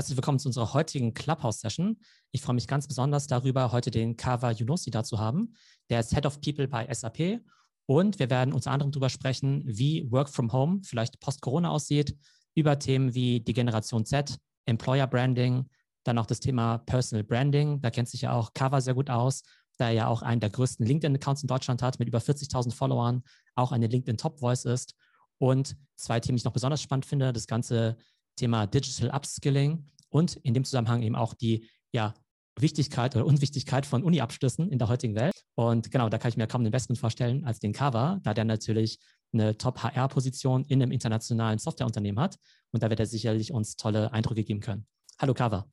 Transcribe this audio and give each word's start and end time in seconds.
herzlich 0.00 0.16
willkommen 0.16 0.38
zu 0.38 0.48
unserer 0.48 0.72
heutigen 0.72 1.12
Clubhouse-Session. 1.12 2.00
Ich 2.30 2.40
freue 2.40 2.54
mich 2.54 2.66
ganz 2.66 2.88
besonders 2.88 3.26
darüber, 3.26 3.70
heute 3.70 3.90
den 3.90 4.16
Kava 4.16 4.50
Yunusi 4.50 4.90
da 4.90 5.04
zu 5.04 5.18
haben. 5.18 5.52
Der 5.90 6.00
ist 6.00 6.14
Head 6.14 6.24
of 6.24 6.40
People 6.40 6.66
bei 6.68 6.90
SAP 6.90 7.42
und 7.84 8.18
wir 8.18 8.30
werden 8.30 8.54
unter 8.54 8.70
anderem 8.70 8.92
darüber 8.92 9.10
sprechen, 9.10 9.62
wie 9.66 10.10
Work 10.10 10.30
from 10.30 10.54
Home 10.54 10.80
vielleicht 10.86 11.20
post-Corona 11.20 11.68
aussieht, 11.68 12.16
über 12.54 12.78
Themen 12.78 13.14
wie 13.14 13.40
die 13.40 13.52
Generation 13.52 14.06
Z, 14.06 14.38
Employer 14.64 15.06
Branding, 15.06 15.68
dann 16.04 16.16
auch 16.16 16.24
das 16.24 16.40
Thema 16.40 16.78
Personal 16.78 17.22
Branding. 17.22 17.82
Da 17.82 17.90
kennt 17.90 18.08
sich 18.08 18.22
ja 18.22 18.32
auch 18.32 18.54
Kava 18.54 18.80
sehr 18.80 18.94
gut 18.94 19.10
aus, 19.10 19.42
da 19.76 19.88
er 19.88 19.92
ja 19.92 20.06
auch 20.06 20.22
einen 20.22 20.40
der 20.40 20.48
größten 20.48 20.86
LinkedIn-Accounts 20.86 21.42
in 21.42 21.46
Deutschland 21.46 21.82
hat 21.82 21.98
mit 21.98 22.08
über 22.08 22.20
40.000 22.20 22.72
Followern, 22.72 23.22
auch 23.54 23.70
eine 23.70 23.86
LinkedIn 23.86 24.16
Top 24.16 24.40
Voice 24.40 24.64
ist. 24.64 24.94
Und 25.36 25.76
zwei 25.96 26.20
Themen, 26.20 26.36
die 26.36 26.40
ich 26.40 26.44
noch 26.46 26.54
besonders 26.54 26.80
spannend 26.80 27.04
finde, 27.04 27.34
das 27.34 27.46
ganze 27.46 27.98
Thema 28.36 28.66
Digital 28.66 29.10
Upskilling 29.14 29.84
und 30.10 30.36
in 30.36 30.54
dem 30.54 30.64
Zusammenhang 30.64 31.02
eben 31.02 31.16
auch 31.16 31.34
die 31.34 31.68
ja, 31.92 32.14
Wichtigkeit 32.58 33.16
oder 33.16 33.26
Unwichtigkeit 33.26 33.86
von 33.86 34.02
Uni-Abschlüssen 34.02 34.70
in 34.70 34.78
der 34.78 34.88
heutigen 34.88 35.14
Welt. 35.14 35.34
Und 35.54 35.90
genau, 35.90 36.08
da 36.08 36.18
kann 36.18 36.30
ich 36.30 36.36
mir 36.36 36.46
kaum 36.46 36.62
den 36.62 36.72
besseren 36.72 36.96
vorstellen 36.96 37.44
als 37.44 37.58
den 37.58 37.72
Kava, 37.72 38.20
da 38.22 38.34
der 38.34 38.44
natürlich 38.44 38.98
eine 39.32 39.56
Top-HR-Position 39.56 40.64
in 40.64 40.82
einem 40.82 40.92
internationalen 40.92 41.58
Softwareunternehmen 41.58 42.20
hat. 42.20 42.36
Und 42.72 42.82
da 42.82 42.90
wird 42.90 43.00
er 43.00 43.06
sicherlich 43.06 43.52
uns 43.52 43.76
tolle 43.76 44.12
Eindrücke 44.12 44.44
geben 44.44 44.60
können. 44.60 44.86
Hallo 45.18 45.34
Kava. 45.34 45.70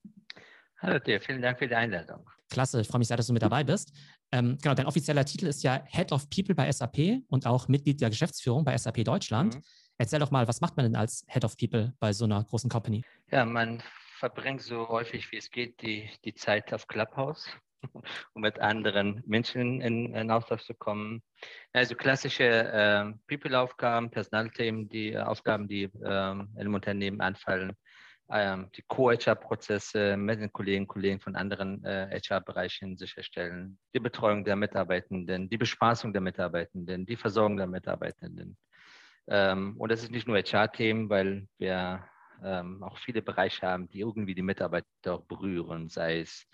Hallo 0.79 0.99
dir, 0.99 1.19
vielen 1.19 1.41
Dank 1.41 1.57
für 1.57 1.67
die 1.67 1.75
Einladung. 1.75 2.29
Klasse, 2.49 2.81
ich 2.81 2.87
freue 2.87 2.99
mich 2.99 3.07
sehr, 3.07 3.17
dass 3.17 3.27
du 3.27 3.33
mit 3.33 3.41
dabei 3.41 3.63
bist. 3.63 3.91
Ähm, 4.31 4.57
genau, 4.61 4.75
dein 4.75 4.85
offizieller 4.85 5.25
Titel 5.25 5.47
ist 5.47 5.63
ja 5.63 5.83
Head 5.87 6.11
of 6.11 6.29
People 6.29 6.53
bei 6.53 6.71
SAP 6.71 7.23
und 7.27 7.45
auch 7.45 7.67
Mitglied 7.67 7.99
der 7.99 8.09
Geschäftsführung 8.09 8.63
bei 8.63 8.77
SAP 8.77 9.03
Deutschland. 9.03 9.55
Mhm. 9.55 9.63
Erzähl 9.97 10.19
doch 10.19 10.31
mal, 10.31 10.47
was 10.47 10.61
macht 10.61 10.77
man 10.77 10.85
denn 10.85 10.95
als 10.95 11.25
Head 11.27 11.43
of 11.43 11.57
People 11.57 11.93
bei 11.99 12.13
so 12.13 12.25
einer 12.25 12.43
großen 12.43 12.69
Company? 12.69 13.03
Ja, 13.31 13.43
man 13.43 13.81
verbringt 14.17 14.61
so 14.61 14.87
häufig 14.89 15.31
wie 15.31 15.37
es 15.37 15.51
geht 15.51 15.81
die, 15.81 16.09
die 16.25 16.33
Zeit 16.33 16.73
auf 16.73 16.87
Clubhouse, 16.87 17.49
um 18.33 18.41
mit 18.41 18.59
anderen 18.59 19.23
Menschen 19.25 19.81
in, 19.81 20.13
in 20.13 20.31
Austausch 20.31 20.63
zu 20.63 20.73
kommen. 20.73 21.21
Also 21.73 21.95
klassische 21.95 22.43
äh, 22.43 23.13
People-Aufgaben, 23.27 24.09
Personalthemen, 24.09 24.89
die 24.89 25.17
Aufgaben, 25.17 25.67
die 25.67 25.83
äh, 25.83 26.35
im 26.57 26.73
Unternehmen 26.73 27.21
anfallen, 27.21 27.73
ähm, 28.29 28.69
die 28.75 28.83
Co-HR-Prozesse 28.87 30.17
mit 30.17 30.41
den 30.41 30.51
Kolleginnen 30.51 30.83
und 30.83 30.87
Kollegen 30.87 31.19
von 31.19 31.35
anderen 31.35 31.83
äh, 31.85 32.19
HR-Bereichen 32.19 32.97
sicherstellen, 32.97 33.77
die 33.93 33.99
Betreuung 33.99 34.43
der 34.43 34.55
Mitarbeitenden, 34.55 35.47
die 35.47 35.57
Bespaßung 35.57 36.11
der 36.11 36.21
Mitarbeitenden, 36.21 37.05
die 37.05 37.15
Versorgung 37.15 37.57
der 37.57 37.67
Mitarbeitenden. 37.67 38.57
Ähm, 39.27 39.75
und 39.77 39.91
das 39.91 40.01
ist 40.01 40.11
nicht 40.11 40.27
nur 40.27 40.37
HR-Themen, 40.37 41.09
weil 41.09 41.47
wir 41.59 42.03
ähm, 42.43 42.83
auch 42.83 42.97
viele 42.97 43.21
Bereiche 43.21 43.65
haben, 43.67 43.87
die 43.89 43.99
irgendwie 43.99 44.35
die 44.35 44.41
Mitarbeiter 44.41 45.19
berühren, 45.27 45.89
sei 45.89 46.21
es 46.21 46.47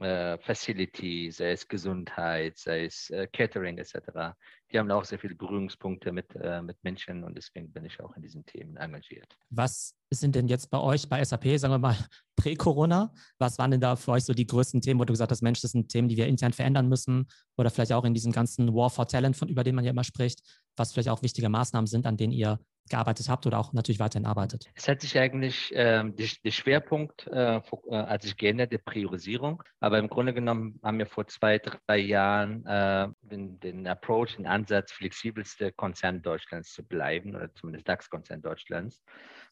äh, 0.00 0.36
Facility, 0.38 1.30
sei 1.30 1.52
es 1.52 1.66
Gesundheit, 1.66 2.58
sei 2.58 2.84
es 2.84 3.08
äh, 3.10 3.26
Catering 3.26 3.78
etc. 3.78 4.36
Die 4.70 4.78
haben 4.78 4.90
auch 4.90 5.04
sehr 5.04 5.18
viele 5.18 5.34
Berührungspunkte 5.34 6.12
mit, 6.12 6.26
äh, 6.36 6.60
mit 6.60 6.76
Menschen 6.84 7.24
und 7.24 7.36
deswegen 7.36 7.72
bin 7.72 7.86
ich 7.86 7.98
auch 8.00 8.14
in 8.14 8.22
diesen 8.22 8.44
Themen 8.44 8.76
engagiert. 8.76 9.34
Was 9.48 9.94
sind 10.10 10.34
denn 10.34 10.46
jetzt 10.46 10.70
bei 10.70 10.78
euch 10.78 11.08
bei 11.08 11.24
SAP, 11.24 11.58
sagen 11.58 11.72
wir 11.72 11.78
mal, 11.78 11.96
prä-Corona? 12.36 13.12
Was 13.38 13.58
waren 13.58 13.70
denn 13.70 13.80
da 13.80 13.96
für 13.96 14.12
euch 14.12 14.24
so 14.24 14.34
die 14.34 14.46
größten 14.46 14.82
Themen, 14.82 15.00
wo 15.00 15.04
du 15.04 15.12
gesagt 15.14 15.32
hast, 15.32 15.42
Mensch, 15.42 15.62
das 15.62 15.72
sind 15.72 15.88
Themen, 15.88 16.08
die 16.08 16.18
wir 16.18 16.26
intern 16.26 16.52
verändern 16.52 16.88
müssen 16.88 17.26
oder 17.56 17.70
vielleicht 17.70 17.92
auch 17.92 18.04
in 18.04 18.14
diesem 18.14 18.32
ganzen 18.32 18.74
War 18.74 18.90
for 18.90 19.08
Talent, 19.08 19.36
von 19.36 19.48
über 19.48 19.64
den 19.64 19.74
man 19.74 19.84
ja 19.84 19.90
immer 19.90 20.04
spricht, 20.04 20.42
was 20.76 20.92
vielleicht 20.92 21.08
auch 21.08 21.22
wichtige 21.22 21.48
Maßnahmen 21.48 21.86
sind, 21.86 22.06
an 22.06 22.18
denen 22.18 22.32
ihr 22.32 22.60
gearbeitet 22.88 23.28
habt 23.28 23.46
oder 23.46 23.58
auch 23.58 23.72
natürlich 23.72 24.00
weiterhin 24.00 24.26
arbeitet? 24.26 24.70
Es 24.74 24.88
hat 24.88 25.00
sich 25.00 25.18
eigentlich 25.18 25.72
ähm, 25.74 26.14
der 26.16 26.50
Schwerpunkt 26.50 27.26
äh, 27.26 27.56
äh, 27.56 27.62
hat 27.90 28.22
sich 28.22 28.36
geändert, 28.36 28.72
der 28.72 28.78
Priorisierung. 28.78 29.62
Aber 29.80 29.98
im 29.98 30.08
Grunde 30.08 30.34
genommen 30.34 30.78
haben 30.82 30.98
wir 30.98 31.06
vor 31.06 31.26
zwei, 31.26 31.58
drei 31.58 31.98
Jahren 31.98 32.64
äh, 32.66 33.08
den, 33.22 33.58
den 33.60 33.86
Approach, 33.86 34.36
den 34.36 34.46
Ansatz, 34.46 34.92
flexibelste 34.92 35.72
Konzern 35.72 36.22
Deutschlands 36.22 36.72
zu 36.72 36.82
bleiben 36.84 37.34
oder 37.34 37.52
zumindest 37.54 37.88
DAX-Konzern 37.88 38.42
Deutschlands, 38.42 39.02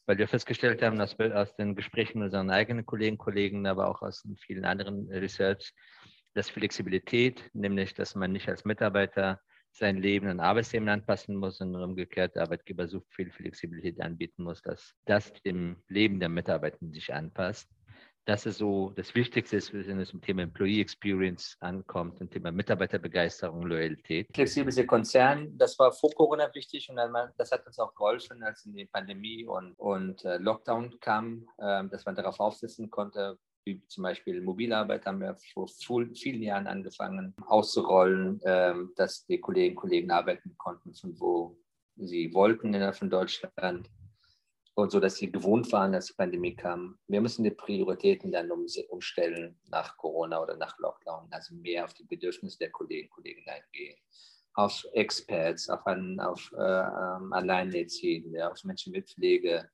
weil 0.05 0.17
wir 0.17 0.27
festgestellt 0.27 0.81
haben, 0.81 0.97
dass 0.97 1.17
wir 1.19 1.35
aus 1.39 1.55
den 1.55 1.75
Gesprächen 1.75 2.19
mit 2.19 2.27
unseren 2.27 2.49
eigenen 2.49 2.85
Kolleginnen 2.85 3.17
und 3.17 3.23
Kollegen, 3.23 3.67
aber 3.67 3.87
auch 3.89 4.01
aus 4.01 4.27
vielen 4.39 4.65
anderen 4.65 5.09
Research, 5.09 5.73
dass 6.33 6.49
Flexibilität, 6.49 7.49
nämlich 7.53 7.93
dass 7.93 8.15
man 8.15 8.31
nicht 8.31 8.47
als 8.47 8.65
Mitarbeiter 8.65 9.41
sein 9.77 9.97
Leben 9.97 10.27
an 10.27 10.39
Arbeitsthemen 10.39 10.89
anpassen 10.89 11.35
muss 11.35 11.61
und 11.61 11.75
umgekehrt 11.75 12.35
der 12.35 12.43
Arbeitgeber 12.43 12.87
so 12.87 13.01
viel 13.09 13.31
Flexibilität 13.31 14.01
anbieten 14.01 14.43
muss, 14.43 14.61
dass 14.61 14.93
das 15.05 15.31
dem 15.45 15.77
Leben 15.87 16.19
der 16.19 16.29
Mitarbeiter 16.29 16.77
sich 16.91 17.13
anpasst. 17.13 17.69
Das 18.25 18.45
ist 18.45 18.57
so 18.57 18.91
das 18.93 19.15
Wichtigste, 19.15 19.57
wenn 19.71 20.01
es 20.01 20.09
zum 20.09 20.19
Thema 20.19 20.41
Employee 20.41 20.81
Experience 20.81 21.55
ankommt, 21.61 22.17
zum 22.17 22.29
Thema 22.29 22.51
Mitarbeiterbegeisterung, 22.51 23.63
Loyalität. 23.63 24.27
Flexible 24.33 24.85
Konzern, 24.85 25.57
das 25.57 25.79
war 25.79 25.93
vor 25.93 26.11
Corona 26.11 26.53
wichtig 26.53 26.89
und 26.89 26.97
das 27.37 27.51
hat 27.53 27.65
uns 27.65 27.79
auch 27.79 27.95
geholfen, 27.95 28.43
als 28.43 28.65
in 28.65 28.73
die 28.73 28.85
Pandemie 28.85 29.45
und, 29.45 29.75
und 29.79 30.25
äh, 30.25 30.39
Lockdown 30.39 30.99
kam, 30.99 31.47
ähm, 31.57 31.89
dass 31.89 32.03
man 32.03 32.15
darauf 32.15 32.37
aufsetzen 32.41 32.89
konnte, 32.89 33.39
wie 33.67 33.85
zum 33.87 34.03
Beispiel 34.03 34.41
Mobilarbeit 34.41 35.05
haben 35.05 35.19
wir 35.19 35.37
vor 35.53 35.67
vielen 35.67 36.41
Jahren 36.41 36.67
angefangen 36.67 37.35
auszurollen, 37.45 38.39
ähm, 38.45 38.93
dass 38.95 39.25
die 39.25 39.39
Kolleginnen 39.39 39.75
und 39.75 39.81
Kollegen 39.81 40.11
arbeiten 40.11 40.55
konnten, 40.57 40.95
von 40.95 41.19
wo 41.19 41.57
sie 41.97 42.33
wollten 42.33 42.93
von 42.93 43.09
Deutschland 43.09 43.89
und 44.75 44.91
so, 44.91 44.99
dass 44.99 45.15
sie 45.15 45.31
gewohnt 45.31 45.71
waren, 45.71 45.95
als 45.95 46.07
die 46.07 46.13
Pandemie 46.13 46.55
kam. 46.55 46.97
Wir 47.07 47.19
müssen 47.19 47.43
die 47.43 47.51
Prioritäten 47.51 48.31
dann 48.31 48.51
umstellen 48.51 49.59
nach 49.69 49.97
Corona 49.97 50.41
oder 50.41 50.55
nach 50.55 50.77
Lockdown, 50.77 51.27
also 51.31 51.55
mehr 51.55 51.83
auf 51.83 51.93
die 51.93 52.03
Bedürfnisse 52.03 52.59
der 52.59 52.71
Kolleginnen 52.71 53.09
und 53.09 53.15
Kollegen 53.15 53.43
eingehen, 53.49 53.97
auf 54.53 54.85
Experts, 54.93 55.67
auf, 55.69 55.85
an, 55.87 56.19
auf 56.19 56.51
äh, 56.55 56.61
ähm, 56.61 57.33
Alleinerziehende, 57.33 58.49
auf 58.49 58.63
Menschen 58.63 58.93
mit 58.93 59.09
Pflege, 59.09 59.67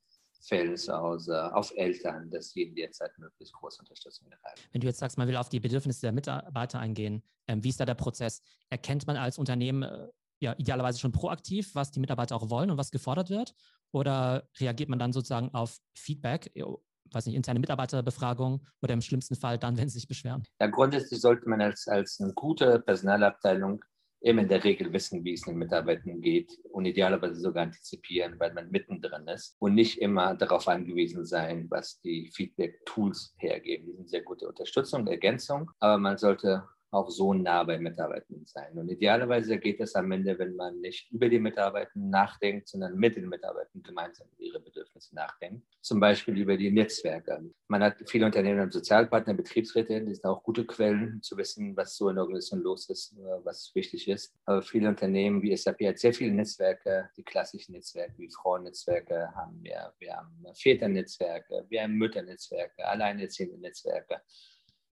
Fällen 0.44 0.76
zu 0.76 0.94
Hause, 0.94 1.54
auf 1.56 1.72
Eltern, 1.76 2.30
dass 2.30 2.52
sie 2.52 2.64
in 2.64 2.76
der 2.76 2.92
Zeit 2.92 3.12
möglichst 3.18 3.54
große 3.54 3.80
Unterstützung 3.80 4.30
erhalten. 4.30 4.62
Wenn 4.72 4.82
du 4.82 4.88
jetzt 4.88 5.00
sagst, 5.00 5.18
man 5.18 5.28
will 5.28 5.38
auf 5.38 5.50
die 5.50 5.60
Bedürfnisse 5.60 6.02
der 6.02 6.12
Mitarbeiter 6.12 6.80
eingehen, 6.80 7.24
ähm, 7.48 7.64
wie 7.64 7.70
ist 7.70 7.80
da 7.80 7.86
der 7.86 7.96
Prozess? 7.96 8.42
Erkennt 8.70 9.08
man 9.08 9.16
als 9.16 9.38
Unternehmen 9.38 9.84
äh, 9.84 10.08
ja 10.40 10.54
idealerweise 10.58 11.00
schon 11.00 11.12
proaktiv, 11.12 11.76
was 11.76 11.92
die 11.92 12.00
Mitarbeiter 12.00 12.36
auch 12.36 12.50
wollen 12.50 12.72
und 12.72 12.78
was 12.78 12.92
gefordert 12.92 13.30
wird? 13.30 13.56
Oder 13.92 14.50
reagiert 14.60 14.90
man 14.90 15.00
dann 15.00 15.14
sozusagen 15.14 15.54
auf 15.54 15.80
Feedback, 15.96 16.52
äh, 16.56 16.64
weiß 17.12 17.26
nicht, 17.28 17.36
interne 17.36 17.60
Mitarbeiterbefragung 17.60 18.66
oder 18.82 18.94
im 18.94 19.02
schlimmsten 19.02 19.36
Fall 19.36 19.58
dann, 19.58 19.78
wenn 19.78 19.88
sie 19.88 20.00
sich 20.00 20.08
beschweren? 20.08 20.44
Ja, 20.60 20.68
grundsätzlich 20.68 21.22
sollte 21.22 21.48
man 21.48 21.62
als, 21.62 21.88
als 21.88 22.20
eine 22.20 22.34
gute 22.34 22.80
Personalabteilung 22.80 23.84
immer 24.24 24.42
in 24.42 24.48
der 24.48 24.64
Regel 24.64 24.92
wissen, 24.94 25.24
wie 25.24 25.34
es 25.34 25.42
den 25.42 25.58
Mitarbeitern 25.58 26.22
geht 26.22 26.58
und 26.72 26.86
idealerweise 26.86 27.40
sogar 27.40 27.64
antizipieren, 27.64 28.40
weil 28.40 28.54
man 28.54 28.72
mittendrin 28.72 29.28
ist 29.28 29.56
und 29.60 29.76
nicht 29.76 30.00
immer 30.00 30.34
darauf 30.34 30.68
angewiesen 30.68 31.26
sein, 31.26 31.68
was 31.70 32.00
die 32.02 32.32
Feedback-Tools 32.34 33.36
hergeben. 33.38 33.86
Die 33.88 33.94
sind 33.98 34.10
sehr 34.10 34.24
gute 34.24 34.48
Unterstützung, 34.48 35.08
Ergänzung, 35.08 35.70
aber 35.80 35.98
man 35.98 36.18
sollte 36.18 36.64
auch 36.94 37.10
so 37.10 37.34
nah 37.34 37.64
bei 37.64 37.80
Mitarbeitern 37.80 38.46
sein. 38.46 38.78
Und 38.78 38.90
idealerweise 38.90 39.58
geht 39.58 39.80
es 39.80 39.96
am 39.96 40.12
Ende, 40.12 40.38
wenn 40.38 40.56
man 40.56 40.80
nicht 40.80 41.12
über 41.12 41.28
die 41.28 41.40
Mitarbeiter 41.40 41.92
nachdenkt, 41.96 42.68
sondern 42.68 42.96
mit 42.96 43.16
den 43.16 43.30
Mitarbeitern 43.30 43.82
gemeinsam 43.82 44.28
über 44.34 44.44
ihre 44.44 44.60
Bedürfnisse 44.60 45.16
nachdenkt. 45.16 45.66
Zum 45.82 46.00
Beispiel 46.00 46.38
über 46.38 46.56
die 46.56 46.72
Netzwerke. 46.72 47.44
Man 47.68 47.84
hat 47.84 47.98
viele 48.06 48.26
Unternehmen 48.26 48.62
und 48.62 48.74
Sozialpartner, 48.74 49.34
Betriebsräte, 49.34 50.02
die 50.02 50.14
sind 50.14 50.26
auch 50.26 50.44
gute 50.44 50.66
Quellen, 50.66 51.22
zu 51.22 51.36
wissen, 51.38 51.76
was 51.76 51.98
so 51.98 52.10
in 52.10 52.16
der 52.16 52.24
Organisation 52.24 52.62
los 52.62 52.90
ist, 52.90 53.16
was 53.44 53.72
wichtig 53.74 54.08
ist. 54.08 54.36
Aber 54.46 54.62
viele 54.62 54.90
Unternehmen 54.90 55.42
wie 55.42 55.56
SAP 55.56 55.82
hat 55.82 56.00
sehr 56.00 56.14
viele 56.14 56.34
Netzwerke, 56.34 57.10
die 57.18 57.24
klassischen 57.24 57.74
Netzwerke 57.74 58.14
wie 58.18 58.30
Frauennetzwerke 58.30 59.34
haben 59.36 59.64
wir, 59.64 59.94
wir 60.00 60.16
haben 60.16 60.46
Väternetzwerke, 60.54 61.66
wir 61.70 61.82
haben 61.82 61.96
Mütternetzwerke, 61.96 62.86
alleinerziehende 62.86 63.58
Netzwerke 63.58 64.22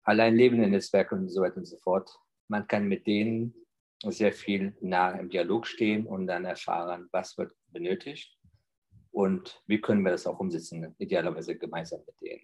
allein 0.05 0.37
lebende 0.37 0.69
Netzwerke 0.69 1.15
und 1.15 1.29
so 1.29 1.43
weiter 1.43 1.57
und 1.57 1.67
so 1.67 1.77
fort. 1.79 2.11
Man 2.49 2.67
kann 2.67 2.87
mit 2.87 3.07
denen 3.07 3.55
sehr 4.07 4.33
viel 4.33 4.77
nah 4.81 5.13
im 5.13 5.31
Dialog 5.31 5.67
stehen 5.67 6.07
und 6.07 6.27
dann 6.27 6.45
erfahren, 6.45 7.09
was 7.11 7.37
wird 7.39 7.53
benötigt 7.69 8.39
und 9.11 9.63
wie 9.67 9.81
können 9.81 10.03
wir 10.03 10.11
das 10.13 10.27
auch 10.27 10.39
umsetzen, 10.39 10.95
idealerweise 10.99 11.57
gemeinsam 11.57 12.01
mit 12.07 12.21
denen. 12.21 12.43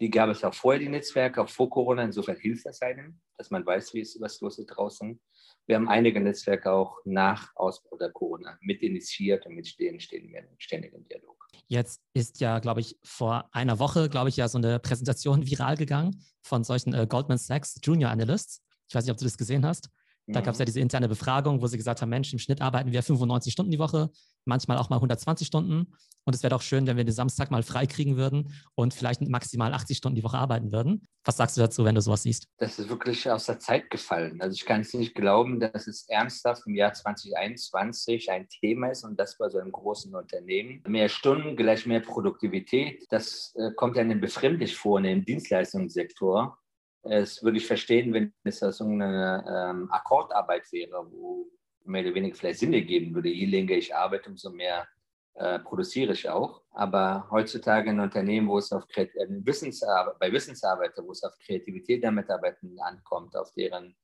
Die 0.00 0.10
gab 0.10 0.28
es 0.28 0.42
auch 0.42 0.54
vorher, 0.54 0.80
die 0.80 0.88
Netzwerke, 0.88 1.40
auch 1.42 1.48
vor 1.48 1.70
Corona. 1.70 2.02
Insofern 2.02 2.36
hilft 2.36 2.66
das 2.66 2.82
einem, 2.82 3.20
dass 3.36 3.50
man 3.50 3.64
weiß, 3.64 3.94
wie 3.94 4.00
es 4.00 4.20
was 4.20 4.40
los 4.40 4.58
ist 4.58 4.66
draußen. 4.66 5.20
Wir 5.66 5.76
haben 5.76 5.88
einige 5.88 6.20
Netzwerke 6.20 6.70
auch 6.70 6.98
nach 7.04 7.54
Ausbruch 7.54 7.98
der 7.98 8.10
Corona 8.10 8.58
mit 8.60 8.82
initiiert 8.82 9.46
und 9.46 9.54
mit 9.54 9.78
denen 9.78 10.00
stehen 10.00 10.28
wir 10.28 10.40
in 10.40 10.48
ständigem 10.58 11.06
Dialog. 11.08 11.34
Jetzt 11.68 12.02
ist 12.12 12.40
ja, 12.40 12.58
glaube 12.58 12.80
ich, 12.80 12.98
vor 13.02 13.48
einer 13.52 13.78
Woche, 13.78 14.08
glaube 14.08 14.28
ich, 14.28 14.36
ja 14.36 14.48
so 14.48 14.58
eine 14.58 14.78
Präsentation 14.78 15.46
viral 15.50 15.76
gegangen 15.76 16.22
von 16.42 16.64
solchen 16.64 16.92
äh, 16.92 17.06
Goldman 17.08 17.38
Sachs 17.38 17.78
Junior 17.82 18.10
Analysts. 18.10 18.62
Ich 18.88 18.94
weiß 18.94 19.04
nicht, 19.04 19.12
ob 19.12 19.18
du 19.18 19.24
das 19.24 19.38
gesehen 19.38 19.64
hast. 19.64 19.88
Da 20.26 20.40
gab 20.40 20.54
es 20.54 20.58
ja 20.58 20.64
diese 20.64 20.80
interne 20.80 21.08
Befragung, 21.08 21.60
wo 21.60 21.66
sie 21.66 21.76
gesagt 21.76 22.00
haben, 22.00 22.08
Mensch, 22.08 22.32
im 22.32 22.38
Schnitt 22.38 22.62
arbeiten 22.62 22.92
wir 22.92 23.02
95 23.02 23.52
Stunden 23.52 23.70
die 23.70 23.78
Woche, 23.78 24.10
manchmal 24.46 24.78
auch 24.78 24.88
mal 24.88 24.96
120 24.96 25.46
Stunden. 25.46 25.92
Und 26.26 26.34
es 26.34 26.42
wäre 26.42 26.50
doch 26.50 26.62
schön, 26.62 26.86
wenn 26.86 26.96
wir 26.96 27.04
den 27.04 27.12
Samstag 27.12 27.50
mal 27.50 27.62
frei 27.62 27.86
kriegen 27.86 28.16
würden 28.16 28.54
und 28.74 28.94
vielleicht 28.94 29.20
maximal 29.20 29.74
80 29.74 29.98
Stunden 29.98 30.16
die 30.16 30.24
Woche 30.24 30.38
arbeiten 30.38 30.72
würden. 30.72 31.06
Was 31.24 31.36
sagst 31.36 31.58
du 31.58 31.60
dazu, 31.60 31.84
wenn 31.84 31.94
du 31.94 32.00
sowas 32.00 32.22
siehst? 32.22 32.48
Das 32.56 32.78
ist 32.78 32.88
wirklich 32.88 33.30
aus 33.30 33.44
der 33.44 33.58
Zeit 33.58 33.90
gefallen. 33.90 34.40
Also 34.40 34.54
ich 34.54 34.64
kann 34.64 34.80
es 34.80 34.94
nicht 34.94 35.14
glauben, 35.14 35.60
dass 35.60 35.86
es 35.86 36.08
ernsthaft 36.08 36.62
im 36.66 36.74
Jahr 36.74 36.94
2021 36.94 38.30
ein 38.30 38.48
Thema 38.48 38.88
ist 38.88 39.04
und 39.04 39.20
das 39.20 39.36
bei 39.36 39.50
so 39.50 39.58
einem 39.58 39.72
großen 39.72 40.14
Unternehmen. 40.14 40.82
Mehr 40.86 41.10
Stunden 41.10 41.56
gleich 41.56 41.84
mehr 41.84 42.00
Produktivität. 42.00 43.04
Das 43.10 43.52
äh, 43.56 43.72
kommt 43.76 43.96
ja 43.96 44.02
einem 44.02 44.22
befremdlich 44.22 44.74
vor 44.74 44.98
in 44.98 45.04
dem 45.04 45.24
Dienstleistungssektor 45.26 46.58
es 47.04 47.42
würde 47.42 47.58
ich 47.58 47.66
verstehen, 47.66 48.12
wenn 48.12 48.32
es 48.44 48.60
so 48.60 48.84
eine 48.84 49.44
ähm, 49.46 49.90
Akkordarbeit 49.90 50.70
wäre, 50.72 51.06
wo 51.10 51.46
mehr 51.84 52.02
oder 52.02 52.14
weniger 52.14 52.36
vielleicht 52.36 52.60
Sinn 52.60 52.72
ergeben 52.72 53.14
würde. 53.14 53.28
Je 53.28 53.46
länger 53.46 53.72
ich 53.72 53.94
arbeite, 53.94 54.30
umso 54.30 54.50
mehr 54.50 54.86
äh, 55.34 55.58
produziere 55.58 56.12
ich 56.12 56.28
auch. 56.28 56.62
Aber 56.70 57.28
heutzutage 57.30 57.90
in 57.90 58.00
Unternehmen, 58.00 58.48
wo 58.48 58.58
es 58.58 58.72
auf 58.72 58.84
äh, 58.96 59.08
Wissensarbeit, 59.28 60.18
bei 60.18 60.32
Wissensarbeitern, 60.32 61.06
wo 61.06 61.12
es 61.12 61.22
auf 61.22 61.36
Kreativität 61.38 62.02
der 62.02 62.12
Mitarbeiter 62.12 62.66
ankommt, 62.80 63.36
auf 63.36 63.52
deren, 63.52 63.96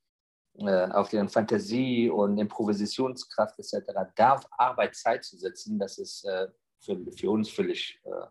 äh, 0.58 0.88
auf 0.90 1.08
deren 1.08 1.28
Fantasie 1.28 2.10
und 2.10 2.38
Improvisationskraft 2.38 3.58
etc., 3.58 4.12
darf 4.16 4.44
Arbeit 4.58 4.94
Zeit 4.94 5.24
zu 5.24 5.38
setzen, 5.38 5.78
das 5.78 5.98
ist 5.98 6.24
äh, 6.24 6.48
für, 6.80 6.98
für 7.16 7.30
uns 7.30 7.48
völlig 7.48 8.00
äh, 8.04 8.26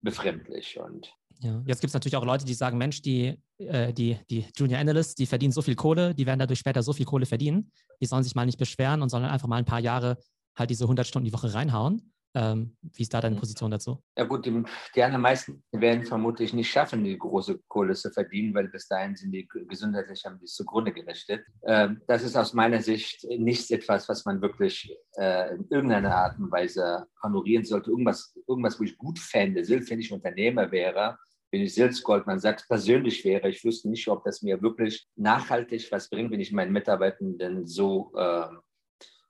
befremdlich. 0.00 0.80
Und 0.80 1.14
ja, 1.42 1.62
jetzt 1.66 1.80
gibt 1.80 1.88
es 1.88 1.94
natürlich 1.94 2.16
auch 2.16 2.24
Leute, 2.24 2.44
die 2.44 2.54
sagen, 2.54 2.76
Mensch, 2.76 3.00
die, 3.02 3.38
äh, 3.58 3.92
die, 3.92 4.18
die 4.28 4.46
Junior 4.56 4.78
Analysts, 4.78 5.14
die 5.14 5.26
verdienen 5.26 5.52
so 5.52 5.62
viel 5.62 5.74
Kohle, 5.74 6.14
die 6.14 6.26
werden 6.26 6.38
dadurch 6.38 6.58
später 6.58 6.82
so 6.82 6.92
viel 6.92 7.06
Kohle 7.06 7.26
verdienen. 7.26 7.70
Die 8.00 8.06
sollen 8.06 8.22
sich 8.22 8.34
mal 8.34 8.46
nicht 8.46 8.58
beschweren 8.58 9.00
und 9.00 9.08
sollen 9.08 9.24
einfach 9.24 9.48
mal 9.48 9.56
ein 9.56 9.64
paar 9.64 9.80
Jahre 9.80 10.18
halt 10.56 10.70
diese 10.70 10.84
100 10.84 11.06
Stunden 11.06 11.24
die 11.24 11.32
Woche 11.32 11.52
reinhauen. 11.54 12.12
Ähm, 12.32 12.76
wie 12.80 13.02
ist 13.02 13.12
da 13.12 13.20
deine 13.20 13.34
Position 13.34 13.72
dazu? 13.72 14.00
Ja 14.16 14.24
gut, 14.24 14.46
die, 14.46 14.62
die 14.94 15.02
allermeisten 15.02 15.64
werden 15.72 16.04
vermutlich 16.04 16.52
nicht 16.52 16.70
schaffen, 16.70 17.02
die 17.02 17.18
große 17.18 17.58
Kohle 17.66 17.94
zu 17.94 18.10
verdienen, 18.10 18.54
weil 18.54 18.68
bis 18.68 18.86
dahin 18.86 19.16
sind 19.16 19.32
die 19.32 19.48
gesundheitlich 19.48 20.24
haben 20.24 20.38
die 20.38 20.46
zugrunde 20.46 20.92
gerichtet. 20.92 21.44
Ähm, 21.66 22.02
das 22.06 22.22
ist 22.22 22.36
aus 22.36 22.52
meiner 22.54 22.82
Sicht 22.82 23.24
nicht 23.24 23.70
etwas, 23.72 24.08
was 24.08 24.24
man 24.26 24.40
wirklich 24.42 24.94
äh, 25.16 25.56
in 25.56 25.66
irgendeiner 25.70 26.14
Art 26.14 26.38
und 26.38 26.52
Weise 26.52 27.06
honorieren 27.22 27.64
sollte. 27.64 27.90
Irgendwas, 27.90 28.32
irgendwas 28.46 28.78
wo 28.78 28.84
ich 28.84 28.96
gut 28.96 29.18
fände, 29.18 29.64
selbst 29.64 29.90
wenn 29.90 29.98
ich 29.98 30.12
Unternehmer 30.12 30.70
wäre, 30.70 31.18
wenn 31.50 31.62
ich 31.62 31.74
selbst 31.74 32.02
Goldman 32.04 32.38
Sachs 32.38 32.66
persönlich 32.66 33.24
wäre, 33.24 33.48
ich 33.48 33.64
wüsste 33.64 33.88
nicht, 33.88 34.06
ob 34.08 34.24
das 34.24 34.42
mir 34.42 34.62
wirklich 34.62 35.08
nachhaltig 35.16 35.90
was 35.90 36.08
bringt, 36.08 36.30
wenn 36.30 36.40
ich 36.40 36.52
meinen 36.52 36.72
Mitarbeitenden 36.72 37.66
so, 37.66 38.12
äh, 38.16 38.48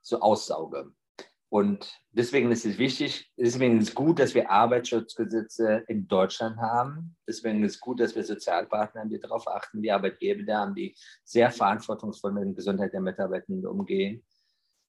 so 0.02 0.20
aussauge. 0.20 0.92
Und 1.52 2.00
deswegen 2.12 2.52
ist 2.52 2.64
es 2.64 2.78
wichtig, 2.78 3.28
deswegen 3.36 3.80
ist 3.80 3.88
es 3.88 3.94
gut, 3.94 4.20
dass 4.20 4.34
wir 4.36 4.48
Arbeitsschutzgesetze 4.50 5.82
in 5.88 6.06
Deutschland 6.06 6.58
haben. 6.58 7.16
Deswegen 7.26 7.64
ist 7.64 7.74
es 7.74 7.80
gut, 7.80 7.98
dass 7.98 8.14
wir 8.14 8.22
Sozialpartner 8.22 9.00
haben, 9.00 9.10
die 9.10 9.18
darauf 9.18 9.48
achten, 9.48 9.82
die 9.82 9.90
Arbeitgeber 9.90 10.52
haben, 10.54 10.76
die 10.76 10.94
sehr 11.24 11.50
verantwortungsvoll 11.50 12.32
mit 12.32 12.44
der 12.44 12.52
Gesundheit 12.52 12.92
der 12.92 13.00
Mitarbeitenden 13.00 13.66
umgehen. 13.66 14.24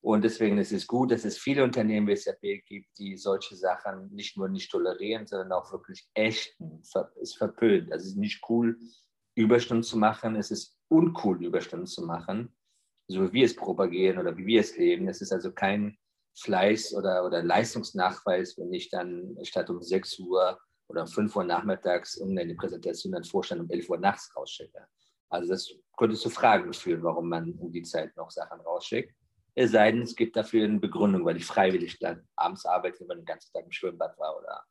Und 0.01 0.23
deswegen 0.23 0.57
ist 0.57 0.71
es 0.71 0.87
gut, 0.87 1.11
dass 1.11 1.25
es 1.25 1.37
viele 1.37 1.63
Unternehmen 1.63 2.07
wie 2.07 2.15
SAP 2.15 2.65
gibt, 2.65 2.97
die 2.97 3.15
solche 3.17 3.55
Sachen 3.55 4.11
nicht 4.11 4.35
nur 4.35 4.49
nicht 4.49 4.71
tolerieren, 4.71 5.27
sondern 5.27 5.51
auch 5.51 5.71
wirklich 5.71 6.09
ächten. 6.15 6.81
Es 7.21 7.35
verpönt. 7.35 7.91
Also 7.91 8.05
es 8.05 8.11
ist 8.13 8.17
nicht 8.17 8.41
cool, 8.49 8.79
Überstunden 9.35 9.83
zu 9.83 9.97
machen. 9.97 10.35
Es 10.35 10.49
ist 10.49 10.75
uncool, 10.87 11.45
Überstunden 11.45 11.85
zu 11.85 12.03
machen, 12.03 12.53
so 13.07 13.27
wie 13.27 13.33
wir 13.33 13.45
es 13.45 13.55
propagieren 13.55 14.17
oder 14.17 14.35
wie 14.35 14.45
wir 14.47 14.61
es 14.61 14.75
leben. 14.75 15.07
Es 15.07 15.21
ist 15.21 15.31
also 15.31 15.51
kein 15.51 15.95
Fleiß 16.35 16.95
oder, 16.95 17.23
oder 17.23 17.43
Leistungsnachweis, 17.43 18.57
wenn 18.57 18.73
ich 18.73 18.89
dann 18.89 19.37
statt 19.43 19.69
um 19.69 19.81
6 19.81 20.17
Uhr 20.19 20.59
oder 20.87 21.01
um 21.01 21.07
5 21.07 21.35
Uhr 21.35 21.43
nachmittags 21.43 22.17
irgendeine 22.17 22.55
Präsentation 22.55 23.13
an 23.13 23.23
Vorstand 23.23 23.61
um 23.61 23.69
11 23.69 23.87
Uhr 23.87 23.99
nachts 23.99 24.35
rausschicke. 24.35 24.87
Also 25.29 25.49
das 25.49 25.71
könnte 25.95 26.15
zu 26.15 26.29
Fragen 26.29 26.73
führen, 26.73 27.03
warum 27.03 27.29
man 27.29 27.53
um 27.53 27.71
die 27.71 27.83
Zeit 27.83 28.15
noch 28.17 28.31
Sachen 28.31 28.59
rausschickt. 28.61 29.15
Es 29.55 29.71
sei 29.71 29.91
denn, 29.91 30.01
es 30.01 30.15
gibt 30.15 30.35
dafür 30.35 30.65
eine 30.65 30.79
Begründung, 30.79 31.25
weil 31.25 31.37
ich 31.37 31.45
freiwillig 31.45 31.99
dann 31.99 32.27
abends 32.35 32.65
arbeite, 32.65 33.01
wenn 33.01 33.07
man 33.07 33.17
den 33.17 33.25
ganzen 33.25 33.51
Tag 33.51 33.65
im 33.65 33.71
Schwimmbad 33.71 34.17
war 34.17 34.37
oder 34.37 34.63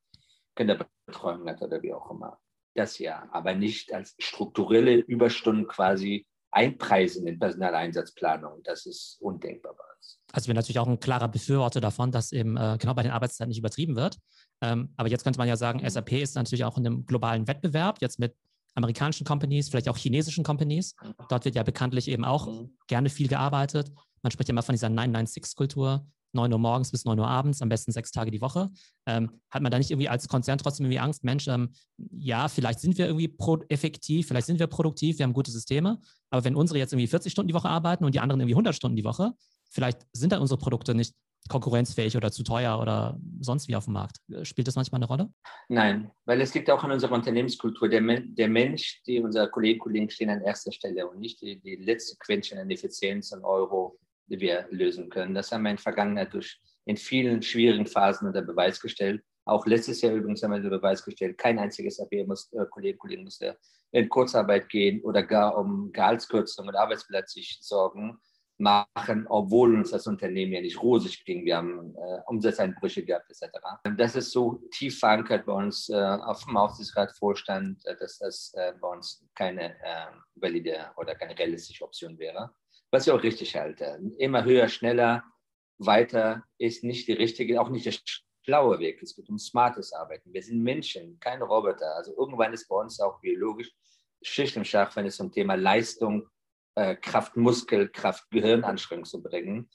Kinderbetreuung 0.57 1.49
hatte 1.49 1.67
oder 1.67 1.83
wie 1.83 1.93
auch 1.93 2.11
immer. 2.11 2.39
Das 2.75 2.99
ja, 2.99 3.29
aber 3.33 3.55
nicht 3.55 3.93
als 3.93 4.15
strukturelle 4.19 4.95
Überstunden 4.97 5.67
quasi 5.67 6.27
einpreisen 6.53 7.27
in 7.27 7.39
Personaleinsatzplanung. 7.39 8.63
Das 8.65 8.87
ist 8.87 9.19
undenkbar 9.21 9.75
bei 9.75 9.85
uns. 9.97 10.21
Also 10.33 10.49
wir 10.49 10.55
natürlich 10.55 10.79
auch 10.79 10.89
ein 10.89 11.01
klarer 11.01 11.29
Befürworter 11.29 11.81
davon, 11.81 12.11
dass 12.11 12.33
eben 12.33 12.57
äh, 12.57 12.77
genau 12.81 12.95
bei 12.95 13.03
den 13.03 13.13
Arbeitszeiten 13.13 13.49
nicht 13.49 13.59
übertrieben 13.59 13.97
wird. 13.97 14.19
Ähm, 14.61 14.93
aber 14.97 15.09
jetzt 15.09 15.25
könnte 15.25 15.39
man 15.39 15.49
ja 15.49 15.57
sagen, 15.57 15.81
mhm. 15.81 15.89
SAP 15.89 16.13
ist 16.13 16.35
natürlich 16.35 16.65
auch 16.65 16.77
in 16.77 16.87
einem 16.87 17.07
globalen 17.07 17.47
Wettbewerb, 17.47 18.01
jetzt 18.01 18.19
mit 18.19 18.35
amerikanischen 18.75 19.27
Companies, 19.27 19.69
vielleicht 19.69 19.89
auch 19.89 19.97
chinesischen 19.97 20.45
Companies. 20.45 20.95
Mhm. 21.03 21.15
Dort 21.29 21.45
wird 21.45 21.55
ja 21.55 21.63
bekanntlich 21.63 22.09
eben 22.09 22.25
auch 22.25 22.47
mhm. 22.47 22.77
gerne 22.87 23.11
viel 23.11 23.29
gearbeitet. 23.29 23.93
Man 24.23 24.31
spricht 24.31 24.49
ja 24.49 24.53
immer 24.53 24.63
von 24.63 24.75
dieser 24.75 24.89
996-Kultur, 24.89 26.07
9 26.33 26.53
Uhr 26.53 26.59
morgens 26.59 26.91
bis 26.91 27.05
9 27.05 27.19
Uhr 27.19 27.27
abends, 27.27 27.63
am 27.63 27.69
besten 27.69 27.93
sechs 27.93 28.13
Tage 28.13 28.31
die 28.31 28.41
Woche. 28.41 28.71
Ähm, 29.07 29.41
hat 29.51 29.63
man 29.63 29.73
da 29.73 29.79
nicht 29.79 29.91
irgendwie 29.91 30.09
als 30.09 30.29
Konzern 30.29 30.59
trotzdem 30.59 30.87
irgendwie 30.87 31.01
Angst, 31.01 31.25
Mensch, 31.25 31.49
ähm, 31.49 31.71
ja, 31.97 32.49
vielleicht 32.49 32.81
sind 32.81 32.99
wir 32.99 33.07
irgendwie 33.07 33.35
effektiv, 33.69 34.29
vielleicht 34.29 34.47
sind 34.47 34.59
wir 34.59 34.67
produktiv, 34.67 35.19
wir 35.19 35.25
haben 35.25 35.33
gute 35.33 35.51
Systeme, 35.51 36.01
aber 36.31 36.45
wenn 36.45 36.55
unsere 36.55 36.79
jetzt 36.79 36.93
irgendwie 36.93 37.09
40 37.09 37.33
Stunden 37.33 37.49
die 37.49 37.55
Woche 37.55 37.69
arbeiten 37.69 38.05
und 38.05 38.15
die 38.15 38.21
anderen 38.21 38.41
irgendwie 38.41 38.55
100 38.55 38.75
Stunden 38.75 38.97
die 38.97 39.05
Woche, 39.05 39.33
vielleicht 39.71 40.07
sind 40.13 40.33
dann 40.33 40.41
unsere 40.41 40.59
Produkte 40.59 40.95
nicht 40.95 41.15
konkurrenzfähig 41.49 42.17
oder 42.17 42.31
zu 42.31 42.43
teuer 42.43 42.79
oder 42.81 43.19
sonst 43.41 43.67
wie 43.69 43.75
auf 43.75 43.87
dem 43.87 43.95
Markt. 43.95 44.19
Spielt 44.43 44.69
das 44.69 44.77
manchmal 44.77 44.99
eine 44.99 45.07
Rolle? 45.07 45.33
Nein, 45.69 46.11
weil 46.27 46.41
es 46.41 46.55
liegt 46.55 46.71
auch 46.71 46.85
in 46.85 46.91
unserer 46.91 47.13
Unternehmenskultur. 47.13 47.89
Der, 47.89 48.03
der 48.03 48.49
Mensch, 48.49 49.03
die 49.07 49.21
unsere 49.21 49.51
Kolleginnen 49.51 49.81
und 49.81 49.85
Kollegen 49.85 50.11
stehen 50.11 50.31
an 50.31 50.43
erster 50.43 50.71
Stelle 50.71 51.09
und 51.09 51.19
nicht 51.19 51.41
die, 51.41 51.59
die 51.59 51.77
letzte 51.77 52.17
Quäntchen 52.19 52.59
an 52.59 52.71
Effizienz 52.71 53.33
und 53.33 53.43
Euro 53.43 53.99
wir 54.39 54.67
lösen 54.71 55.09
können. 55.11 55.35
Das 55.35 55.51
haben 55.51 55.63
wir 55.63 55.71
in 55.71 55.77
der 55.77 55.83
Vergangenheit 55.83 56.33
durch 56.33 56.61
in 56.85 56.97
vielen 56.97 57.43
schwierigen 57.43 57.87
Phasen 57.87 58.29
unter 58.29 58.43
Beweis 58.43 58.81
gestellt. 58.81 59.23
Auch 59.45 59.67
letztes 59.67 60.01
Jahr 60.03 60.13
übrigens 60.13 60.43
haben 60.43 60.53
wir 60.53 60.59
unter 60.59 60.71
Beweis 60.71 61.05
gestellt, 61.05 61.39
kein 61.39 61.59
einziges 61.59 61.99
AP 61.99 62.27
muss, 62.27 62.53
äh, 62.53 62.65
Kollegen 62.71 63.25
musste 63.25 63.59
in 63.93 64.09
Kurzarbeit 64.09 64.69
gehen 64.69 65.03
oder 65.03 65.23
gar 65.23 65.57
um 65.59 65.91
Gehaltskürzung 65.93 66.69
und 66.69 66.77
Arbeitsplatz 66.77 67.33
sich 67.33 67.59
sorgen 67.61 68.19
machen, 68.59 69.27
obwohl 69.29 69.75
uns 69.75 69.91
das 69.91 70.07
Unternehmen 70.07 70.53
ja 70.53 70.61
nicht 70.61 70.81
rosig 70.81 71.25
ging. 71.25 71.45
Wir 71.45 71.57
haben 71.57 71.95
äh, 71.97 72.21
Umsatzeinbrüche 72.27 73.05
gehabt 73.05 73.31
etc. 73.31 73.59
Das 73.97 74.15
ist 74.15 74.33
so 74.33 74.63
tief 74.71 74.99
verankert 74.99 75.47
bei 75.47 75.53
uns 75.53 75.89
äh, 75.89 75.95
auf 75.95 76.45
dem 76.45 76.57
Aufsichtsratvorstand, 76.57 77.85
äh, 77.87 77.97
dass 77.97 78.19
das 78.19 78.53
äh, 78.55 78.73
bei 78.81 78.89
uns 78.89 79.25
keine 79.35 79.75
äh, 79.81 80.07
valide 80.35 80.91
oder 80.97 81.15
keine 81.15 81.37
realistische 81.37 81.85
Option 81.85 82.19
wäre 82.19 82.51
was 82.91 83.07
ich 83.07 83.13
auch 83.13 83.23
richtig 83.23 83.57
halte. 83.57 84.01
Immer 84.19 84.45
höher, 84.45 84.69
schneller, 84.69 85.25
weiter 85.79 86.45
ist 86.59 86.85
nicht 86.85 87.09
die 87.09 87.13
richtige, 87.13 87.61
auch 87.61 87.71
nicht 87.71 87.87
der 87.87 87.95
schlaue 88.45 88.79
Weg. 88.79 89.03
Es 89.03 89.17
geht 89.17 89.29
um 89.29 89.39
smartes 89.39 89.93
Arbeiten. 89.93 90.33
Wir 90.33 90.43
sind 90.43 90.63
Menschen, 90.63 91.19
keine 91.21 91.45
Roboter. 91.45 91.95
Also 91.97 92.17
irgendwann 92.17 92.53
ist 92.53 92.69
bei 92.69 92.77
uns 92.77 93.01
auch 93.01 93.21
biologisch 93.21 93.73
Schicht 94.23 94.57
im 94.57 94.65
Schach, 94.65 94.95
wenn 94.97 95.07
es 95.07 95.21
um 95.21 95.33
Thema 95.33 95.55
Leistung, 95.55 96.29
äh, 96.75 96.95
Kraft, 96.97 97.37
Muskel, 97.37 97.89
Kraft, 97.89 98.31
Gehirnanstrengung 98.31 99.05
zu 99.05 99.23
bringen. 99.23 99.71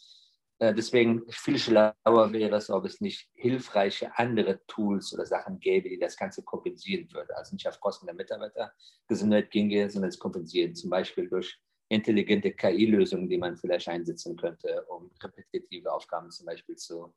Äh, 0.60 0.74
deswegen 0.74 1.24
viel 1.30 1.58
schlauer 1.58 2.32
wäre 2.32 2.56
es, 2.56 2.70
ob 2.70 2.86
es 2.86 3.02
nicht 3.02 3.28
hilfreiche 3.34 4.18
andere 4.18 4.64
Tools 4.68 5.14
oder 5.14 5.26
Sachen 5.26 5.60
gäbe, 5.60 5.90
die 5.90 6.00
das 6.00 6.16
Ganze 6.16 6.44
kompensieren 6.44 7.12
würden. 7.12 7.32
Also 7.36 7.56
nicht 7.56 7.68
auf 7.68 7.80
Kosten 7.80 8.06
der 8.06 8.16
Mitarbeitergesundheit 8.16 9.50
ginge, 9.52 9.90
sondern 9.90 10.10
es 10.10 10.20
kompensieren, 10.20 10.76
zum 10.76 10.90
Beispiel 10.90 11.28
durch 11.28 11.60
intelligente 11.90 12.52
KI-Lösungen, 12.52 13.30
die 13.30 13.38
man 13.38 13.58
vielleicht 13.58 13.88
einsetzen 13.88 14.36
könnte, 14.36 14.84
um 14.88 15.12
repetitive 15.22 15.92
Aufgaben 15.92 16.32
zum 16.32 16.46
Beispiel 16.46 16.76
zu, 16.76 17.14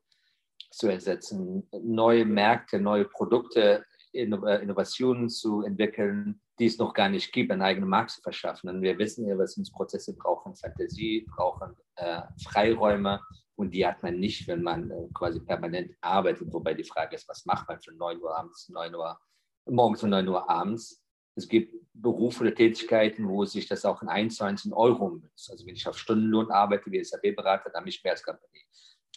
zu 0.71 0.87
ersetzen, 0.87 1.67
neue 1.81 2.25
Märkte, 2.25 2.79
neue 2.79 3.05
Produkte, 3.05 3.85
äh, 4.13 4.23
Innovationen 4.23 5.29
zu 5.29 5.61
entwickeln, 5.61 6.41
die 6.59 6.65
es 6.65 6.77
noch 6.77 6.93
gar 6.93 7.09
nicht 7.09 7.31
gibt, 7.31 7.51
einen 7.51 7.61
eigenen 7.61 7.89
Markt 7.89 8.11
zu 8.11 8.21
verschaffen. 8.21 8.69
Und 8.69 8.81
wir 8.81 8.97
wissen 8.97 9.27
ja, 9.27 9.37
was 9.37 9.57
uns 9.57 9.71
Prozesse 9.71 10.15
brauchen, 10.15 10.55
Fantasie, 10.55 11.25
brauchen 11.35 11.75
äh, 11.95 12.21
Freiräume 12.43 13.21
und 13.55 13.71
die 13.71 13.85
hat 13.85 14.01
man 14.03 14.19
nicht, 14.19 14.47
wenn 14.47 14.61
man 14.61 14.89
äh, 14.89 15.07
quasi 15.13 15.39
permanent 15.39 15.95
arbeitet. 16.01 16.51
Wobei 16.53 16.73
die 16.73 16.83
Frage 16.83 17.15
ist, 17.15 17.27
was 17.27 17.45
macht 17.45 17.67
man 17.67 17.81
von 17.81 17.97
9 17.97 18.21
Uhr 18.21 18.35
abends, 18.35 18.69
9 18.69 18.95
Uhr 18.95 19.19
morgens 19.65 20.03
und 20.03 20.11
9 20.11 20.27
Uhr 20.27 20.49
abends? 20.49 21.03
Es 21.39 21.47
gibt 21.47 21.73
Berufe 21.93 22.41
oder 22.41 22.53
Tätigkeiten, 22.53 23.27
wo 23.29 23.45
sich 23.45 23.67
das 23.67 23.85
auch 23.85 24.01
in 24.01 24.09
1 24.09 24.35
zu 24.35 24.43
1 24.43 24.65
in 24.65 24.73
Euro 24.73 25.09
münzt. 25.09 25.49
Also 25.49 25.65
wenn 25.65 25.75
ich 25.75 25.87
auf 25.87 25.97
Stundenlohn 25.97 26.51
arbeite 26.51 26.91
wie 26.91 27.03
SAP-Berater, 27.03 27.69
dann 27.69 27.81
habe 27.81 27.89
ich 27.89 28.03
mehr 28.03 28.13
als 28.13 28.23
Company. 28.23 28.65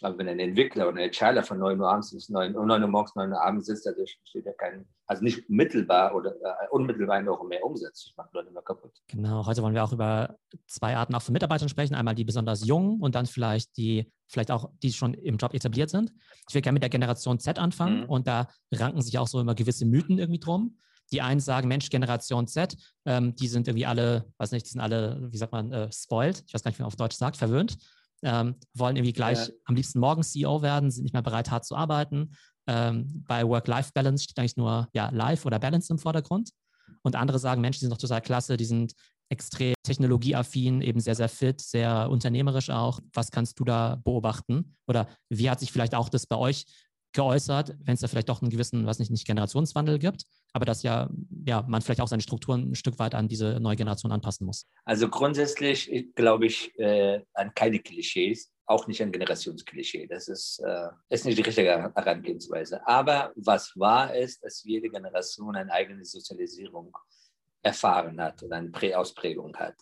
Aber 0.01 0.17
wenn 0.17 0.27
ein 0.27 0.39
Entwickler 0.39 0.87
oder 0.87 0.97
ein 0.97 1.05
Entscheider 1.05 1.43
von 1.43 1.59
9 1.59 1.79
Uhr 1.79 1.89
abends 1.89 2.11
bis 2.11 2.29
9, 2.29 2.53
9 2.53 2.81
Uhr 2.81 2.87
morgens, 2.87 3.15
9 3.15 3.31
Uhr 3.31 3.41
abends 3.41 3.67
sitzt, 3.67 3.85
da 3.85 3.91
steht 4.23 4.45
ja 4.45 4.53
kein, 4.53 4.85
also 5.05 5.23
nicht 5.23 5.49
mittelbar 5.49 6.15
oder 6.15 6.31
äh, 6.31 6.67
unmittelbar 6.71 7.21
noch 7.21 7.43
mehr 7.43 7.63
Umsatz. 7.63 8.05
Das 8.05 8.17
macht 8.17 8.33
Leute 8.33 8.49
immer 8.49 8.61
kaputt. 8.61 8.91
Genau, 9.07 9.45
heute 9.45 9.61
wollen 9.61 9.75
wir 9.75 9.83
auch 9.83 9.93
über 9.93 10.37
zwei 10.65 10.95
Arten 10.95 11.13
auch 11.13 11.21
von 11.21 11.33
Mitarbeitern 11.33 11.69
sprechen. 11.69 11.93
Einmal 11.93 12.15
die 12.15 12.23
besonders 12.23 12.65
jungen 12.65 13.01
und 13.01 13.15
dann 13.15 13.25
vielleicht 13.25 13.77
die, 13.77 14.11
vielleicht 14.27 14.51
auch 14.51 14.71
die 14.81 14.93
schon 14.93 15.13
im 15.13 15.37
Job 15.37 15.53
etabliert 15.53 15.89
sind. 15.89 16.11
Ich 16.49 16.55
will 16.55 16.61
gerne 16.61 16.73
mit 16.73 16.83
der 16.83 16.89
Generation 16.89 17.39
Z 17.39 17.59
anfangen 17.59 18.01
mhm. 18.01 18.09
und 18.09 18.27
da 18.27 18.47
ranken 18.71 19.01
sich 19.01 19.19
auch 19.19 19.27
so 19.27 19.39
immer 19.39 19.55
gewisse 19.55 19.85
Mythen 19.85 20.17
irgendwie 20.17 20.39
drum. 20.39 20.79
Die 21.13 21.21
einen 21.21 21.39
sagen, 21.39 21.67
Mensch, 21.67 21.89
Generation 21.89 22.47
Z, 22.47 22.75
ähm, 23.05 23.35
die 23.35 23.47
sind 23.47 23.67
irgendwie 23.67 23.85
alle, 23.85 24.25
weiß 24.37 24.51
nicht, 24.51 24.65
die 24.65 24.71
sind 24.71 24.81
alle, 24.81 25.29
wie 25.31 25.37
sagt 25.37 25.53
man, 25.53 25.71
äh, 25.71 25.89
spoiled, 25.91 26.43
ich 26.45 26.53
weiß 26.53 26.63
gar 26.63 26.71
nicht, 26.71 26.79
wie 26.79 26.83
man 26.83 26.87
auf 26.87 26.97
Deutsch 26.97 27.15
sagt, 27.15 27.37
verwöhnt 27.37 27.77
ähm, 28.23 28.55
wollen 28.73 28.95
irgendwie 28.95 29.13
gleich 29.13 29.47
ja. 29.47 29.53
am 29.65 29.75
liebsten 29.75 29.99
morgen 29.99 30.23
CEO 30.23 30.61
werden, 30.61 30.89
sind 30.89 31.03
nicht 31.03 31.13
mehr 31.13 31.21
bereit, 31.21 31.51
hart 31.51 31.65
zu 31.65 31.75
arbeiten. 31.75 32.31
Ähm, 32.67 33.23
bei 33.27 33.45
Work-Life-Balance 33.47 34.23
steht 34.23 34.39
eigentlich 34.39 34.57
nur 34.57 34.87
ja, 34.93 35.09
Life 35.09 35.45
oder 35.45 35.59
Balance 35.59 35.91
im 35.91 35.99
Vordergrund. 35.99 36.51
Und 37.01 37.15
andere 37.15 37.37
sagen, 37.37 37.61
Mensch, 37.61 37.77
die 37.77 37.81
sind 37.81 37.91
doch 37.91 37.97
total 37.97 38.21
klasse, 38.21 38.55
die 38.55 38.65
sind 38.65 38.93
extrem 39.29 39.73
technologieaffin, 39.83 40.81
eben 40.81 40.99
sehr, 40.99 41.15
sehr 41.15 41.27
fit, 41.27 41.59
sehr 41.59 42.09
unternehmerisch 42.09 42.69
auch. 42.69 42.99
Was 43.13 43.31
kannst 43.31 43.59
du 43.59 43.65
da 43.65 43.99
beobachten? 44.03 44.77
Oder 44.87 45.07
wie 45.29 45.49
hat 45.49 45.59
sich 45.59 45.71
vielleicht 45.71 45.95
auch 45.95 46.07
das 46.07 46.25
bei 46.25 46.37
euch 46.37 46.65
geäußert, 47.13 47.75
wenn 47.83 47.93
es 47.93 48.01
da 48.01 48.07
vielleicht 48.07 48.29
doch 48.29 48.41
einen 48.41 48.51
gewissen, 48.51 48.85
was 48.85 48.99
nicht, 48.99 49.11
nicht 49.11 49.25
Generationswandel 49.25 49.99
gibt, 49.99 50.25
aber 50.51 50.65
dass 50.65 50.83
ja, 50.83 51.09
ja 51.45 51.63
man 51.67 51.81
vielleicht 51.81 52.01
auch 52.01 52.07
seine 52.07 52.21
Strukturen 52.21 52.71
ein 52.71 52.75
Stück 52.75 52.99
weit 52.99 53.15
an 53.15 53.27
diese 53.27 53.59
neue 53.59 53.75
Generation 53.75 54.11
anpassen 54.11 54.45
muss. 54.45 54.67
Also 54.85 55.07
grundsätzlich 55.09 56.09
glaube 56.15 56.47
ich 56.47 56.77
äh, 56.79 57.21
an 57.33 57.53
keine 57.53 57.79
Klischees, 57.79 58.51
auch 58.65 58.87
nicht 58.87 59.01
an 59.01 59.11
Generationsklischee. 59.11 60.07
Das 60.07 60.27
ist, 60.27 60.59
äh, 60.65 60.87
ist 61.09 61.25
nicht 61.25 61.37
die 61.37 61.43
richtige 61.43 61.69
Herangehensweise. 61.69 62.85
Aber 62.87 63.31
was 63.35 63.77
wahr 63.77 64.15
ist, 64.15 64.43
dass 64.43 64.63
jede 64.63 64.89
Generation 64.89 65.55
eine 65.55 65.71
eigene 65.71 66.05
Sozialisierung 66.05 66.95
erfahren 67.61 68.19
hat 68.21 68.43
und 68.43 68.51
eine 68.51 68.69
Präausprägung 68.69 69.55
hat. 69.57 69.75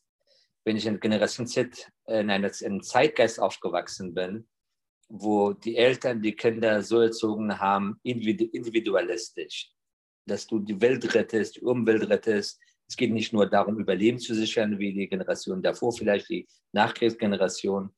Wenn 0.64 0.78
ich 0.78 0.86
in 0.86 1.00
Generation 1.00 1.48
Z 1.48 1.92
in 2.08 2.30
einem 2.30 2.84
Zeitgeist 2.84 3.40
aufgewachsen 3.40 4.14
bin, 4.14 4.48
wo 5.12 5.52
die 5.52 5.76
Eltern 5.76 6.22
die 6.22 6.36
Kinder 6.36 6.82
so 6.82 7.02
erzogen 7.02 7.60
haben, 7.60 8.00
individualistisch, 8.04 9.70
dass 10.26 10.48
du 10.48 10.60
die 10.60 10.80
Welt 10.80 11.14
rettest, 11.14 11.58
die 11.58 11.62
Umwelt 11.62 12.10
rettest. 12.10 12.60
Es 12.88 12.96
geht 12.96 13.12
nicht 13.12 13.34
nur 13.34 13.46
darum, 13.46 13.78
Überleben 13.78 14.20
zu 14.20 14.34
sichern, 14.34 14.80
wie 14.80 14.94
die 14.94 15.10
Generation 15.10 15.62
davor, 15.62 15.92
vielleicht 15.92 16.30
die 16.30 16.48
Nachkriegsgeneration. 16.72 17.90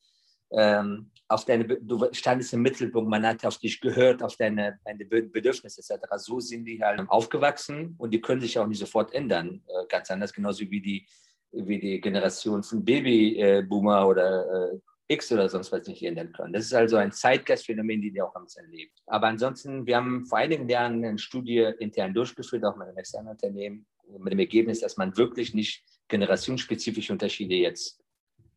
Ähm, 0.52 1.12
auf 1.28 1.46
deine, 1.46 1.66
du 1.66 2.08
standest 2.12 2.54
im 2.54 2.62
Mittelpunkt, 2.62 3.10
man 3.10 3.26
hat 3.26 3.46
auf 3.46 3.58
dich 3.58 3.80
gehört, 3.80 4.22
auf 4.22 4.36
deine, 4.36 4.80
deine 4.84 5.06
Bedürfnisse 5.06 5.82
etc. 5.82 6.06
So 6.18 6.40
sind 6.40 6.66
die 6.66 6.82
halt 6.82 7.00
aufgewachsen 7.10 7.96
und 7.98 8.12
die 8.12 8.22
können 8.22 8.42
sich 8.42 8.58
auch 8.58 8.68
nicht 8.68 8.80
sofort 8.80 9.14
ändern. 9.14 9.64
Äh, 9.68 9.86
ganz 9.88 10.10
anders, 10.10 10.34
genauso 10.34 10.62
wie 10.70 10.82
die, 10.82 11.08
wie 11.52 11.80
die 11.80 12.02
Generation 12.02 12.64
von 12.64 12.84
Babyboomer 12.84 14.08
oder 14.08 14.74
äh, 14.74 14.80
X 15.08 15.32
oder 15.32 15.50
sonst 15.50 15.72
was 15.72 15.88
nicht 15.88 16.04
ändern 16.04 16.32
können. 16.32 16.54
Das 16.54 16.66
ist 16.66 16.74
also 16.74 16.98
ein 16.98 17.12
Zeitgeistphänomen, 17.12 18.02
die 18.02 18.14
wir 18.14 18.26
auch 18.26 18.36
am 18.36 18.48
erleben. 18.56 18.92
Aber 19.08 19.28
ansonsten, 19.28 19.86
wir 19.86 19.98
haben 19.98 20.26
vor 20.26 20.38
einigen 20.38 20.68
Jahren 20.70 21.04
eine 21.04 21.18
Studie 21.18 21.72
intern 21.80 22.14
durchgeführt, 22.14 22.64
auch 22.64 22.76
mit 22.76 22.88
einem 22.88 22.98
externen 22.98 23.32
Unternehmen, 23.32 23.86
mit 24.20 24.32
dem 24.32 24.40
Ergebnis, 24.40 24.80
dass 24.80 24.98
man 24.98 25.16
wirklich 25.18 25.54
nicht 25.54 25.84
generationsspezifische 26.08 27.14
Unterschiede 27.14 27.56
jetzt 27.56 28.00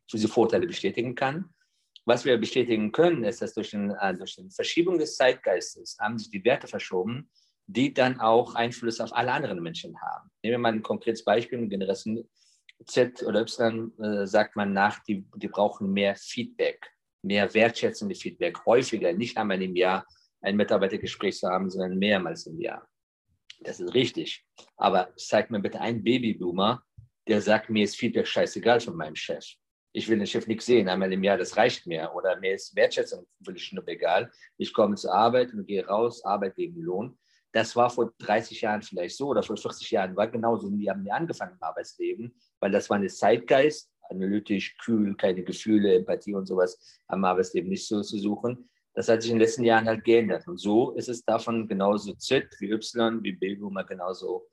für 0.09 0.17
diese 0.17 0.27
Vorteile 0.27 0.67
bestätigen 0.67 1.15
kann. 1.15 1.53
Was 2.05 2.23
wir 2.23 2.37
bestätigen 2.37 2.93
können, 2.93 3.25
ist, 3.25 3.41
dass 3.41 3.53
durch, 3.53 3.71
den, 3.71 3.91
äh, 3.91 4.15
durch 4.15 4.35
die 4.35 4.49
Verschiebung 4.49 4.97
des 4.97 5.17
Zeitgeistes 5.17 5.97
haben 5.99 6.17
sich 6.17 6.29
die 6.29 6.43
Werte 6.45 6.67
verschoben, 6.67 7.29
die 7.65 7.93
dann 7.93 8.21
auch 8.21 8.55
Einfluss 8.55 9.01
auf 9.01 9.13
alle 9.13 9.33
anderen 9.33 9.61
Menschen 9.61 9.99
haben. 9.99 10.29
Nehmen 10.41 10.53
wir 10.53 10.59
mal 10.59 10.71
ein 10.71 10.81
konkretes 10.81 11.25
Beispiel, 11.25 11.67
Generation 11.67 12.23
Z 12.85 13.23
oder 13.23 13.41
Y 13.41 13.91
äh, 13.99 14.27
sagt 14.27 14.55
man 14.55 14.73
nach, 14.73 14.99
die, 15.03 15.25
die 15.35 15.47
brauchen 15.47 15.91
mehr 15.91 16.15
Feedback, 16.15 16.91
mehr 17.21 17.53
wertschätzende 17.53 18.15
Feedback, 18.15 18.65
häufiger, 18.65 19.13
nicht 19.13 19.37
einmal 19.37 19.61
im 19.61 19.75
Jahr 19.75 20.05
ein 20.41 20.55
Mitarbeitergespräch 20.55 21.37
zu 21.37 21.47
haben, 21.47 21.69
sondern 21.69 21.97
mehrmals 21.97 22.45
im 22.45 22.59
Jahr. 22.59 22.87
Das 23.61 23.79
ist 23.79 23.93
richtig. 23.93 24.45
Aber 24.75 25.11
zeig 25.17 25.49
mir 25.49 25.59
bitte 25.59 25.81
einen 25.81 26.03
Babyboomer, 26.03 26.83
der 27.27 27.41
sagt, 27.41 27.69
mir 27.69 27.83
ist 27.83 27.97
Feedback 27.97 28.27
scheißegal 28.27 28.79
von 28.79 28.95
meinem 28.95 29.15
Chef. 29.15 29.45
Ich 29.91 30.07
will 30.07 30.17
den 30.17 30.27
Chef 30.27 30.45
nicht 30.47 30.61
sehen, 30.61 30.89
einmal 30.89 31.11
im 31.11 31.23
Jahr, 31.23 31.37
das 31.37 31.57
reicht 31.57 31.87
mir. 31.87 32.11
Oder 32.13 32.39
mir 32.39 32.53
ist 32.53 32.75
Wertschätzung 32.75 33.25
völlig 33.43 33.73
nur 33.73 33.87
egal. 33.87 34.31
Ich 34.57 34.73
komme 34.73 34.95
zur 34.95 35.13
Arbeit 35.13 35.53
und 35.53 35.65
gehe 35.65 35.85
raus, 35.85 36.23
Arbeit 36.23 36.55
gegen 36.55 36.79
Lohn. 36.79 37.17
Das 37.51 37.75
war 37.75 37.89
vor 37.89 38.13
30 38.19 38.61
Jahren 38.61 38.81
vielleicht 38.81 39.17
so 39.17 39.29
oder 39.29 39.41
vor 39.41 39.57
40 39.57 39.89
Jahren 39.89 40.15
war 40.15 40.27
genauso. 40.27 40.71
Wir 40.71 40.91
haben 40.91 41.03
nie 41.03 41.11
angefangen 41.11 41.53
im 41.53 41.63
Arbeitsleben, 41.63 42.39
weil 42.59 42.71
das 42.71 42.89
war 42.89 42.97
ein 42.97 43.09
Zeitgeist, 43.09 43.91
analytisch, 44.09 44.77
kühl, 44.77 45.15
keine 45.15 45.43
Gefühle, 45.43 45.95
Empathie 45.95 46.33
und 46.33 46.45
sowas 46.45 46.99
am 47.07 47.25
Arbeitsleben 47.25 47.69
nicht 47.69 47.87
so 47.87 48.01
zu 48.01 48.17
suchen. 48.17 48.69
Das 48.93 49.09
hat 49.09 49.21
sich 49.21 49.31
in 49.31 49.37
den 49.37 49.41
letzten 49.41 49.63
Jahren 49.63 49.87
halt 49.87 50.03
geändert. 50.03 50.47
Und 50.47 50.57
so 50.57 50.91
ist 50.91 51.09
es 51.09 51.23
davon 51.23 51.67
genauso 51.67 52.13
Z 52.13 52.47
wie 52.59 52.71
Y, 52.71 53.21
wie 53.23 53.33
Bildboomer 53.33 53.83
genauso, 53.83 54.47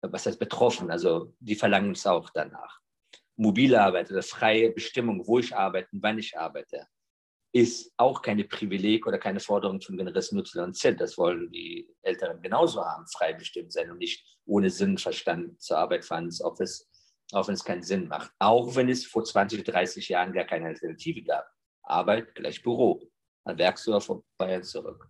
was 0.00 0.26
heißt 0.26 0.38
betroffen. 0.38 0.90
Also 0.90 1.32
die 1.38 1.54
verlangen 1.54 1.92
es 1.92 2.06
auch 2.06 2.30
danach. 2.30 2.80
Mobile 3.36 3.80
Arbeit 3.80 4.10
oder 4.10 4.22
freie 4.22 4.70
Bestimmung, 4.70 5.26
wo 5.26 5.38
ich 5.38 5.54
arbeite 5.54 5.88
und 5.92 6.02
wann 6.02 6.18
ich 6.18 6.36
arbeite 6.38 6.86
ist 7.54 7.92
auch 7.98 8.20
keine 8.20 8.42
Privileg 8.42 9.06
oder 9.06 9.16
keine 9.16 9.38
Forderung 9.38 9.80
von 9.80 9.96
Generation 9.96 10.40
Y 10.40 10.64
und 10.64 10.74
Z. 10.76 11.00
Das 11.00 11.16
wollen 11.16 11.52
die 11.52 11.88
Älteren 12.02 12.42
genauso 12.42 12.84
haben, 12.84 13.06
frei 13.06 13.32
bestimmt 13.32 13.72
sein 13.72 13.92
und 13.92 13.98
nicht 13.98 14.26
ohne 14.44 14.68
Sinn, 14.70 14.98
Verstand 14.98 15.62
zur 15.62 15.78
Arbeit 15.78 16.04
fahren, 16.04 16.28
auch, 16.42 16.58
es, 16.58 16.90
auch 17.32 17.48
wenn 17.48 17.54
es 17.54 17.64
keinen 17.64 17.82
Sinn 17.82 18.08
macht. 18.08 18.32
Auch 18.38 18.74
wenn 18.76 18.88
es 18.88 19.06
vor 19.06 19.24
20, 19.24 19.64
30 19.64 20.08
Jahren 20.08 20.32
gar 20.32 20.44
keine 20.44 20.66
Alternative 20.66 21.22
gab. 21.22 21.46
Arbeit 21.82 22.34
gleich 22.34 22.62
Büro. 22.62 23.10
Dann 23.44 23.58
werkst 23.58 23.86
du 23.86 23.94
auf 23.94 24.10
Bayern 24.38 24.62
zurück. 24.62 25.08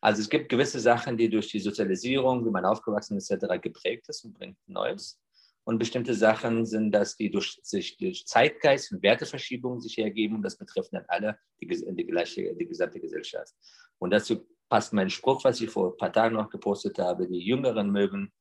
Also 0.00 0.22
es 0.22 0.28
gibt 0.28 0.48
gewisse 0.48 0.80
Sachen, 0.80 1.16
die 1.16 1.28
durch 1.28 1.48
die 1.48 1.60
Sozialisierung, 1.60 2.44
wie 2.44 2.50
man 2.50 2.64
aufgewachsen 2.64 3.16
ist, 3.16 3.30
etc. 3.30 3.60
geprägt 3.60 4.08
ist 4.08 4.24
und 4.24 4.34
bringt 4.34 4.56
Neues. 4.66 5.20
Und 5.64 5.78
bestimmte 5.78 6.14
Sachen 6.14 6.64
sind 6.64 6.92
das, 6.92 7.16
die 7.16 7.30
durch, 7.30 7.60
sich 7.62 7.98
durch 7.98 8.26
Zeitgeist 8.26 8.92
und 8.92 9.02
Werteverschiebungen 9.02 9.80
sich 9.80 9.98
ergeben. 9.98 10.36
Und 10.36 10.42
das 10.42 10.56
betrifft 10.56 10.94
dann 10.94 11.04
alle, 11.08 11.38
die, 11.60 11.66
die, 11.66 12.06
gleiche, 12.06 12.54
die 12.54 12.66
gesamte 12.66 13.00
Gesellschaft. 13.00 13.54
Und 13.98 14.10
dazu 14.10 14.46
passt 14.68 14.92
mein 14.92 15.10
Spruch, 15.10 15.44
was 15.44 15.60
ich 15.60 15.68
vor 15.68 15.92
ein 15.92 15.96
paar 15.96 16.12
Tagen 16.12 16.36
noch 16.36 16.48
gepostet 16.48 16.98
habe. 16.98 17.28
Die 17.28 17.40
Jüngeren 17.40 17.90
mögen 17.90 18.32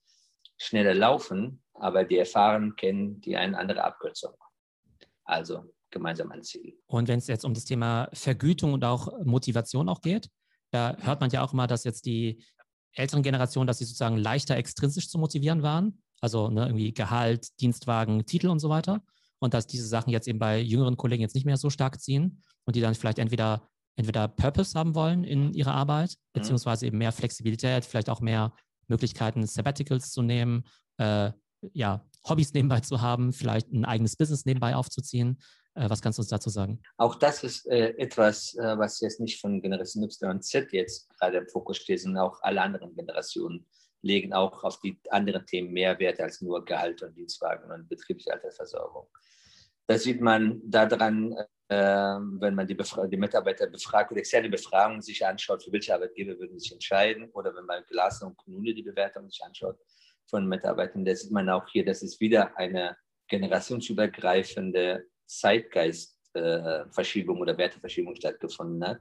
schneller 0.57 0.93
laufen, 0.93 1.63
aber 1.73 2.03
die 2.03 2.17
Erfahrenen 2.17 2.75
kennen 2.75 3.21
die 3.21 3.37
eine 3.37 3.57
andere 3.57 3.83
Abkürzung. 3.83 4.33
Also 5.23 5.63
gemeinsam 5.91 6.31
ein 6.31 6.43
Ziel. 6.43 6.77
Und 6.87 7.07
wenn 7.07 7.19
es 7.19 7.27
jetzt 7.27 7.45
um 7.45 7.53
das 7.53 7.65
Thema 7.65 8.09
Vergütung 8.13 8.73
und 8.73 8.83
auch 8.83 9.09
Motivation 9.23 9.89
auch 9.89 10.01
geht, 10.01 10.29
da 10.71 10.97
hört 10.97 11.21
man 11.21 11.29
ja 11.29 11.43
auch 11.43 11.53
immer, 11.53 11.67
dass 11.67 11.83
jetzt 11.83 12.05
die 12.05 12.43
älteren 12.93 13.23
Generationen, 13.23 13.67
dass 13.67 13.77
sie 13.77 13.85
sozusagen 13.85 14.17
leichter 14.17 14.57
extrinsisch 14.57 15.09
zu 15.09 15.17
motivieren 15.17 15.63
waren 15.63 16.01
also 16.21 16.49
ne, 16.49 16.65
irgendwie 16.65 16.93
Gehalt, 16.93 17.59
Dienstwagen, 17.59 18.25
Titel 18.25 18.47
und 18.47 18.59
so 18.59 18.69
weiter. 18.69 19.01
Und 19.39 19.53
dass 19.53 19.67
diese 19.67 19.87
Sachen 19.87 20.09
jetzt 20.09 20.27
eben 20.27 20.39
bei 20.39 20.59
jüngeren 20.59 20.97
Kollegen 20.97 21.21
jetzt 21.21 21.35
nicht 21.35 21.45
mehr 21.45 21.57
so 21.57 21.69
stark 21.69 22.01
ziehen 22.01 22.41
und 22.65 22.75
die 22.75 22.81
dann 22.81 22.95
vielleicht 22.95 23.19
entweder, 23.19 23.69
entweder 23.95 24.27
Purpose 24.27 24.77
haben 24.77 24.95
wollen 24.95 25.23
in 25.23 25.53
ihrer 25.53 25.75
Arbeit, 25.75 26.11
mhm. 26.11 26.39
beziehungsweise 26.39 26.87
eben 26.87 26.97
mehr 26.97 27.11
Flexibilität, 27.11 27.85
vielleicht 27.85 28.09
auch 28.09 28.21
mehr 28.21 28.53
Möglichkeiten, 28.87 29.45
Sabbaticals 29.45 30.11
zu 30.11 30.21
nehmen, 30.21 30.65
äh, 30.97 31.31
ja, 31.73 32.05
Hobbys 32.27 32.53
nebenbei 32.53 32.81
zu 32.81 33.01
haben, 33.01 33.33
vielleicht 33.33 33.71
ein 33.71 33.85
eigenes 33.85 34.15
Business 34.15 34.45
nebenbei 34.45 34.75
aufzuziehen. 34.75 35.39
Äh, 35.75 35.89
was 35.89 36.01
kannst 36.01 36.19
du 36.19 36.21
uns 36.21 36.29
dazu 36.29 36.49
sagen? 36.49 36.81
Auch 36.97 37.15
das 37.15 37.43
ist 37.43 37.67
äh, 37.67 37.89
etwas, 37.97 38.55
äh, 38.55 38.77
was 38.77 38.99
jetzt 38.99 39.19
nicht 39.19 39.39
von 39.39 39.61
Generation 39.61 40.03
Y 40.03 40.31
und 40.31 40.43
Z 40.43 40.71
jetzt 40.73 41.09
gerade 41.17 41.37
im 41.37 41.47
Fokus 41.47 41.77
steht, 41.77 42.01
sondern 42.01 42.23
auch 42.23 42.41
alle 42.41 42.61
anderen 42.61 42.95
Generationen 42.95 43.65
legen 44.01 44.33
auch 44.33 44.63
auf 44.63 44.79
die 44.79 44.99
anderen 45.09 45.45
Themen 45.45 45.71
mehr 45.71 45.97
Wert 45.99 46.19
als 46.19 46.41
nur 46.41 46.63
Gehalt 46.63 47.01
und 47.01 47.15
Dienstwagen 47.15 47.71
und 47.71 47.89
betriebliche 47.89 48.33
Altersversorgung. 48.33 49.07
Das 49.87 50.03
sieht 50.03 50.21
man 50.21 50.61
daran, 50.63 51.33
äh, 51.69 51.75
wenn 51.75 52.55
man 52.55 52.67
die, 52.67 52.75
die 52.75 53.17
Mitarbeiter 53.17 53.67
befragt 53.67 54.11
oder 54.11 54.19
externe 54.19 54.49
Befragungen 54.49 55.01
sich 55.01 55.25
anschaut, 55.25 55.63
für 55.63 55.71
welche 55.71 55.93
Arbeitgeber 55.93 56.37
würden 56.39 56.59
sich 56.59 56.71
entscheiden 56.71 57.29
oder 57.31 57.55
wenn 57.55 57.65
man 57.65 57.83
Glasner 57.89 58.27
und 58.27 58.37
Kommune 58.37 58.73
die 58.73 58.83
Bewertung 58.83 59.29
sich 59.29 59.41
anschaut 59.43 59.77
von 60.29 60.47
Mitarbeitern, 60.47 61.05
da 61.05 61.15
sieht 61.15 61.31
man 61.31 61.49
auch 61.49 61.67
hier, 61.69 61.85
dass 61.85 62.01
es 62.01 62.19
wieder 62.19 62.57
eine 62.57 62.97
generationsübergreifende 63.29 65.05
Zeitgeistverschiebung 65.25 67.37
äh, 67.37 67.41
oder 67.41 67.57
Werteverschiebung 67.57 68.15
stattgefunden 68.15 68.85
hat 68.85 68.99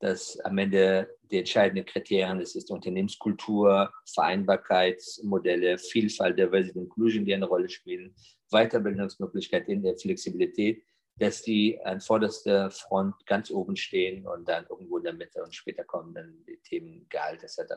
dass 0.00 0.38
am 0.40 0.58
Ende 0.58 1.08
die 1.30 1.38
entscheidenden 1.38 1.86
Kriterien 1.86 2.38
das 2.38 2.54
ist 2.54 2.70
Unternehmenskultur, 2.70 3.92
Vereinbarkeitsmodelle, 4.12 5.78
Vielfalt, 5.78 6.38
Diversity, 6.38 6.78
Inclusion, 6.78 7.24
die 7.24 7.34
eine 7.34 7.46
Rolle 7.46 7.68
spielen, 7.68 8.14
Weiterbildungsmöglichkeiten, 8.50 9.82
der 9.82 9.96
Flexibilität. 9.96 10.84
dass 11.18 11.42
die 11.42 11.80
an 11.82 12.00
vorderster 12.00 12.70
Front 12.70 13.14
ganz 13.24 13.50
oben 13.50 13.74
stehen 13.74 14.26
und 14.26 14.46
dann 14.46 14.66
irgendwo 14.68 14.98
in 14.98 15.04
der 15.04 15.14
Mitte 15.14 15.42
und 15.42 15.54
später 15.54 15.82
kommen 15.84 16.14
dann 16.14 16.44
die 16.46 16.58
Themen 16.58 17.06
Gehalt 17.08 17.42
etc. 17.42 17.72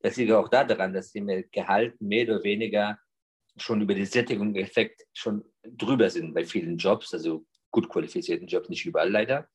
Das 0.00 0.16
liegt 0.16 0.32
auch 0.32 0.48
daran, 0.48 0.94
dass 0.94 1.12
die 1.12 1.20
mit 1.20 1.52
Gehalt 1.52 2.00
mehr 2.00 2.24
oder 2.24 2.42
weniger 2.42 2.98
schon 3.58 3.82
über 3.82 3.94
den 3.94 4.06
Sättigungseffekt 4.06 5.06
schon 5.12 5.44
drüber 5.64 6.08
sind 6.08 6.32
bei 6.32 6.44
vielen 6.44 6.78
Jobs, 6.78 7.12
also 7.12 7.44
gut 7.70 7.88
qualifizierten 7.88 8.46
Jobs, 8.46 8.68
nicht 8.70 8.86
überall 8.86 9.10
leider, 9.10 9.48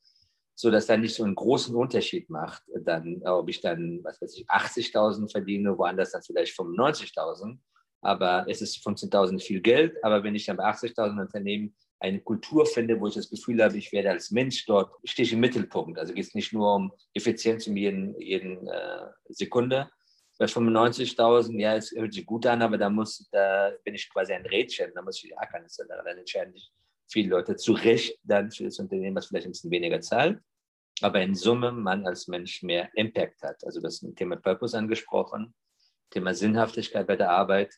so 0.55 0.69
dass 0.69 0.85
da 0.85 0.95
nicht 0.95 1.15
so 1.15 1.23
einen 1.23 1.35
großen 1.35 1.75
Unterschied 1.75 2.29
macht, 2.29 2.61
dann 2.81 3.23
ob 3.25 3.49
ich 3.49 3.61
dann, 3.61 4.03
was 4.03 4.21
weiß 4.21 4.37
ich, 4.37 4.47
80.000 4.47 5.31
verdiene, 5.31 5.75
woanders 5.75 6.11
dann 6.11 6.21
vielleicht 6.21 6.55
95.000, 6.55 7.57
aber 8.03 8.45
es 8.47 8.61
ist 8.61 8.85
15.000 8.85 9.41
viel 9.41 9.61
Geld, 9.61 10.03
aber 10.03 10.23
wenn 10.23 10.35
ich 10.35 10.45
dann 10.45 10.57
bei 10.57 10.65
80.000 10.65 11.21
Unternehmen 11.21 11.73
eine 11.99 12.19
Kultur 12.19 12.65
finde, 12.65 12.99
wo 12.99 13.07
ich 13.07 13.13
das 13.13 13.29
Gefühl 13.29 13.63
habe, 13.63 13.77
ich 13.77 13.93
werde 13.93 14.11
als 14.11 14.29
Mensch 14.29 14.65
dort, 14.65 14.93
stehe 15.05 15.25
ich 15.25 15.31
im 15.31 15.39
Mittelpunkt. 15.39 15.97
Also 15.97 16.13
geht 16.13 16.25
es 16.25 16.35
nicht 16.35 16.51
nur 16.51 16.75
um 16.75 16.91
Effizienz 17.13 17.65
in 17.65 17.77
jeden, 17.77 18.19
jeden 18.19 18.67
äh, 18.67 19.05
Sekunde. 19.29 19.89
Bei 20.37 20.45
95.000, 20.45 21.57
ja, 21.61 21.77
es 21.77 21.91
hört 21.91 22.13
sich 22.13 22.25
gut 22.25 22.45
an, 22.45 22.61
aber 22.61 22.77
da, 22.77 22.89
muss, 22.89 23.29
da 23.31 23.71
bin 23.85 23.95
ich 23.95 24.09
quasi 24.11 24.33
ein 24.33 24.45
Rädchen, 24.45 24.91
da 24.93 25.01
muss 25.01 25.23
ich 25.23 25.37
ackern. 25.37 25.65
Dann 25.87 26.17
entscheiden 26.17 26.53
sich 26.53 26.73
viele 27.09 27.29
Leute 27.29 27.55
zu 27.55 27.71
Recht 27.71 28.19
dann 28.23 28.51
für 28.51 28.65
das 28.65 28.79
Unternehmen, 28.79 29.15
was 29.15 29.27
vielleicht 29.27 29.45
ein 29.45 29.51
bisschen 29.51 29.71
weniger 29.71 30.01
zahlt, 30.01 30.41
aber 31.01 31.21
in 31.21 31.35
Summe 31.35 31.71
man 31.71 32.05
als 32.05 32.27
Mensch 32.27 32.63
mehr 32.63 32.89
Impact 32.95 33.41
hat. 33.43 33.63
Also 33.63 33.79
das 33.79 34.05
Thema 34.17 34.35
Purpose 34.35 34.77
angesprochen, 34.77 35.53
Thema 36.09 36.33
Sinnhaftigkeit 36.33 37.07
bei 37.07 37.15
der 37.15 37.29
Arbeit 37.29 37.73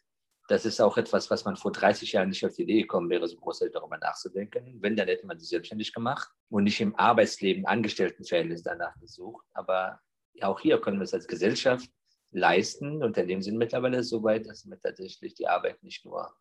das 0.48 0.66
ist 0.66 0.80
auch 0.80 0.98
etwas, 0.98 1.32
was 1.32 1.44
man 1.46 1.56
vor 1.56 1.72
30 1.72 2.12
Jahren 2.12 2.30
nicht 2.30 2.46
auf 2.46 2.54
die 2.54 2.64
Idee 2.64 2.82
gekommen 2.82 3.10
wäre, 3.10 3.28
so 3.28 3.38
groß 3.38 3.64
darüber 3.74 3.98
nachzudenken. 3.98 4.78
Wenn, 4.80 4.96
dann 4.96 5.08
hätte 5.08 5.25
man 5.25 5.40
sich 5.40 5.50
selbstständig 5.50 5.92
gemacht 5.94 6.30
und 6.50 6.66
nicht 6.66 6.80
im 6.82 6.96
Arbeitsleben 6.96 7.66
Angestelltenverhältnis 7.66 8.62
danach 8.62 8.94
gesucht. 9.00 9.46
Aber 9.54 10.00
auch 10.42 10.60
hier 10.60 10.80
können 10.80 11.00
wir 11.00 11.06
es 11.06 11.14
als 11.14 11.28
Gesellschaft 11.28 11.90
leisten. 12.32 13.04
Unternehmen 13.04 13.42
sind 13.42 13.58
mittlerweile 13.58 14.04
so 14.04 14.22
weit, 14.24 14.48
dass 14.48 14.70
wir 14.70 14.80
tatsächlich 14.80 15.34
die 15.34 15.48
Arbeit 15.48 15.82
nicht 15.82 16.06
nur 16.06 16.32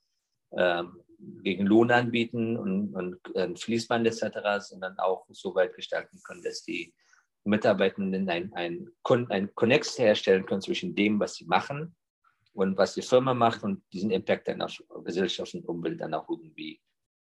ähm, 0.53 1.01
gegen 1.43 1.65
Lohn 1.65 1.91
anbieten 1.91 2.59
und, 2.59 2.95
und 2.95 3.37
äh, 3.37 3.57
Fließband 3.57 4.07
etc., 4.07 4.67
sondern 4.69 4.99
auch 4.99 5.25
so 5.31 5.55
weit 5.55 5.75
gestalten 5.75 6.21
können, 6.25 6.43
dass 6.43 6.63
die 6.63 6.95
Mitarbeitenden 7.45 8.29
ein, 8.29 8.53
ein, 8.55 8.91
ein 9.31 9.55
Connex 9.55 9.99
herstellen 9.99 10.45
können 10.45 10.63
zwischen 10.63 10.95
dem, 10.95 11.21
was 11.21 11.37
sie 11.37 11.47
machen 11.47 11.97
und 12.55 12.77
was 12.77 12.95
die 12.95 13.03
Firma 13.03 13.35
macht 13.35 13.63
und 13.63 13.83
diesen 13.93 14.11
Impact 14.11 14.49
dann 14.49 14.63
auf 14.63 14.83
Gesellschaft 15.05 15.55
und 15.55 15.67
Umwelt 15.67 16.01
dann 16.01 16.15
auch 16.15 16.29
irgendwie 16.29 16.81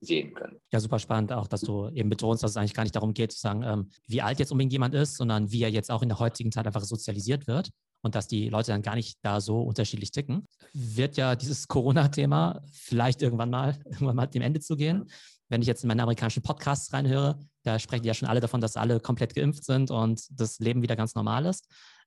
sehen 0.00 0.32
können. 0.34 0.58
Ja, 0.72 0.80
super 0.80 0.98
spannend 0.98 1.32
auch, 1.32 1.46
dass 1.46 1.60
du 1.60 1.88
eben 1.90 2.08
betonst, 2.08 2.42
dass 2.42 2.52
es 2.52 2.56
eigentlich 2.56 2.74
gar 2.74 2.84
nicht 2.84 2.96
darum 2.96 3.12
geht, 3.12 3.32
zu 3.32 3.38
sagen, 3.38 3.62
ähm, 3.62 3.90
wie 4.06 4.22
alt 4.22 4.38
jetzt 4.38 4.50
unbedingt 4.50 4.72
jemand 4.72 4.94
ist, 4.94 5.16
sondern 5.16 5.52
wie 5.52 5.62
er 5.62 5.70
jetzt 5.70 5.90
auch 5.90 6.02
in 6.02 6.08
der 6.08 6.18
heutigen 6.18 6.50
Zeit 6.50 6.66
einfach 6.66 6.82
sozialisiert 6.82 7.46
wird 7.46 7.70
und 8.02 8.14
dass 8.14 8.26
die 8.26 8.48
Leute 8.48 8.72
dann 8.72 8.82
gar 8.82 8.94
nicht 8.94 9.18
da 9.22 9.40
so 9.40 9.60
unterschiedlich 9.60 10.10
ticken. 10.10 10.46
Wird 10.72 11.18
ja 11.18 11.36
dieses 11.36 11.68
Corona-Thema 11.68 12.62
vielleicht 12.72 13.20
irgendwann 13.20 13.50
mal, 13.50 13.78
irgendwann 13.84 14.16
mal 14.16 14.26
dem 14.26 14.42
Ende 14.42 14.60
zu 14.60 14.76
gehen. 14.76 15.10
Wenn 15.48 15.60
ich 15.60 15.68
jetzt 15.68 15.84
in 15.84 15.88
meine 15.88 16.02
amerikanischen 16.02 16.42
Podcasts 16.42 16.92
reinhöre, 16.92 17.38
da 17.64 17.78
sprechen 17.78 18.04
ja 18.04 18.14
schon 18.14 18.28
alle 18.28 18.40
davon, 18.40 18.60
dass 18.60 18.76
alle 18.76 19.00
komplett 19.00 19.34
geimpft 19.34 19.64
sind 19.64 19.90
und 19.90 20.22
das 20.30 20.60
Leben 20.60 20.80
wieder 20.80 20.96
ganz 20.96 21.14
normal 21.14 21.44
ist. 21.44 21.66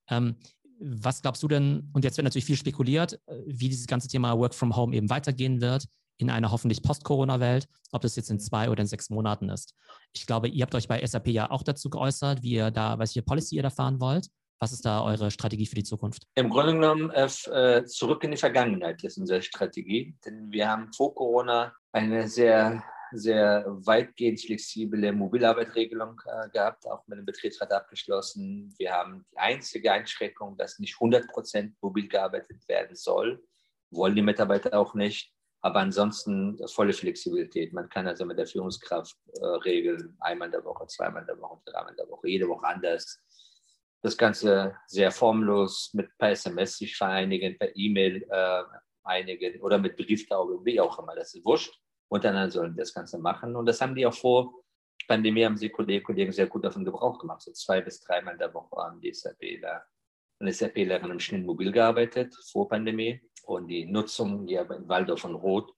Ähm, 0.10 0.38
was 0.83 1.21
glaubst 1.21 1.41
du 1.43 1.47
denn, 1.47 1.89
und 1.93 2.03
jetzt 2.03 2.17
wird 2.17 2.25
natürlich 2.25 2.45
viel 2.45 2.57
spekuliert, 2.57 3.19
äh, 3.25 3.35
wie 3.45 3.69
dieses 3.69 3.87
ganze 3.87 4.07
Thema 4.07 4.37
Work 4.37 4.53
from 4.53 4.75
Home 4.75 4.95
eben 4.95 5.09
weitergehen 5.09 5.61
wird 5.61 5.85
in 6.17 6.29
einer 6.29 6.51
hoffentlich 6.51 6.83
Post-Corona-Welt, 6.83 7.67
ob 7.91 8.01
das 8.01 8.15
jetzt 8.15 8.29
in 8.29 8.39
zwei 8.39 8.69
oder 8.69 8.81
in 8.81 8.87
sechs 8.87 9.09
Monaten 9.09 9.49
ist. 9.49 9.73
Ich 10.13 10.27
glaube, 10.27 10.47
ihr 10.47 10.61
habt 10.63 10.75
euch 10.75 10.87
bei 10.87 11.05
SAP 11.05 11.29
ja 11.29 11.49
auch 11.49 11.63
dazu 11.63 11.89
geäußert, 11.89 12.43
wie 12.43 12.51
ihr 12.51 12.71
da, 12.71 12.99
welche 12.99 13.23
Policy 13.23 13.55
ihr 13.55 13.63
da 13.63 13.69
fahren 13.69 13.99
wollt. 13.99 14.27
Was 14.59 14.71
ist 14.71 14.85
da 14.85 15.03
eure 15.03 15.31
Strategie 15.31 15.65
für 15.65 15.75
die 15.75 15.83
Zukunft? 15.83 16.23
Im 16.35 16.49
Grunde 16.49 16.73
genommen 16.73 17.09
äh, 17.09 17.27
äh 17.51 17.85
zurück 17.85 18.23
in 18.23 18.31
die 18.31 18.37
Vergangenheit 18.37 19.03
ist 19.03 19.17
unsere 19.17 19.41
Strategie, 19.41 20.15
denn 20.25 20.51
wir 20.51 20.69
haben 20.69 20.93
vor 20.93 21.13
Corona 21.15 21.73
eine 21.91 22.27
sehr 22.27 22.83
sehr 23.17 23.65
weitgehend 23.67 24.39
flexible 24.41 25.12
Mobilarbeitregelung 25.12 26.22
äh, 26.25 26.50
gehabt, 26.50 26.88
auch 26.88 27.06
mit 27.08 27.17
dem 27.17 27.26
Betriebsrat 27.26 27.71
abgeschlossen. 27.71 28.73
Wir 28.78 28.91
haben 28.91 29.26
die 29.32 29.38
einzige 29.38 29.91
Einschränkung, 29.91 30.58
dass 30.58 30.80
nicht 30.80 30.95
100 30.95 31.28
Prozent 31.28 31.76
mobil 31.82 32.08
gearbeitet 32.08 32.67
werden 32.67 32.95
soll. 32.95 33.43
Wollen 33.91 34.15
die 34.15 34.21
Mitarbeiter 34.21 34.78
auch 34.78 34.93
nicht. 34.93 35.32
Aber 35.62 35.80
ansonsten 35.80 36.58
volle 36.67 36.91
Flexibilität. 36.91 37.71
Man 37.71 37.88
kann 37.88 38.08
also 38.08 38.26
mit 38.26 38.38
der 38.38 38.47
Führungskraft 38.47 39.15
äh, 39.39 39.45
regeln, 39.45 40.17
einmal 40.19 40.47
in 40.47 40.52
der 40.52 40.65
Woche, 40.65 40.86
zweimal 40.88 41.21
in 41.21 41.28
der 41.28 41.39
Woche, 41.39 41.62
dreimal 41.65 41.91
in 41.91 41.97
der 41.97 42.10
Woche, 42.10 42.28
jede 42.28 42.47
Woche 42.49 42.67
anders. 42.67 43.21
Das 44.02 44.17
Ganze 44.17 44.76
sehr 44.88 45.12
formlos 45.12 45.91
mit 45.93 46.10
per 46.17 46.32
SMS 46.32 46.78
sich 46.78 46.97
vereinigen, 46.97 47.58
per 47.58 47.73
E-Mail 47.76 48.28
äh, 48.30 48.63
einigen 49.04 49.62
oder 49.62 49.78
mit 49.78 49.95
Brieftaube, 49.95 50.65
wie 50.65 50.82
auch 50.82 50.99
immer. 50.99 51.15
Das 51.15 51.34
ist 51.34 51.45
wurscht 51.45 51.83
untereinander 52.13 52.52
sollen 52.52 52.76
das 52.76 52.93
Ganze 52.93 53.17
machen. 53.17 53.56
Und 53.56 53.65
das 53.65 53.82
haben 53.82 53.95
die 53.95 54.06
auch 54.06 54.13
vor 54.13 54.63
Pandemie, 55.08 55.45
haben 55.45 55.58
sie 55.58 55.69
Kollegen 55.69 56.32
sehr 56.32 56.47
gut 56.47 56.63
davon 56.63 56.86
Gebrauch 56.86 57.19
gemacht. 57.19 57.41
So 57.41 57.52
zwei 57.52 57.82
bis 57.82 57.99
dreimal 58.02 58.34
in 58.34 58.39
der 58.39 58.54
Woche 58.54 58.76
haben 58.78 59.02
die 59.02 59.13
SAPler 59.13 59.84
und 60.39 60.54
SAPlerinnen 60.54 61.12
im 61.12 61.19
Schnitt 61.19 61.45
mobil 61.45 61.71
gearbeitet 61.71 62.36
vor 62.52 62.69
Pandemie. 62.69 63.19
Und 63.45 63.67
die 63.67 63.86
Nutzung 63.86 64.47
hier 64.47 64.69
in 64.71 64.88
Waldorf 64.88 65.26
und 65.26 65.36
Roth 65.36 65.73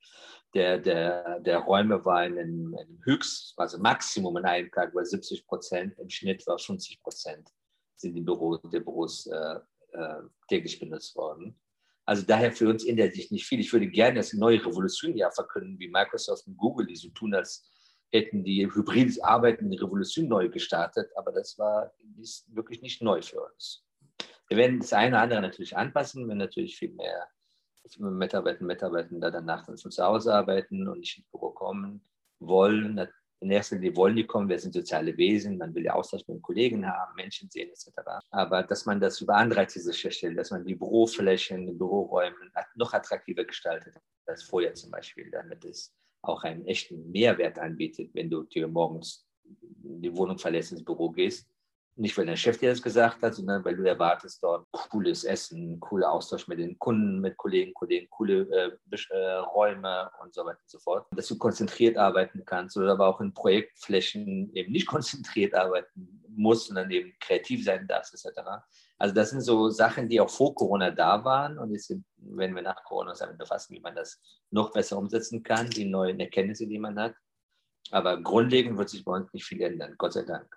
der, 0.54 0.78
der, 0.80 1.39
der 1.41 1.60
Räume 1.60 2.04
war 2.06 2.26
in 2.26 2.38
einem, 2.38 3.02
Höchst, 3.04 3.54
also 3.58 3.78
Maximum 3.78 4.38
in 4.38 4.45
einem 4.45 4.71
Tag 4.71 4.95
war 4.95 5.04
70 5.04 5.45
Prozent, 5.45 6.00
im 6.00 6.10
Schnitt 6.10 6.45
war 6.48 6.58
50 6.58 7.02
Prozent 7.02 7.50
sind 7.98 8.13
die 8.13 8.21
Büros, 8.21 8.60
die 8.71 8.80
Büros 8.80 9.28
äh, 9.28 9.60
äh, 9.93 10.21
täglich 10.48 10.80
benutzt 10.80 11.15
worden. 11.15 11.60
Also 12.06 12.24
daher 12.26 12.52
für 12.52 12.70
uns 12.70 12.86
ändert 12.86 13.15
sich 13.15 13.32
nicht 13.32 13.48
viel. 13.48 13.60
Ich 13.60 13.74
würde 13.74 13.88
gerne 13.88 14.18
das 14.18 14.34
neue 14.34 14.63
Revolution 14.63 15.15
verkünden, 15.34 15.80
wie 15.80 15.88
Microsoft 15.88 16.46
und 16.48 16.58
Google, 16.58 16.86
die 16.86 16.96
so 16.96 17.10
tun, 17.10 17.34
als 17.34 17.68
hätten 18.12 18.44
die 18.44 18.65
hybrides 18.65 19.20
Arbeiten 19.20 19.72
die 19.72 19.78
Revolution 19.78 20.28
neu 20.28 20.50
gestartet. 20.50 21.10
Aber 21.15 21.32
das 21.32 21.58
war 21.58 21.91
ist 22.20 22.46
wirklich 22.56 22.82
nicht 22.82 23.02
neu 23.02 23.22
für 23.22 23.41
uns. 23.41 23.84
Wir 24.48 24.58
werden 24.58 24.80
das 24.80 24.94
eine 24.94 25.15
oder 25.15 25.24
andere 25.24 25.41
natürlich 25.41 25.76
anpassen, 25.76 26.28
wenn 26.28 26.38
natürlich 26.38 26.78
viel 26.78 26.91
mehr 26.91 27.28
Mitarbeiter 27.98 28.62
und 28.62 28.68
Mitarbeiter 28.68 29.10
da 29.20 29.32
danach 29.32 29.65
von 29.65 29.78
zu 29.78 30.04
Hause 30.04 30.34
arbeiten 30.34 30.88
und 30.88 31.00
nicht 31.00 31.18
ins 31.18 31.28
Büro 31.30 31.52
kommen 31.52 32.04
wollen 32.39 32.96
in 33.45 33.51
erster 33.51 33.75
Linie 33.75 33.95
wollen 33.95 34.15
die 34.15 34.25
kommen, 34.25 34.49
wir 34.49 34.58
sind 34.58 34.73
soziale 34.73 35.15
Wesen, 35.17 35.58
man 35.58 35.73
will 35.75 35.84
ja 35.84 35.93
Austausch 35.93 36.27
mit 36.27 36.38
den 36.38 36.41
Kollegen 36.41 36.86
haben, 36.88 37.15
Menschen 37.15 37.49
sehen 37.49 37.69
etc. 37.69 37.91
Aber 38.31 38.63
dass 38.63 38.86
man 38.86 38.99
das 38.99 39.21
über 39.21 39.36
Anreize 39.36 39.79
sicherstellt, 39.79 40.38
dass 40.38 40.49
man 40.49 40.65
die 40.65 40.73
Büroflächen, 40.73 41.67
die 41.67 41.73
Büroräume 41.73 42.36
noch 42.75 42.93
attraktiver 42.93 43.45
gestaltet 43.45 43.95
als 44.25 44.43
vorher 44.43 44.73
zum 44.73 44.89
Beispiel, 44.89 45.29
damit 45.29 45.63
es 45.63 45.93
auch 46.23 46.43
einen 46.43 46.65
echten 46.65 47.12
Mehrwert 47.12 47.60
anbietet, 47.60 48.10
wenn 48.13 48.31
du 48.31 48.43
dir 48.43 48.67
morgens 48.67 49.27
die 49.43 50.15
Wohnung 50.17 50.39
verlässt, 50.39 50.71
ins 50.71 50.84
Büro 50.84 51.12
gehst 51.12 51.47
nicht, 51.97 52.17
weil 52.17 52.25
der 52.25 52.36
Chef 52.36 52.58
dir 52.58 52.69
das 52.69 52.81
gesagt 52.81 53.21
hat, 53.21 53.36
sondern 53.36 53.63
weil 53.63 53.77
du 53.77 53.84
erwartest 53.84 54.43
dort 54.43 54.67
cooles 54.71 55.23
Essen, 55.23 55.79
cooler 55.79 56.12
Austausch 56.12 56.47
mit 56.47 56.60
den 56.60 56.77
Kunden, 56.77 57.21
mit 57.21 57.38
Kollegen, 57.38 57.73
Kollegen, 57.73 58.10
coole 58.10 58.41
äh, 58.51 58.95
äh, 59.12 59.34
Räume 59.36 60.12
und 60.21 60.34
so 60.34 60.45
weiter 60.45 60.60
und 60.62 60.69
so 60.69 60.79
fort. 60.79 61.08
Dass 61.12 61.27
du 61.27 61.38
konzentriert 61.38 61.97
arbeiten 61.97 62.43
kannst 62.45 62.75
oder 62.75 62.91
aber 62.91 63.08
auch 63.08 63.21
in 63.21 63.34
Projektflächen 63.34 64.53
eben 64.53 64.73
nicht 64.73 64.88
konzentriert 64.88 65.53
arbeiten 65.53 66.21
musst, 66.27 66.67
sondern 66.67 66.91
eben 66.91 67.13
kreativ 67.21 67.63
sein 67.63 67.88
darfst, 67.88 68.13
etc. 68.13 68.41
Also 68.97 69.15
das 69.15 69.29
sind 69.29 69.41
so 69.41 69.69
Sachen, 69.69 70.10
die 70.10 70.19
auch 70.19 70.29
vor 70.29 70.53
Corona 70.53 70.91
da 70.91 71.23
waren 71.23 71.58
und 71.58 71.71
jetzt 71.71 71.93
werden 72.17 72.55
wir 72.55 72.62
nach 72.62 72.84
Corona 72.84 73.12
uns 73.12 73.19
damit 73.19 73.38
befassen, 73.38 73.73
wie 73.73 73.79
man 73.79 73.95
das 73.95 74.21
noch 74.51 74.73
besser 74.73 74.97
umsetzen 74.97 75.43
kann, 75.43 75.69
die 75.69 75.86
neuen 75.86 76.19
Erkenntnisse, 76.19 76.67
die 76.67 76.79
man 76.79 76.99
hat. 76.99 77.15
Aber 77.91 78.21
grundlegend 78.21 78.77
wird 78.77 78.89
sich 78.89 79.05
bei 79.05 79.13
uns 79.13 79.31
nicht 79.31 79.45
viel 79.45 79.62
ändern, 79.62 79.95
Gott 79.97 80.13
sei 80.13 80.23
Dank 80.23 80.47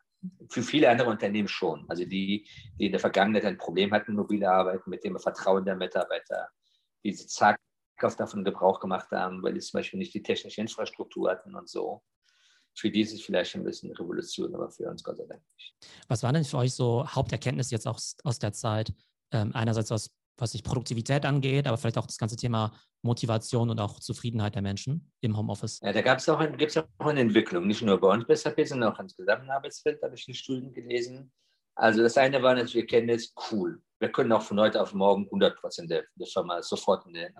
für 0.50 0.62
viele 0.62 0.90
andere 0.90 1.10
Unternehmen 1.10 1.48
schon. 1.48 1.84
Also 1.88 2.04
die, 2.04 2.46
die 2.78 2.86
in 2.86 2.92
der 2.92 3.00
Vergangenheit 3.00 3.44
ein 3.44 3.58
Problem 3.58 3.92
hatten, 3.92 4.14
mobile 4.14 4.50
Arbeiten, 4.50 4.90
mit 4.90 5.04
dem 5.04 5.18
Vertrauen 5.18 5.64
der 5.64 5.76
Mitarbeiter, 5.76 6.48
die 7.04 7.14
zaghaft 7.14 7.58
davon 8.18 8.44
Gebrauch 8.44 8.80
gemacht 8.80 9.10
haben, 9.10 9.42
weil 9.42 9.54
sie 9.54 9.60
zum 9.60 9.78
Beispiel 9.78 9.98
nicht 9.98 10.14
die 10.14 10.22
technische 10.22 10.60
Infrastruktur 10.60 11.30
hatten 11.30 11.54
und 11.54 11.68
so. 11.68 12.02
Für 12.74 12.90
die 12.90 13.00
ist 13.00 13.12
es 13.12 13.22
vielleicht 13.22 13.54
ein 13.56 13.64
bisschen 13.64 13.90
Revolution, 13.92 14.54
aber 14.54 14.70
für 14.70 14.88
uns 14.88 15.02
Gott 15.02 15.16
sei 15.16 15.26
Dank 15.26 15.42
nicht. 15.56 15.74
Was 16.06 16.22
waren 16.22 16.34
denn 16.34 16.44
für 16.44 16.58
euch 16.58 16.74
so 16.74 17.06
Haupterkenntnisse 17.08 17.74
jetzt 17.74 17.88
auch 17.88 17.98
aus 18.24 18.38
der 18.38 18.52
Zeit? 18.52 18.92
Ähm, 19.30 19.50
einerseits 19.54 19.92
aus 19.92 20.10
was 20.38 20.52
sich 20.52 20.62
Produktivität 20.62 21.26
angeht, 21.26 21.66
aber 21.66 21.76
vielleicht 21.76 21.98
auch 21.98 22.06
das 22.06 22.18
ganze 22.18 22.36
Thema 22.36 22.72
Motivation 23.02 23.70
und 23.70 23.80
auch 23.80 24.00
Zufriedenheit 24.00 24.54
der 24.54 24.62
Menschen 24.62 25.12
im 25.20 25.36
Homeoffice. 25.36 25.80
Ja, 25.82 25.92
da 25.92 26.02
gab 26.02 26.18
es 26.18 26.28
auch, 26.28 26.40
auch 26.40 27.06
eine 27.06 27.20
Entwicklung, 27.20 27.66
nicht 27.66 27.82
nur 27.82 28.00
bei 28.00 28.12
uns 28.12 28.26
bei 28.26 28.34
SAP, 28.34 28.66
sondern 28.66 28.92
auch 28.92 28.98
im 28.98 29.50
Arbeitsfeld, 29.50 30.02
habe 30.02 30.14
ich 30.14 30.26
in 30.28 30.34
Studien 30.34 30.72
gelesen. 30.72 31.30
Also 31.74 32.02
das 32.02 32.16
eine 32.16 32.42
war 32.42 32.54
natürlich, 32.54 32.74
wir 32.74 32.86
kennen 32.86 33.10
es, 33.10 33.32
cool. 33.50 33.80
Wir 34.00 34.10
können 34.10 34.32
auch 34.32 34.42
von 34.42 34.58
heute 34.58 34.80
auf 34.80 34.94
morgen 34.94 35.24
100 35.24 35.60
Prozent 35.60 35.90
der, 35.90 36.04
der 36.16 36.26
Firma 36.26 36.62
sofort 36.62 37.06
in 37.06 37.14
den, 37.14 37.32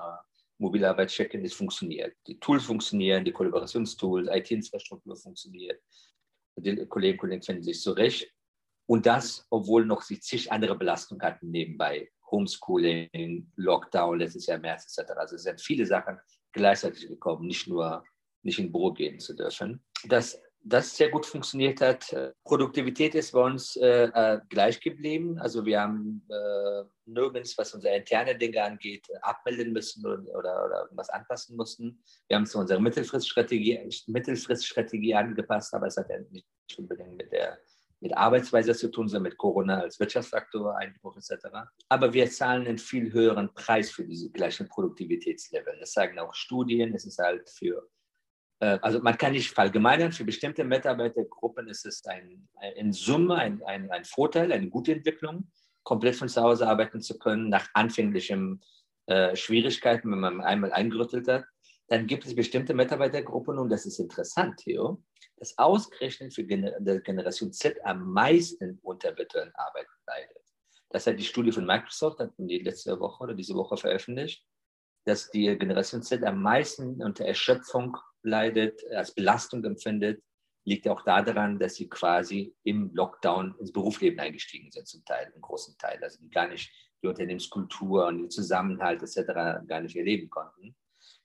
mobile 0.58 0.88
Arbeit 0.88 1.08
checken, 1.08 1.44
es 1.44 1.54
funktioniert. 1.54 2.16
Die 2.26 2.38
Tools 2.38 2.64
funktionieren, 2.64 3.24
die 3.24 3.32
Kollaborationstools, 3.32 4.28
IT-Infrastruktur 4.30 5.16
funktioniert. 5.16 5.80
Die 6.56 6.87
Kolleginnen 6.87 7.11
und 7.12 7.18
Kollegen 7.18 7.42
finden 7.42 7.62
sich 7.62 7.80
zurecht. 7.80 8.30
Und 8.87 9.06
das, 9.06 9.46
obwohl 9.50 9.84
noch 9.84 10.02
sie 10.02 10.18
zig 10.18 10.50
andere 10.50 10.76
Belastungen 10.76 11.22
hatten 11.22 11.50
nebenbei. 11.50 12.11
Homeschooling, 12.30 13.50
Lockdown 13.56 14.18
letztes 14.18 14.46
Jahr 14.46 14.58
März 14.58 14.96
etc. 14.98 15.12
Also 15.12 15.36
es 15.36 15.42
sind 15.42 15.60
viele 15.60 15.86
Sachen 15.86 16.18
gleichzeitig 16.52 17.08
gekommen, 17.08 17.46
nicht 17.46 17.68
nur 17.68 18.04
nicht 18.42 18.58
in 18.58 18.70
Büro 18.70 18.92
gehen 18.92 19.18
zu 19.18 19.34
dürfen. 19.34 19.84
Das 20.04 20.40
das 20.68 20.96
sehr 20.96 21.08
gut 21.10 21.24
funktioniert 21.24 21.80
hat. 21.80 22.14
Produktivität 22.44 23.14
ist 23.14 23.32
bei 23.32 23.40
uns 23.40 23.76
äh, 23.76 24.04
äh, 24.04 24.40
gleich 24.48 24.80
geblieben. 24.80 25.38
Also 25.38 25.64
wir 25.64 25.80
haben 25.80 26.26
äh, 26.28 26.84
nirgends, 27.06 27.56
was 27.56 27.74
unsere 27.74 27.96
interne 27.96 28.36
Dinge 28.36 28.62
angeht, 28.62 29.06
abmelden 29.22 29.72
müssen 29.72 30.04
oder, 30.04 30.64
oder, 30.64 30.82
irgendwas 30.82 31.08
anpassen 31.10 31.56
mussten. 31.56 32.02
Wir 32.28 32.36
haben 32.36 32.46
zu 32.46 32.58
unserer 32.58 32.80
Mittelfriststrategie, 32.80 33.88
Mittelfriststrategie 34.06 35.14
angepasst, 35.14 35.72
aber 35.74 35.86
es 35.86 35.96
hat 35.96 36.10
ja 36.10 36.18
nicht 36.30 36.46
unbedingt 36.76 37.16
mit 37.16 37.32
der 37.32 37.58
mit 38.00 38.16
Arbeitsweise 38.16 38.74
zu 38.74 38.90
tun, 38.90 39.08
sondern 39.08 39.30
mit 39.30 39.38
Corona 39.38 39.80
als 39.80 39.98
Wirtschaftsfaktor, 39.98 40.76
Einbruch 40.76 41.16
etc. 41.16 41.46
Aber 41.88 42.12
wir 42.12 42.30
zahlen 42.30 42.66
einen 42.66 42.78
viel 42.78 43.12
höheren 43.12 43.52
Preis 43.54 43.90
für 43.90 44.04
diese 44.04 44.30
gleichen 44.30 44.68
Produktivitätslevel. 44.68 45.76
Das 45.80 45.92
sagen 45.92 46.18
auch 46.18 46.34
Studien. 46.34 46.94
Es 46.94 47.04
ist 47.04 47.18
halt 47.18 47.48
für 47.50 47.88
äh, 48.61 48.78
also 48.82 49.00
man 49.00 49.16
kann 49.16 49.32
nicht 49.32 49.50
verallgemeinern, 49.50 50.12
für 50.12 50.24
bestimmte 50.24 50.64
Mitarbeitergruppen 50.64 51.68
ist 51.68 51.87
es 51.87 52.04
ein, 52.06 52.48
in 52.76 52.92
Summe 52.92 53.37
ein, 53.37 53.62
ein, 53.64 53.90
ein 53.90 54.04
Vorteil, 54.04 54.52
eine 54.52 54.68
gute 54.68 54.92
Entwicklung, 54.92 55.50
komplett 55.82 56.16
von 56.16 56.28
zu 56.28 56.42
Hause 56.42 56.68
arbeiten 56.68 57.00
zu 57.00 57.18
können, 57.18 57.48
nach 57.48 57.68
anfänglichen 57.74 58.62
äh, 59.06 59.34
Schwierigkeiten, 59.37 60.11
wenn 60.11 60.20
man 60.20 60.40
einmal 60.40 60.72
eingerüttelt 60.72 61.28
hat. 61.28 61.44
Dann 61.88 62.07
gibt 62.07 62.27
es 62.27 62.35
bestimmte 62.35 62.74
Mitarbeitergruppen, 62.74 63.59
und 63.59 63.70
das 63.70 63.87
ist 63.87 63.98
interessant, 63.98 64.59
Theo, 64.59 65.03
dass 65.37 65.57
ausgerechnet 65.57 66.35
für 66.35 66.44
Generation 66.44 67.53
Z 67.53 67.79
am 67.85 68.12
meisten 68.12 68.79
unter 68.83 69.16
virtuellen 69.16 69.55
Arbeiten 69.55 69.92
leidet. 70.07 70.37
Das 70.90 71.07
hat 71.07 71.18
die 71.18 71.24
Studie 71.24 71.53
von 71.53 71.66
Microsoft, 71.66 72.18
hat 72.18 72.33
die 72.37 72.59
letzte 72.59 72.98
Woche 73.01 73.24
oder 73.24 73.35
diese 73.35 73.55
Woche 73.55 73.77
veröffentlicht, 73.77 74.44
dass 75.05 75.31
die 75.31 75.57
Generation 75.57 76.03
Z 76.03 76.22
am 76.24 76.42
meisten 76.42 77.03
unter 77.03 77.24
Erschöpfung 77.24 77.96
leidet, 78.22 78.85
als 78.92 79.14
Belastung 79.14 79.64
empfindet, 79.64 80.22
liegt 80.64 80.87
auch 80.88 81.03
daran, 81.03 81.59
dass 81.59 81.77
sie 81.77 81.88
quasi 81.88 82.55
im 82.64 82.90
Lockdown 82.92 83.55
ins 83.59 83.72
Berufsleben 83.72 84.20
eingestiegen 84.20 84.70
sind, 84.70 84.87
zum 84.87 85.03
Teil, 85.07 85.33
im 85.35 85.40
großen 85.40 85.79
Teil. 85.79 85.98
Also 86.03 86.18
die 86.20 86.29
gar 86.29 86.48
nicht 86.48 86.70
die 87.03 87.07
Unternehmenskultur 87.07 88.07
und 88.07 88.18
den 88.18 88.31
Zusammenhalt 88.31 89.03
etc. 89.03 89.66
gar 89.66 89.81
nicht 89.81 89.96
erleben 89.96 90.29
konnten. 90.29 90.77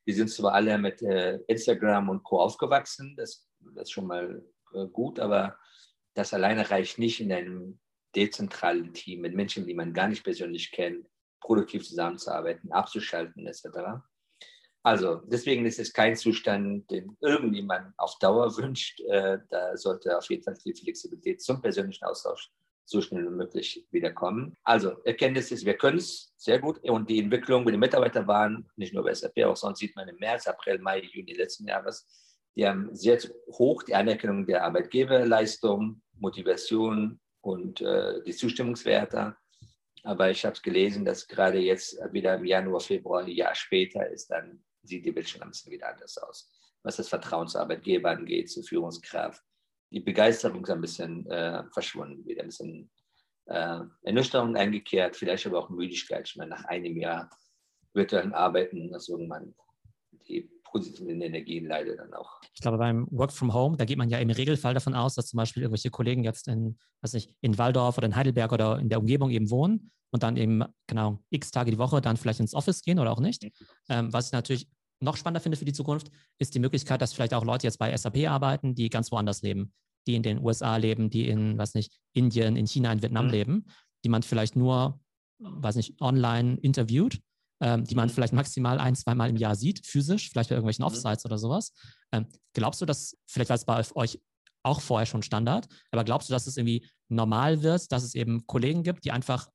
Wir 0.05 0.15
sind 0.15 0.29
zwar 0.29 0.53
alle 0.53 0.77
mit 0.77 1.01
äh, 1.01 1.39
Instagram 1.47 2.09
und 2.09 2.23
Co. 2.23 2.41
aufgewachsen, 2.41 3.15
das, 3.15 3.47
das 3.59 3.83
ist 3.83 3.91
schon 3.91 4.07
mal 4.07 4.43
äh, 4.73 4.87
gut, 4.87 5.19
aber 5.19 5.57
das 6.13 6.33
alleine 6.33 6.69
reicht 6.69 6.99
nicht 6.99 7.21
in 7.21 7.31
einem 7.31 7.79
dezentralen 8.15 8.93
Team 8.93 9.21
mit 9.21 9.33
Menschen, 9.33 9.65
die 9.65 9.73
man 9.73 9.93
gar 9.93 10.07
nicht 10.07 10.23
persönlich 10.23 10.71
kennt, 10.71 11.07
produktiv 11.41 11.87
zusammenzuarbeiten, 11.87 12.71
abzuschalten 12.71 13.47
etc. 13.47 14.03
Also 14.83 15.21
deswegen 15.25 15.65
ist 15.65 15.79
es 15.79 15.93
kein 15.93 16.15
Zustand, 16.15 16.91
den 16.91 17.17
irgendjemand 17.21 17.93
auf 17.97 18.17
Dauer 18.19 18.55
wünscht. 18.57 18.99
Äh, 19.01 19.39
da 19.49 19.75
sollte 19.77 20.17
auf 20.17 20.29
jeden 20.29 20.43
Fall 20.43 20.57
die 20.65 20.73
Flexibilität 20.73 21.41
zum 21.41 21.61
persönlichen 21.61 22.05
Austausch 22.05 22.51
so 22.86 23.02
schnell 23.02 23.26
wie 23.26 23.36
möglich 23.36 23.86
wiederkommen. 23.91 24.56
Also 24.63 25.02
Erkenntnis 25.04 25.52
ist, 25.52 25.65
wir 25.65 25.76
können 25.76 25.98
es 25.98 26.34
sehr 26.38 26.60
gut 26.60 26.80
und 26.84 27.10
die 27.10 27.19
Entwicklung 27.19 27.63
mit 27.63 27.74
den 27.74 27.80
Mitarbeitern 27.80 28.28
waren, 28.28 28.69
nicht 28.76 28.93
nur 28.93 29.04
bei 29.04 29.13
SAP, 29.13 29.43
auch 29.46 29.56
sonst 29.56 29.80
sieht 29.80 29.96
man 29.96 30.08
im 30.08 30.17
März, 30.17 30.48
April, 30.48 30.80
Mai, 30.80 31.02
Juni 31.02 31.34
letzten 31.34 31.67
Jahres, 31.67 32.06
die 32.56 32.67
haben 32.67 32.93
sehr 32.93 33.19
hoch 33.52 33.84
die 33.84 33.96
Anerkennung 33.96 34.46
der 34.46 34.63
Arbeitgeberleistung, 34.63 36.02
Motivation 36.19 37.19
und 37.41 37.82
äh, 37.82 38.22
die 38.24 38.34
Zustimmungswerte. 38.34 39.36
Aber 40.04 40.30
ich 40.30 40.46
habe 40.46 40.60
gelesen, 40.62 41.06
dass 41.06 41.28
gerade 41.28 41.60
jetzt 41.60 41.98
wieder 42.12 42.36
im 42.36 42.46
Januar, 42.46 42.82
Februar, 42.82 43.24
ein 43.24 43.30
Jahr 43.30 43.56
später 43.56 44.08
ist 44.10 44.30
dann 44.30 44.63
sieht 44.84 45.06
die 45.06 45.12
bisschen 45.12 45.41
wieder 45.72 45.89
anders 45.89 46.17
aus. 46.17 46.52
Was 46.84 46.98
das 46.98 47.08
Vertrauen 47.10 47.48
zu 47.48 47.60
Arbeitgeber 47.60 48.12
angeht, 48.12 48.52
zur 48.52 48.63
Führungskraft. 48.63 49.41
Die 49.93 49.99
Begeisterung 49.99 50.63
ist 50.63 50.71
ein 50.71 50.82
bisschen 50.82 51.27
äh, 51.27 51.63
verschwunden, 51.71 52.25
wieder 52.25 52.41
ein 52.41 52.47
bisschen 52.47 52.89
äh, 53.45 53.79
Ernüchterung 54.01 54.56
eingekehrt, 54.56 55.15
vielleicht 55.15 55.45
aber 55.45 55.60
auch 55.60 55.69
Müdigkeit. 55.69 56.27
Ich 56.27 56.36
meine, 56.36 56.49
nach 56.49 56.65
einem 56.65 56.97
Jahr 56.97 57.29
virtuellen 57.93 58.34
Arbeiten, 58.34 58.91
dass 58.91 59.08
irgendwann 59.08 59.53
die 60.27 60.49
positiven 60.63 61.21
Energien 61.21 61.67
leider 61.67 61.95
dann 61.95 62.12
auch. 62.15 62.41
Ich 62.56 62.62
glaube, 62.62 62.79
beim 62.79 63.08
Work 63.12 63.32
from 63.32 63.53
Home, 63.53 63.77
da 63.77 63.86
geht 63.86 63.99
man 63.99 64.10
ja 64.10 64.17
im 64.17 64.32
Regelfall 64.32 64.73
davon 64.73 64.95
aus, 64.95 65.13
dass 65.13 65.27
zum 65.27 65.38
Beispiel 65.38 65.62
irgendwelche 65.62 65.91
Kollegen 65.91 66.23
jetzt 66.23 66.47
in, 66.47 66.79
weiß 67.01 67.13
nicht, 67.13 67.36
in 67.41 67.60
Waldorf 67.60 67.99
oder 67.99 68.08
in 68.08 68.15
Heidelberg 68.15 68.51
oder 68.51 68.79
in 68.79 68.89
der 68.89 68.99
Umgebung 68.99 69.29
eben 69.29 69.51
wohnen 69.51 69.91
und 70.10 70.23
dann 70.23 70.38
eben, 70.38 70.63
genau, 70.88 71.19
x 71.29 71.51
Tage 71.51 71.69
die 71.69 71.77
Woche 71.77 72.01
dann 72.01 72.17
vielleicht 72.17 72.39
ins 72.39 72.56
Office 72.56 72.82
gehen 72.82 72.97
oder 72.97 73.12
auch 73.12 73.19
nicht. 73.19 73.43
Mhm. 73.43 73.49
Ähm, 73.89 74.13
was 74.13 74.27
ich 74.27 74.32
natürlich 74.32 74.67
noch 75.03 75.17
spannender 75.17 75.41
finde 75.41 75.57
für 75.57 75.65
die 75.65 75.73
Zukunft, 75.73 76.09
ist 76.39 76.55
die 76.55 76.59
Möglichkeit, 76.59 77.01
dass 77.01 77.13
vielleicht 77.13 77.33
auch 77.33 77.45
Leute 77.45 77.67
jetzt 77.67 77.77
bei 77.77 77.95
SAP 77.95 78.27
arbeiten, 78.27 78.75
die 78.75 78.89
ganz 78.89 79.11
woanders 79.11 79.41
leben, 79.41 79.73
die 80.07 80.15
in 80.15 80.23
den 80.23 80.43
USA 80.43 80.77
leben, 80.77 81.09
die 81.09 81.27
in, 81.27 81.57
weiß 81.57 81.75
nicht, 81.75 81.93
Indien, 82.13 82.55
in 82.55 82.65
China, 82.65 82.91
in 82.91 83.01
Vietnam 83.01 83.25
mhm. 83.25 83.31
leben, 83.31 83.65
die 84.03 84.09
man 84.09 84.23
vielleicht 84.23 84.55
nur, 84.55 84.99
weiß 85.39 85.75
nicht, 85.75 85.99
online 86.01 86.57
interviewt, 86.61 87.19
ähm, 87.61 87.83
die 87.83 87.95
man 87.95 88.09
mhm. 88.09 88.13
vielleicht 88.13 88.33
maximal 88.33 88.79
ein, 88.79 88.95
zweimal 88.95 89.29
im 89.29 89.37
Jahr 89.37 89.55
sieht, 89.55 89.85
physisch, 89.85 90.29
vielleicht 90.29 90.49
bei 90.49 90.55
irgendwelchen 90.55 90.83
mhm. 90.83 90.87
Offsites 90.87 91.23
mhm. 91.23 91.27
oder 91.29 91.37
sowas. 91.37 91.73
Ähm, 92.11 92.27
glaubst 92.53 92.81
du, 92.81 92.85
dass, 92.85 93.17
vielleicht 93.27 93.49
war 93.49 93.57
es 93.57 93.65
bei 93.65 93.95
euch 93.95 94.19
auch 94.63 94.81
vorher 94.81 95.05
schon 95.05 95.23
Standard, 95.23 95.67
aber 95.91 96.03
glaubst 96.03 96.29
du, 96.29 96.33
dass 96.33 96.47
es 96.47 96.57
irgendwie 96.57 96.87
normal 97.09 97.63
wird, 97.63 97.91
dass 97.91 98.03
es 98.03 98.15
eben 98.15 98.47
Kollegen 98.47 98.83
gibt, 98.83 99.03
die 99.03 99.11
einfach 99.11 99.49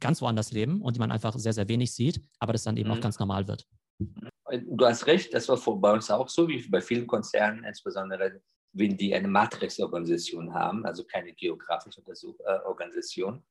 ganz 0.00 0.20
woanders 0.20 0.52
leben 0.52 0.80
und 0.80 0.96
die 0.96 1.00
man 1.00 1.10
einfach 1.10 1.36
sehr, 1.38 1.52
sehr 1.52 1.68
wenig 1.68 1.92
sieht, 1.92 2.20
aber 2.38 2.52
das 2.52 2.62
dann 2.62 2.76
eben 2.76 2.88
mhm. 2.88 2.96
auch 2.96 3.00
ganz 3.00 3.18
normal 3.18 3.48
wird. 3.48 3.66
Du 3.98 4.84
hast 4.84 5.06
recht, 5.06 5.32
das 5.32 5.48
war 5.48 5.80
bei 5.80 5.92
uns 5.92 6.10
auch 6.10 6.28
so, 6.28 6.48
wie 6.48 6.66
bei 6.68 6.80
vielen 6.80 7.06
Konzernen, 7.06 7.64
insbesondere 7.64 8.40
wenn 8.74 8.96
die 8.96 9.14
eine 9.14 9.28
Matrix-Organisation 9.28 10.52
haben, 10.52 10.84
also 10.84 11.04
keine 11.04 11.32
geografische 11.32 12.02
äh, 12.44 12.58
Organisation. 12.66 13.42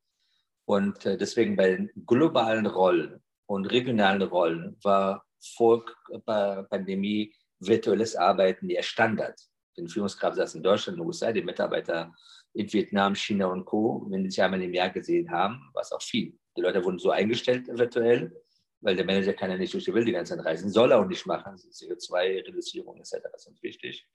Und 0.66 1.06
äh, 1.06 1.18
deswegen 1.18 1.56
bei 1.56 1.90
globalen 2.06 2.66
Rollen 2.66 3.22
und 3.48 3.66
regionalen 3.66 4.22
Rollen 4.22 4.78
war 4.84 5.26
vor 5.56 5.86
der 6.10 6.64
Pandemie 6.64 7.34
virtuelles 7.60 8.16
Arbeiten 8.16 8.68
der 8.68 8.82
Standard. 8.82 9.40
Die 9.78 9.88
Führungskraft 9.88 10.38
saß 10.38 10.56
in 10.56 10.64
Deutschland, 10.64 11.00
in 11.00 11.06
USA, 11.06 11.32
die 11.32 11.42
Mitarbeiter 11.42 12.14
in 12.54 12.72
Vietnam, 12.72 13.16
China 13.16 13.48
und 13.48 13.66
Co., 13.66 14.06
wenn 14.10 14.24
sie 14.24 14.30
sich 14.30 14.42
einmal 14.42 14.62
im 14.62 14.74
Jahr 14.74 14.90
gesehen 14.90 15.32
haben, 15.32 15.70
war 15.74 15.82
es 15.82 15.92
auch 15.92 16.02
viel. 16.02 16.38
Die 16.56 16.62
Leute 16.62 16.84
wurden 16.84 17.00
so 17.00 17.10
eingestellt 17.10 17.68
virtuell, 17.68 18.43
weil 18.84 18.96
der 18.98 19.06
Manager 19.06 19.34
kann 19.34 19.50
ja 19.50 19.58
nicht 19.58 19.74
durch 19.74 19.86
die 19.86 19.94
Welt 19.94 20.08
die 20.08 20.12
ganze 20.12 20.36
Zeit 20.36 20.46
reisen, 20.46 20.70
soll 20.70 20.92
er 20.92 21.00
auch 21.00 21.08
nicht 21.08 21.26
machen. 21.26 21.56
CO2-Reduzierung 21.56 22.98
etc. 22.98 23.16
sind 23.38 23.62
wichtig. 23.64 24.06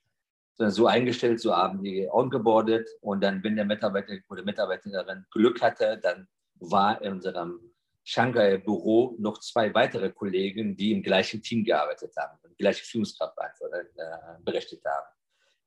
Sondern 0.53 0.73
so 0.73 0.87
eingestellt, 0.87 1.41
so 1.41 1.57
haben 1.57 1.83
die 1.83 2.09
ongeboardet 2.11 2.89
und 3.01 3.23
dann, 3.23 3.43
wenn 3.43 3.57
der 3.57 3.65
Mitarbeiter 3.65 4.15
oder 4.29 4.43
Mitarbeiterin 4.43 5.25
Glück 5.31 5.63
hatte, 5.63 5.99
dann 6.03 6.29
war 6.57 7.01
in 7.01 7.13
unserem 7.13 7.61
Shanghai-Büro 8.05 9.17
noch 9.19 9.39
zwei 9.39 9.73
weitere 9.75 10.11
Kollegen, 10.11 10.77
die 10.77 10.93
im 10.93 11.03
gleichen 11.03 11.43
Team 11.43 11.65
gearbeitet 11.65 12.13
haben 12.17 12.39
und 12.43 12.57
gleiche 12.59 12.85
Führungskraft 12.85 13.37
äh, 13.39 14.43
berechtigt 14.45 14.85
haben. 14.85 15.07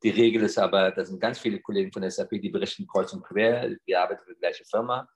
Die 0.04 0.10
Regel 0.10 0.44
ist 0.44 0.58
aber, 0.58 0.92
da 0.92 1.06
sind 1.06 1.20
ganz 1.20 1.40
viele 1.40 1.60
Kollegen 1.62 1.92
von 1.92 2.08
SAP, 2.10 2.42
die 2.42 2.50
berichten 2.50 2.88
kreuz 2.88 3.14
und 3.14 3.24
quer, 3.24 3.70
die 3.88 3.96
arbeiten 3.96 4.24
für 4.26 4.34
die 4.34 4.40
gleiche 4.40 4.66
Firma, 4.66 5.08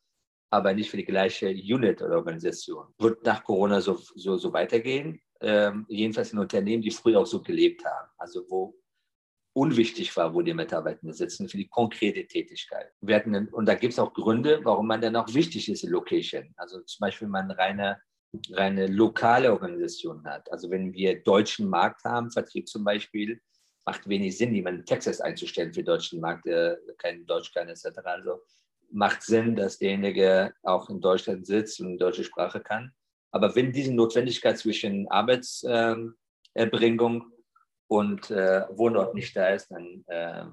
aber 0.49 0.73
nicht 0.73 0.89
für 0.89 0.97
die 0.97 1.05
gleiche 1.05 1.49
Unit 1.49 2.01
oder 2.01 2.17
Organisation. 2.17 2.88
Wird 2.97 3.23
nach 3.25 3.43
Corona 3.43 3.81
so, 3.81 3.95
so, 4.15 4.38
so 4.38 4.53
weitergehen. 4.53 5.21
Ähm, 5.41 5.86
jedenfalls 5.89 6.34
in 6.34 6.39
Unternehmen, 6.39 6.81
die 6.81 6.91
früher 6.91 7.19
auch 7.19 7.25
so 7.25 7.41
gelebt 7.41 7.84
haben, 7.86 8.10
also 8.17 8.45
wo 8.49 8.75
unwichtig 9.55 10.15
war, 10.17 10.34
wo 10.34 10.41
die 10.41 10.53
Mitarbeiter 10.53 11.13
sitzen, 11.13 11.47
für 11.47 11.58
die 11.58 11.67
konkrete 11.67 12.27
Tätigkeit. 12.27 12.91
Wir 12.99 13.15
hatten, 13.15 13.47
und 13.49 13.65
da 13.65 13.75
gibt 13.75 13.93
es 13.93 13.99
auch 13.99 14.13
Gründe, 14.13 14.60
warum 14.63 14.88
man 14.88 15.01
dann 15.01 15.15
auch 15.15 15.34
wichtig 15.34 15.69
ist 15.69 15.84
in 15.84 15.91
Location. 15.91 16.53
Also 16.58 16.81
zum 16.81 16.99
Beispiel, 16.99 17.27
wenn 17.27 17.31
man 17.31 17.51
reine, 17.51 18.01
reine 18.51 18.88
lokale 18.88 19.51
Organisation 19.51 20.25
hat. 20.25 20.51
Also 20.51 20.69
wenn 20.69 20.93
wir 20.93 21.23
deutschen 21.23 21.69
Markt 21.69 22.03
haben, 22.03 22.31
Vertrieb 22.31 22.67
zum 22.67 22.84
Beispiel, 22.84 23.41
macht 23.86 24.10
wenig 24.10 24.38
Sinn, 24.38 24.53
jemanden 24.53 24.81
in 24.81 24.86
Texas 24.86 25.21
einzustellen 25.21 25.73
für 25.73 25.81
den 25.81 25.86
deutschen 25.86 26.19
Markt, 26.19 26.45
der 26.45 26.77
kein 26.97 27.25
Deutsch 27.25 27.53
kann 27.53 27.69
etc. 27.69 27.86
Also 28.03 28.41
macht 28.95 29.23
Sinn, 29.23 29.55
dass 29.55 29.77
derjenige 29.77 30.53
auch 30.63 30.89
in 30.89 31.01
Deutschland 31.01 31.45
sitzt 31.45 31.81
und 31.81 31.99
deutsche 31.99 32.23
Sprache 32.23 32.62
kann. 32.62 32.93
Aber 33.31 33.55
wenn 33.55 33.73
diese 33.73 33.93
Notwendigkeit 33.93 34.58
zwischen 34.58 35.08
Arbeitserbringung 35.10 37.15
ähm, 37.15 37.34
und 37.88 38.31
äh, 38.31 38.65
Wohnort 38.69 39.13
nicht 39.13 39.36
da 39.36 39.49
ist, 39.49 39.69
dann 39.69 40.03
äh, 40.08 40.45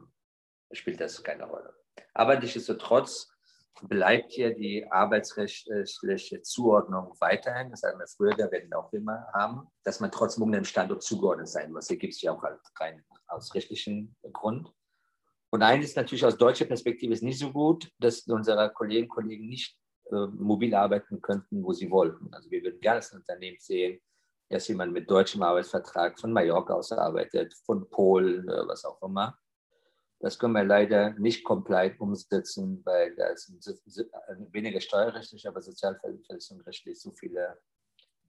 spielt 0.72 1.00
das 1.00 1.22
keine 1.22 1.44
Rolle. 1.44 1.72
Aber 2.14 2.38
nichtsdestotrotz 2.38 3.30
bleibt 3.82 4.32
hier 4.32 4.54
die 4.54 4.90
arbeitsrechtliche 4.90 6.42
Zuordnung 6.42 7.14
weiterhin. 7.20 7.70
Das 7.70 7.84
haben 7.84 8.00
wir 8.00 8.08
früher, 8.08 8.36
da 8.36 8.50
werden 8.50 8.70
wir 8.70 8.78
auch 8.78 8.92
immer 8.92 9.26
haben, 9.32 9.68
dass 9.84 10.00
man 10.00 10.10
trotzdem 10.10 10.42
um 10.42 10.52
den 10.52 10.64
Standort 10.64 11.02
zugeordnet 11.02 11.48
sein 11.48 11.72
muss. 11.72 11.86
Hier 11.86 11.96
gibt 11.96 12.14
es 12.14 12.22
ja 12.22 12.32
auch 12.32 12.42
halt 12.42 12.58
rein 12.80 13.04
aus 13.28 13.54
rechtlichen 13.54 14.16
Grund. 14.32 14.72
Und 15.52 15.62
eines 15.62 15.90
ist 15.90 15.96
natürlich 15.96 16.24
aus 16.24 16.38
deutscher 16.38 16.64
Perspektive 16.64 17.12
ist 17.12 17.22
nicht 17.22 17.38
so 17.38 17.52
gut, 17.52 17.90
dass 17.98 18.26
unsere 18.26 18.72
Kolleginnen 18.72 19.04
und 19.04 19.14
Kollegen 19.14 19.48
nicht 19.48 19.76
äh, 20.10 20.26
mobil 20.26 20.74
arbeiten 20.74 21.20
könnten, 21.20 21.62
wo 21.62 21.74
sie 21.74 21.90
wollten. 21.90 22.32
Also 22.32 22.50
wir 22.50 22.62
würden 22.62 22.80
gerne 22.80 23.00
das 23.00 23.12
Unternehmen 23.12 23.58
sehen, 23.60 24.00
dass 24.48 24.66
jemand 24.68 24.94
mit 24.94 25.10
deutschem 25.10 25.42
Arbeitsvertrag 25.42 26.18
von 26.18 26.32
Mallorca 26.32 26.72
aus 26.72 26.90
arbeitet, 26.92 27.54
von 27.66 27.88
Polen, 27.90 28.48
äh, 28.48 28.66
was 28.66 28.86
auch 28.86 29.02
immer. 29.02 29.38
Das 30.20 30.38
können 30.38 30.54
wir 30.54 30.64
leider 30.64 31.10
nicht 31.18 31.44
komplett 31.44 32.00
umsetzen, 32.00 32.80
weil 32.84 33.14
da 33.16 33.36
sind 33.36 33.62
weniger 34.52 34.80
steuerrechtlich, 34.80 35.46
aber 35.46 35.60
sozialversicherungsrechtlich 35.60 36.98
so 36.98 37.10
viele 37.10 37.58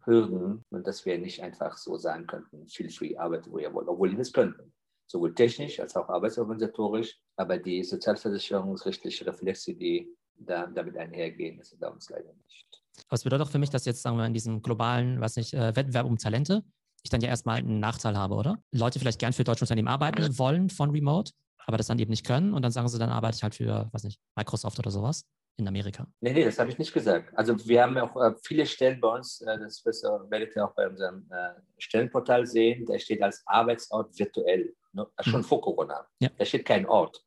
Hürden 0.03 0.65
und 0.71 0.85
dass 0.85 1.05
wir 1.05 1.17
nicht 1.17 1.41
einfach 1.41 1.77
so 1.77 1.95
sagen 1.95 2.27
könnten, 2.27 2.67
feel 2.67 2.89
free, 2.89 3.15
arbeite 3.15 3.49
wo 3.49 3.59
ihr 3.59 3.73
wollt, 3.73 3.87
obwohl 3.87 4.11
wir 4.11 4.17
das 4.17 4.33
könnten. 4.33 4.73
Sowohl 5.13 5.35
technisch 5.35 5.79
als 5.79 5.95
auch 5.95 6.09
arbeitsorganisatorisch, 6.09 7.19
aber 7.35 7.59
die 7.59 7.83
sozialversicherungsrechtliche 7.83 9.27
Reflexe, 9.27 9.75
die 9.75 10.11
da, 10.33 10.65
damit 10.65 10.97
einhergehen, 10.97 11.59
ist 11.59 11.77
da 11.79 11.89
uns 11.89 12.09
leider 12.09 12.33
nicht. 12.33 12.65
Aber 13.09 13.13
es 13.13 13.23
bedeutet 13.23 13.45
auch 13.45 13.51
für 13.51 13.59
mich, 13.59 13.69
dass 13.69 13.85
jetzt, 13.85 14.01
sagen 14.01 14.17
wir, 14.17 14.25
in 14.25 14.33
diesem 14.33 14.63
globalen, 14.63 15.21
was 15.21 15.35
nicht, 15.35 15.53
äh, 15.53 15.75
Wettbewerb 15.75 16.07
um 16.07 16.17
Talente, 16.17 16.63
ich 17.03 17.11
dann 17.11 17.21
ja 17.21 17.27
erstmal 17.27 17.57
einen 17.59 17.79
Nachteil 17.79 18.17
habe, 18.17 18.33
oder? 18.33 18.57
Leute 18.71 18.97
vielleicht 18.97 19.19
gern 19.19 19.33
für 19.33 19.43
deutsche 19.43 19.65
Unternehmen 19.65 19.87
arbeiten 19.87 20.35
wollen 20.39 20.71
von 20.71 20.89
Remote, 20.89 21.31
aber 21.67 21.77
das 21.77 21.85
dann 21.85 21.99
eben 21.99 22.09
nicht 22.09 22.25
können 22.25 22.51
und 22.51 22.63
dann 22.63 22.71
sagen 22.71 22.87
sie, 22.87 22.97
dann 22.97 23.11
arbeite 23.11 23.35
ich 23.35 23.43
halt 23.43 23.53
für, 23.53 23.89
was 23.91 24.03
nicht, 24.03 24.19
Microsoft 24.35 24.79
oder 24.79 24.89
sowas 24.89 25.27
in 25.57 25.67
Amerika. 25.67 26.07
Nee, 26.21 26.33
nee, 26.33 26.43
das 26.43 26.57
habe 26.57 26.69
ich 26.69 26.79
nicht 26.79 26.93
gesagt. 26.93 27.31
Also 27.37 27.55
wir 27.67 27.83
haben 27.83 27.97
auch 27.97 28.15
äh, 28.15 28.33
viele 28.43 28.65
Stellen 28.65 28.99
bei 28.99 29.09
uns, 29.09 29.41
äh, 29.41 29.59
das 29.59 29.83
werdet 29.85 30.55
ihr 30.55 30.65
auch 30.65 30.73
bei 30.73 30.87
unserem 30.87 31.29
äh, 31.31 31.53
Stellenportal 31.77 32.45
sehen, 32.45 32.85
der 32.85 32.99
steht 32.99 33.21
als 33.21 33.43
Arbeitsort 33.45 34.17
virtuell, 34.17 34.73
ne? 34.93 35.07
schon 35.21 35.41
mhm. 35.41 35.43
vor 35.43 35.61
Corona. 35.61 36.07
Ja. 36.19 36.29
Da 36.37 36.45
steht 36.45 36.65
kein 36.65 36.85
Ort. 36.87 37.23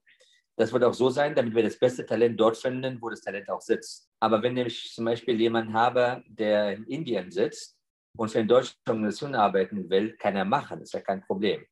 Das 0.57 0.73
wird 0.73 0.85
auch 0.85 0.95
so 0.95 1.11
sein, 1.11 1.35
damit 1.35 1.55
wir 1.55 1.63
das 1.63 1.79
beste 1.79 2.05
Talent 2.05 2.41
dort 2.41 2.57
finden, 2.57 2.99
wo 3.01 3.11
das 3.11 3.21
Talent 3.21 3.49
auch 3.51 3.61
sitzt. 3.61 4.11
Aber 4.21 4.43
wenn 4.43 4.57
ich 4.57 4.93
zum 4.95 5.05
Beispiel 5.05 5.39
jemanden 5.39 5.75
habe, 5.75 6.23
der 6.27 6.73
in 6.73 6.85
Indien 6.85 7.31
sitzt 7.31 7.77
und 8.17 8.31
für 8.31 8.39
eine 8.39 8.49
deutsche 8.49 8.75
Organisation 8.89 9.35
arbeiten 9.35 9.89
will, 9.91 10.17
kann 10.17 10.35
er 10.35 10.47
machen, 10.47 10.81
das 10.81 10.89
ist 10.89 10.95
ja 10.95 11.01
kein 11.01 11.21
Problem. 11.21 11.65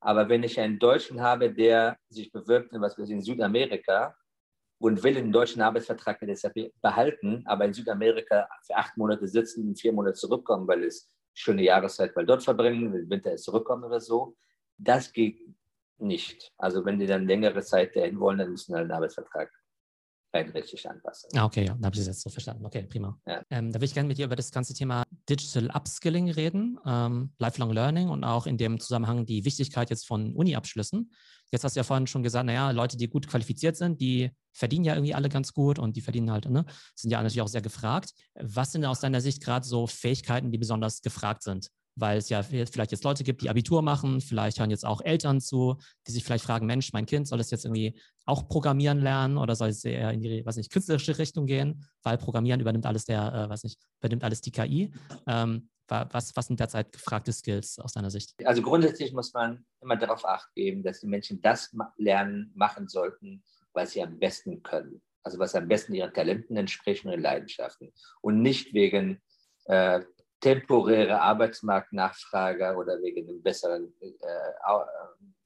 Aber 0.00 0.28
wenn 0.28 0.42
ich 0.42 0.60
einen 0.60 0.78
Deutschen 0.78 1.20
habe, 1.20 1.52
der 1.52 1.96
sich 2.08 2.30
bewirbt 2.30 2.72
in 2.72 2.80
was 2.80 2.98
weiß 2.98 3.08
ich, 3.08 3.14
in 3.14 3.22
Südamerika 3.22 4.14
und 4.80 5.02
will 5.02 5.16
einen 5.16 5.30
deutschen 5.30 5.60
Arbeitsvertrag 5.60 6.20
mit 6.22 6.36
SAP 6.36 6.72
behalten, 6.80 7.42
aber 7.44 7.66
in 7.66 7.74
Südamerika 7.74 8.48
für 8.66 8.76
acht 8.76 8.96
Monate 8.96 9.28
sitzen 9.28 9.68
und 9.68 9.78
vier 9.78 9.92
Monate 9.92 10.14
zurückkommen, 10.14 10.66
weil 10.66 10.84
es 10.84 11.08
schöne 11.34 11.62
Jahreszeit 11.62 12.16
weil 12.16 12.26
dort 12.26 12.42
verbringen, 12.42 12.92
im 12.94 13.10
Winter 13.10 13.32
ist 13.32 13.44
zurückkommen 13.44 13.84
oder 13.84 14.00
so, 14.00 14.36
das 14.78 15.12
geht 15.12 15.38
nicht. 15.98 16.50
Also 16.56 16.84
wenn 16.84 16.98
die 16.98 17.06
dann 17.06 17.26
längere 17.26 17.62
Zeit 17.62 17.94
dahin 17.94 18.18
wollen, 18.18 18.38
dann 18.38 18.50
müssen 18.50 18.72
sie 18.72 18.78
einen 18.78 18.90
Arbeitsvertrag 18.90 19.52
rein 20.32 20.50
richtig 20.50 20.88
anpassen. 20.88 21.30
Ah, 21.36 21.44
okay, 21.44 21.66
ja, 21.66 21.74
da 21.78 21.86
habe 21.86 21.94
ich 21.94 22.00
es 22.00 22.06
jetzt 22.06 22.22
so 22.22 22.30
verstanden. 22.30 22.64
Okay, 22.64 22.84
prima. 22.84 23.18
Ja. 23.26 23.42
Ähm, 23.50 23.70
da 23.70 23.76
würde 23.76 23.86
ich 23.86 23.94
gerne 23.94 24.08
mit 24.08 24.18
dir 24.18 24.26
über 24.26 24.36
das 24.36 24.50
ganze 24.50 24.74
Thema 24.74 25.04
Digital 25.28 25.70
Upskilling 25.74 26.30
reden, 26.30 26.78
ähm, 26.86 27.32
Lifelong 27.38 27.72
Learning 27.72 28.08
und 28.08 28.24
auch 28.24 28.46
in 28.46 28.56
dem 28.56 28.80
Zusammenhang 28.80 29.26
die 29.26 29.44
Wichtigkeit 29.44 29.90
jetzt 29.90 30.06
von 30.06 30.34
Uni-Abschlüssen. 30.34 31.12
Jetzt 31.52 31.64
hast 31.64 31.74
du 31.74 31.80
ja 31.80 31.84
vorhin 31.84 32.06
schon 32.06 32.22
gesagt, 32.22 32.46
naja, 32.46 32.70
Leute, 32.70 32.96
die 32.96 33.08
gut 33.08 33.26
qualifiziert 33.26 33.76
sind, 33.76 34.00
die 34.00 34.30
verdienen 34.52 34.84
ja 34.84 34.94
irgendwie 34.94 35.14
alle 35.14 35.28
ganz 35.28 35.52
gut 35.52 35.78
und 35.78 35.96
die 35.96 36.00
verdienen 36.00 36.30
halt, 36.30 36.48
ne, 36.48 36.64
sind 36.94 37.10
ja 37.10 37.18
natürlich 37.18 37.42
auch 37.42 37.48
sehr 37.48 37.62
gefragt. 37.62 38.12
Was 38.34 38.72
sind 38.72 38.84
aus 38.84 39.00
deiner 39.00 39.20
Sicht 39.20 39.42
gerade 39.42 39.66
so 39.66 39.86
Fähigkeiten, 39.86 40.52
die 40.52 40.58
besonders 40.58 41.02
gefragt 41.02 41.42
sind? 41.42 41.70
Weil 42.00 42.18
es 42.18 42.28
ja 42.28 42.42
vielleicht 42.42 42.92
jetzt 42.92 43.04
Leute 43.04 43.24
gibt, 43.24 43.42
die 43.42 43.50
Abitur 43.50 43.82
machen, 43.82 44.20
vielleicht 44.20 44.58
hören 44.58 44.70
jetzt 44.70 44.86
auch 44.86 45.00
Eltern 45.02 45.40
zu, 45.40 45.76
die 46.06 46.12
sich 46.12 46.24
vielleicht 46.24 46.44
fragen, 46.44 46.66
Mensch, 46.66 46.92
mein 46.92 47.06
Kind 47.06 47.28
soll 47.28 47.40
es 47.40 47.50
jetzt 47.50 47.64
irgendwie 47.64 47.98
auch 48.24 48.48
programmieren 48.48 49.00
lernen 49.00 49.36
oder 49.36 49.54
soll 49.54 49.68
es 49.68 49.84
eher 49.84 50.10
in 50.10 50.20
die, 50.20 50.44
was 50.44 50.56
nicht, 50.56 50.70
künstlerische 50.70 51.18
Richtung 51.18 51.46
gehen, 51.46 51.84
weil 52.02 52.18
Programmieren 52.18 52.60
übernimmt 52.60 52.86
alles 52.86 53.04
der, 53.04 53.32
äh, 53.32 53.48
was 53.48 53.62
nicht, 53.62 53.78
übernimmt 54.00 54.24
alles 54.24 54.40
die 54.40 54.52
KI. 54.52 54.92
Ähm, 55.26 55.68
was, 55.90 56.36
was 56.36 56.46
sind 56.46 56.60
derzeit 56.60 56.92
gefragte 56.92 57.32
Skills 57.32 57.78
aus 57.80 57.92
deiner 57.92 58.10
Sicht? 58.10 58.34
Also 58.44 58.62
grundsätzlich 58.62 59.12
muss 59.12 59.32
man 59.32 59.64
immer 59.80 59.96
darauf 59.96 60.24
acht 60.24 60.54
geben, 60.54 60.84
dass 60.84 61.00
die 61.00 61.08
Menschen 61.08 61.40
das 61.42 61.74
lernen, 61.96 62.52
machen 62.54 62.88
sollten, 62.88 63.42
was 63.72 63.92
sie 63.92 64.02
am 64.02 64.18
besten 64.18 64.62
können. 64.62 65.02
Also 65.22 65.38
was 65.38 65.54
am 65.54 65.68
besten 65.68 65.94
ihren 65.94 66.14
Talenten 66.14 66.56
entspricht 66.56 67.04
und 67.04 67.10
ihren 67.10 67.22
Leidenschaften. 67.22 67.92
Und 68.20 68.40
nicht 68.40 68.72
wegen 68.72 69.20
äh, 69.64 70.00
temporäre 70.40 71.20
Arbeitsmarktnachfrage 71.20 72.74
oder 72.76 73.00
wegen 73.02 73.26
den 73.26 73.42
besseren 73.42 73.92
äh, 74.00 74.14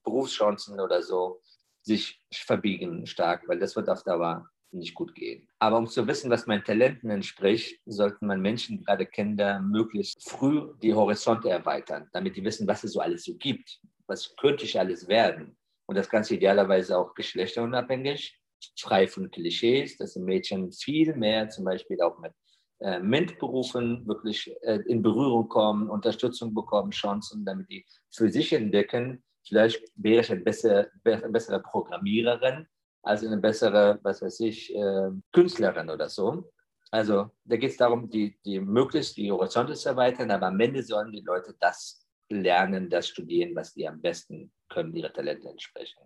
Berufschancen 0.03 0.81
oder 0.81 1.03
so 1.03 1.41
sich 1.83 2.21
verbiegen 2.33 3.07
stark, 3.07 3.47
weil 3.49 3.59
das 3.59 3.77
wird 3.77 3.89
auf 3.89 4.03
Dauer 4.05 4.49
nicht 4.75 4.95
gut 4.95 5.15
gehen. 5.15 5.49
Aber 5.59 5.79
um 5.79 5.87
zu 5.87 6.07
wissen, 6.07 6.31
was 6.31 6.47
meinen 6.47 6.65
Talenten 6.65 7.11
entspricht, 7.11 7.81
sollten 7.87 8.27
man 8.27 8.41
Menschen, 8.41 8.85
gerade 8.85 9.07
Kinder, 9.07 9.61
möglichst 9.61 10.29
früh 10.29 10.73
die 10.83 10.95
Horizonte 10.95 11.49
erweitern, 11.49 12.09
damit 12.13 12.37
die 12.37 12.45
wissen, 12.45 12.67
was 12.67 12.85
es 12.85 12.93
so 12.93 13.01
alles 13.01 13.25
so 13.25 13.35
gibt. 13.37 13.81
Was 14.07 14.35
könnte 14.37 14.65
ich 14.65 14.79
alles 14.79 15.09
werden? 15.09 15.57
Und 15.87 15.97
das 15.97 16.09
Ganze 16.09 16.35
idealerweise 16.35 16.99
auch 16.99 17.15
geschlechterunabhängig, 17.15 18.39
frei 18.79 19.07
von 19.07 19.31
Klischees, 19.31 19.97
dass 19.97 20.15
die 20.15 20.21
Mädchen 20.21 20.73
viel 20.73 21.15
mehr 21.15 21.49
zum 21.51 21.65
Beispiel 21.65 22.01
auch 22.01 22.19
mit 22.19 22.33
äh, 22.81 22.99
MINT-Berufen 22.99 24.07
wirklich 24.07 24.55
äh, 24.63 24.81
in 24.87 25.03
Berührung 25.03 25.49
kommen, 25.49 25.89
Unterstützung 25.89 26.55
bekommen, 26.55 26.91
Chancen, 26.91 27.45
damit 27.45 27.71
die 27.71 27.87
für 28.13 28.31
sich 28.31 28.53
entdecken, 28.53 29.23
vielleicht 29.47 29.83
wäre 29.97 30.23
ich 30.23 30.31
eine 30.31 30.41
bessere, 30.41 30.91
eine 31.05 31.29
bessere 31.29 31.61
Programmiererin 31.61 32.67
als 33.03 33.25
eine 33.25 33.37
bessere, 33.37 33.99
was 34.03 34.23
weiß 34.23 34.41
ich, 34.41 34.75
äh, 34.75 35.11
Künstlerin 35.33 35.91
oder 35.91 36.09
so. 36.09 36.51
Also 36.91 37.31
da 37.45 37.57
geht 37.57 37.73
es 37.73 37.77
darum, 37.77 38.09
die, 38.09 38.39
die 38.45 38.61
möglichst 38.61 39.17
die 39.17 39.31
Horizonte 39.31 39.75
zu 39.75 39.89
erweitern, 39.91 40.31
aber 40.31 40.47
am 40.47 40.61
Ende 40.61 40.83
sollen 40.83 41.13
die 41.13 41.21
Leute 41.21 41.55
das 41.61 42.07
lernen, 42.31 42.89
das 42.89 43.09
studieren, 43.09 43.55
was 43.55 43.75
die 43.75 43.87
am 43.87 44.01
besten 44.01 44.53
können, 44.69 44.95
ihre 44.95 45.13
Talente 45.13 45.49
entsprechen. 45.49 46.01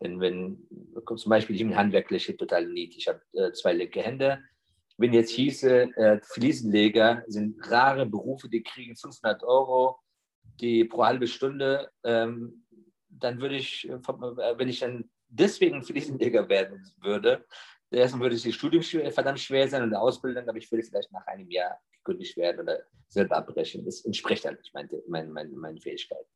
Denn 0.00 0.20
wenn 0.20 0.68
zum 1.16 1.30
Beispiel 1.30 1.56
ich 1.56 1.62
bin 1.62 1.76
handwerklich 1.76 2.34
total 2.38 2.66
nied, 2.66 2.94
ich 2.96 3.08
habe 3.08 3.20
äh, 3.32 3.52
zwei 3.52 3.72
linke 3.72 4.02
Hände, 4.02 4.38
wenn 4.98 5.12
jetzt 5.12 5.30
hieße, 5.30 5.96
äh, 5.96 6.20
Fliesenleger 6.22 7.22
sind 7.26 7.56
rare 7.70 8.06
Berufe, 8.06 8.48
die 8.48 8.62
kriegen 8.62 8.96
500 8.96 9.42
Euro 9.42 10.00
die 10.60 10.84
pro 10.84 11.04
halbe 11.04 11.26
Stunde, 11.26 11.90
ähm, 12.02 12.64
dann 13.08 13.40
würde 13.40 13.56
ich, 13.56 13.88
äh, 13.88 13.98
wenn 14.58 14.68
ich 14.68 14.80
dann 14.80 15.10
deswegen 15.28 15.82
Fliesenleger 15.82 16.48
werden 16.48 16.82
würde, 17.02 17.44
erstmal 17.90 18.22
würde 18.22 18.36
das 18.36 18.54
Studium 18.54 18.82
verdammt 18.82 19.40
schwer 19.40 19.68
sein 19.68 19.82
und 19.82 19.90
die 19.90 19.96
Ausbildung, 19.96 20.48
aber 20.48 20.58
ich 20.58 20.70
würde 20.70 20.84
vielleicht 20.84 21.12
nach 21.12 21.26
einem 21.26 21.50
Jahr 21.50 21.80
gekündigt 21.92 22.36
werden 22.36 22.60
oder 22.60 22.80
selber 23.08 23.36
abbrechen. 23.36 23.84
Das 23.84 24.04
entspricht 24.04 24.44
halt 24.44 24.58
nicht 24.58 24.74
meinen 24.74 24.90
mein, 25.08 25.30
mein, 25.30 25.50
mein 25.52 25.78
Fähigkeiten. 25.78 26.28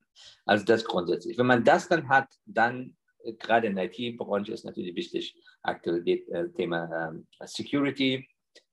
Also 0.44 0.64
das 0.64 0.84
grundsätzlich. 0.84 1.38
Wenn 1.38 1.46
man 1.46 1.64
das 1.64 1.88
dann 1.88 2.08
hat, 2.08 2.28
dann 2.44 2.96
äh, 3.24 3.32
gerade 3.34 3.66
in 3.66 3.76
der 3.76 3.90
IT-Branche 3.90 4.52
ist 4.52 4.64
natürlich 4.64 4.94
wichtig, 4.94 5.36
aktuell 5.62 6.06
äh, 6.08 6.48
Thema 6.50 7.14
äh, 7.40 7.46
Security, 7.46 8.28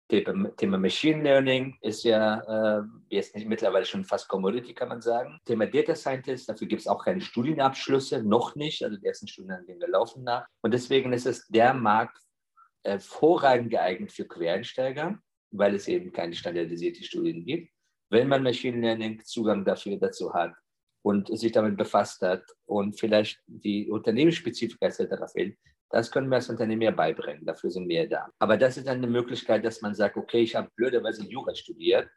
Thema 0.10 0.78
Machine 0.78 1.22
Learning 1.22 1.76
ist 1.82 2.04
ja 2.04 2.80
äh, 2.80 2.84
jetzt 3.10 3.36
nicht 3.36 3.48
mittlerweile 3.48 3.86
schon 3.86 4.06
fast 4.06 4.30
Commodity, 4.30 4.74
kann 4.74 4.88
man 4.88 5.02
sagen. 5.02 5.39
Thema 5.43 5.65
Data 5.65 5.96
Scientist, 5.96 6.48
dafür 6.48 6.67
gibt 6.67 6.82
es 6.82 6.88
auch 6.88 7.04
keine 7.04 7.20
Studienabschlüsse, 7.20 8.24
noch 8.24 8.56
nicht. 8.56 8.84
Also 8.84 8.98
die 8.98 9.06
ersten 9.06 9.28
Studiengänge 9.28 9.86
laufen 9.86 10.24
nach. 10.24 10.48
Und 10.62 10.74
deswegen 10.74 11.12
ist 11.12 11.26
es 11.26 11.46
der 11.48 11.74
Markt 11.74 12.17
hervorragend 12.86 13.70
geeignet 13.70 14.13
für 14.13 14.26
Quereinsteiger, 14.26 15.20
weil 15.52 15.76
es 15.76 15.89
eben 15.89 16.13
keine 16.13 16.36
standardisierten 16.36 17.04
Studien 17.04 17.46
gibt. 17.46 17.70
Wenn 18.10 18.30
man 18.30 18.43
Machine 18.43 18.80
Learning 18.80 19.22
Zugang 19.26 19.65
dafür 19.65 19.98
dazu 19.98 20.34
hat 20.34 20.54
und 21.02 21.38
sich 21.38 21.52
damit 21.52 21.76
befasst 21.76 22.22
hat 22.22 22.43
und 22.65 22.98
vielleicht 22.98 23.41
die 23.48 23.91
Unternehmensspezifika 23.91 24.86
etc. 24.88 25.32
fehlt, 25.34 25.58
das 25.89 26.12
können 26.12 26.30
wir 26.30 26.36
als 26.36 26.50
Unternehmen 26.50 26.82
ja 26.82 26.91
beibringen, 26.91 27.45
dafür 27.45 27.71
sind 27.71 27.88
wir 27.88 28.08
da. 28.10 28.30
Aber 28.39 28.58
das 28.58 28.78
ist 28.78 28.88
dann 28.88 28.97
eine 28.97 29.08
Möglichkeit, 29.08 29.63
dass 29.65 29.82
man 29.82 29.95
sagt, 29.95 30.17
okay, 30.17 30.41
ich 30.41 30.56
habe 30.56 30.69
blöderweise 30.76 31.23
Jura 31.23 31.56
studiert, 31.56 32.10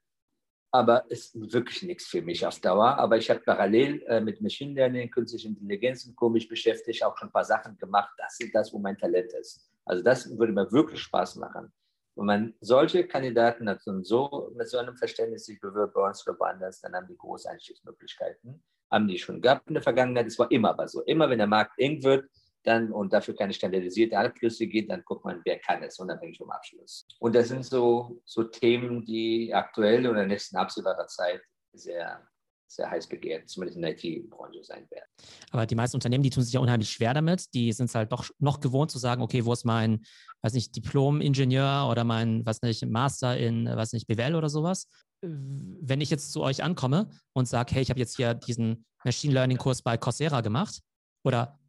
aber 0.72 1.04
es 1.08 1.34
ist 1.34 1.52
wirklich 1.52 1.82
nichts 1.82 2.06
für 2.06 2.22
mich 2.22 2.46
auf 2.46 2.60
Dauer. 2.60 2.96
Aber 2.98 3.16
ich 3.16 3.28
habe 3.28 3.40
parallel 3.40 4.02
äh, 4.06 4.20
mit 4.20 4.40
Machine 4.40 4.74
Learning, 4.74 5.10
künstliche 5.10 5.48
Intelligenz 5.48 6.06
und 6.06 6.14
komisch 6.14 6.48
beschäftigt, 6.48 7.02
auch 7.04 7.16
schon 7.18 7.28
ein 7.28 7.32
paar 7.32 7.44
Sachen 7.44 7.76
gemacht. 7.76 8.12
Das 8.16 8.38
ist 8.38 8.54
das, 8.54 8.72
wo 8.72 8.78
mein 8.78 8.96
Talent 8.96 9.32
ist. 9.32 9.68
Also 9.84 10.02
das 10.02 10.38
würde 10.38 10.52
mir 10.52 10.70
wirklich 10.70 11.00
Spaß 11.00 11.36
machen. 11.36 11.72
Wenn 12.14 12.26
man 12.26 12.54
solche 12.60 13.06
Kandidaten 13.06 13.68
hat 13.68 13.84
und 13.86 14.06
so 14.06 14.52
mit 14.56 14.68
so 14.68 14.78
einem 14.78 14.96
Verständnis 14.96 15.46
sich 15.46 15.60
bewirbt 15.60 15.94
bei 15.94 16.06
uns 16.06 16.26
oder 16.26 16.38
woanders, 16.38 16.80
dann 16.80 16.94
haben 16.94 17.08
die 17.08 17.16
große 17.16 17.48
Einstiegsmöglichkeiten. 17.50 18.62
Haben 18.92 19.08
die 19.08 19.18
schon 19.18 19.40
gehabt 19.40 19.66
in 19.68 19.74
der 19.74 19.82
Vergangenheit. 19.82 20.26
Es 20.26 20.38
war 20.38 20.50
immer 20.50 20.70
aber 20.70 20.86
so. 20.86 21.02
Immer 21.02 21.30
wenn 21.30 21.38
der 21.38 21.46
Markt 21.46 21.78
eng 21.78 22.02
wird, 22.02 22.28
dann 22.64 22.92
und 22.92 23.12
dafür 23.12 23.34
keine 23.34 23.52
standardisierte 23.52 24.18
Abschlüsse 24.18 24.66
gibt, 24.66 24.90
dann 24.90 25.02
guckt 25.04 25.24
man, 25.24 25.40
wer 25.44 25.58
kann 25.58 25.82
es, 25.82 25.98
unabhängig 25.98 26.38
vom 26.38 26.50
Abschluss. 26.50 27.06
Und 27.18 27.34
das 27.34 27.48
sind 27.48 27.64
so, 27.64 28.20
so 28.24 28.44
Themen, 28.44 29.04
die 29.04 29.52
aktuell 29.54 30.00
oder 30.00 30.10
in 30.10 30.16
der 30.16 30.26
nächsten 30.26 30.56
absehbarer 30.56 31.06
Zeit 31.06 31.40
sehr 31.72 32.26
sehr 32.70 32.88
heiß 32.88 33.08
begehrt, 33.08 33.48
zumindest 33.48 33.76
in 33.76 33.82
der 33.82 33.92
IT-Branche 33.92 34.62
sein 34.62 34.86
werden. 34.90 35.08
Aber 35.50 35.66
die 35.66 35.74
meisten 35.74 35.96
Unternehmen, 35.96 36.22
die 36.22 36.30
tun 36.30 36.44
sich 36.44 36.52
ja 36.52 36.60
unheimlich 36.60 36.90
schwer 36.90 37.14
damit. 37.14 37.52
Die 37.52 37.72
sind 37.72 37.86
es 37.86 37.94
halt 37.94 38.12
doch 38.12 38.30
noch 38.38 38.60
gewohnt 38.60 38.90
zu 38.90 38.98
sagen, 38.98 39.22
okay, 39.22 39.44
wo 39.44 39.52
ist 39.52 39.64
mein, 39.64 40.02
weiß 40.42 40.52
nicht, 40.52 40.74
Diplom-Ingenieur 40.76 41.88
oder 41.90 42.04
mein, 42.04 42.46
was 42.46 42.62
nicht, 42.62 42.86
Master 42.86 43.36
in, 43.36 43.66
was 43.66 43.92
nicht, 43.92 44.06
BWL 44.06 44.36
oder 44.36 44.48
sowas. 44.48 44.86
Wenn 45.20 46.00
ich 46.00 46.10
jetzt 46.10 46.32
zu 46.32 46.42
euch 46.42 46.62
ankomme 46.62 47.10
und 47.32 47.48
sage, 47.48 47.74
hey, 47.74 47.82
ich 47.82 47.90
habe 47.90 48.00
jetzt 48.00 48.16
hier 48.16 48.34
diesen 48.34 48.86
Machine 49.04 49.34
Learning-Kurs 49.34 49.82
bei 49.82 49.96
Coursera 49.96 50.40
gemacht 50.40 50.80
oder. 51.24 51.59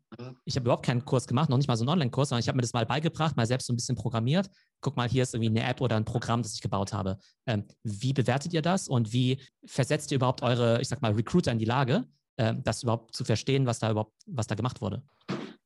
Ich 0.45 0.55
habe 0.55 0.65
überhaupt 0.65 0.85
keinen 0.85 1.05
Kurs 1.05 1.27
gemacht, 1.27 1.49
noch 1.49 1.57
nicht 1.57 1.67
mal 1.67 1.77
so 1.77 1.83
einen 1.83 1.89
Online-Kurs, 1.89 2.29
sondern 2.29 2.41
ich 2.41 2.47
habe 2.47 2.57
mir 2.57 2.63
das 2.63 2.73
mal 2.73 2.85
beigebracht, 2.85 3.37
mal 3.37 3.45
selbst 3.45 3.67
so 3.67 3.73
ein 3.73 3.77
bisschen 3.77 3.95
programmiert. 3.95 4.49
Guck 4.81 4.97
mal, 4.97 5.07
hier 5.07 5.23
ist 5.23 5.33
irgendwie 5.33 5.57
eine 5.57 5.69
App 5.69 5.79
oder 5.79 5.95
ein 5.95 6.05
Programm, 6.05 6.41
das 6.43 6.53
ich 6.53 6.61
gebaut 6.61 6.91
habe. 6.91 7.17
Ähm, 7.45 7.65
wie 7.83 8.13
bewertet 8.13 8.53
ihr 8.53 8.61
das 8.61 8.87
und 8.87 9.13
wie 9.13 9.39
versetzt 9.65 10.11
ihr 10.11 10.17
überhaupt 10.17 10.41
eure, 10.43 10.81
ich 10.81 10.89
sag 10.89 11.01
mal, 11.01 11.13
Recruiter 11.13 11.51
in 11.51 11.59
die 11.59 11.65
Lage, 11.65 12.05
äh, 12.35 12.53
das 12.61 12.83
überhaupt 12.83 13.15
zu 13.15 13.23
verstehen, 13.23 13.65
was 13.65 13.79
da 13.79 13.91
überhaupt, 13.91 14.13
was 14.27 14.47
da 14.47 14.55
gemacht 14.55 14.81
wurde? 14.81 15.01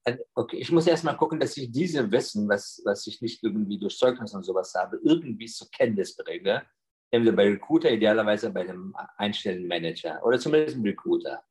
Also, 0.03 0.23
okay, 0.36 0.58
ich 0.58 0.71
muss 0.71 0.86
erstmal 0.86 1.17
gucken, 1.17 1.39
dass 1.39 1.58
ich 1.58 1.71
diese 1.71 2.12
Wissen, 2.12 2.47
was, 2.47 2.81
was 2.86 3.08
ich 3.08 3.21
nicht 3.21 3.43
irgendwie 3.43 3.79
durch 3.79 3.97
Zeugnis 3.97 4.36
und 4.36 4.43
sowas 4.43 4.73
habe, 4.75 4.99
irgendwie 5.03 5.47
zur 5.47 5.69
Kenntnis 5.71 6.15
bringe. 6.15 6.62
Entweder 7.10 7.36
bei 7.36 7.49
Recruiter, 7.49 7.89
idealerweise 7.91 8.51
bei 8.51 8.62
einem 8.62 8.95
einstellenden 9.17 9.67
Manager 9.67 10.23
oder 10.23 10.38
zumindest 10.38 10.75
einem 10.75 10.86
Recruiter. 10.86 11.43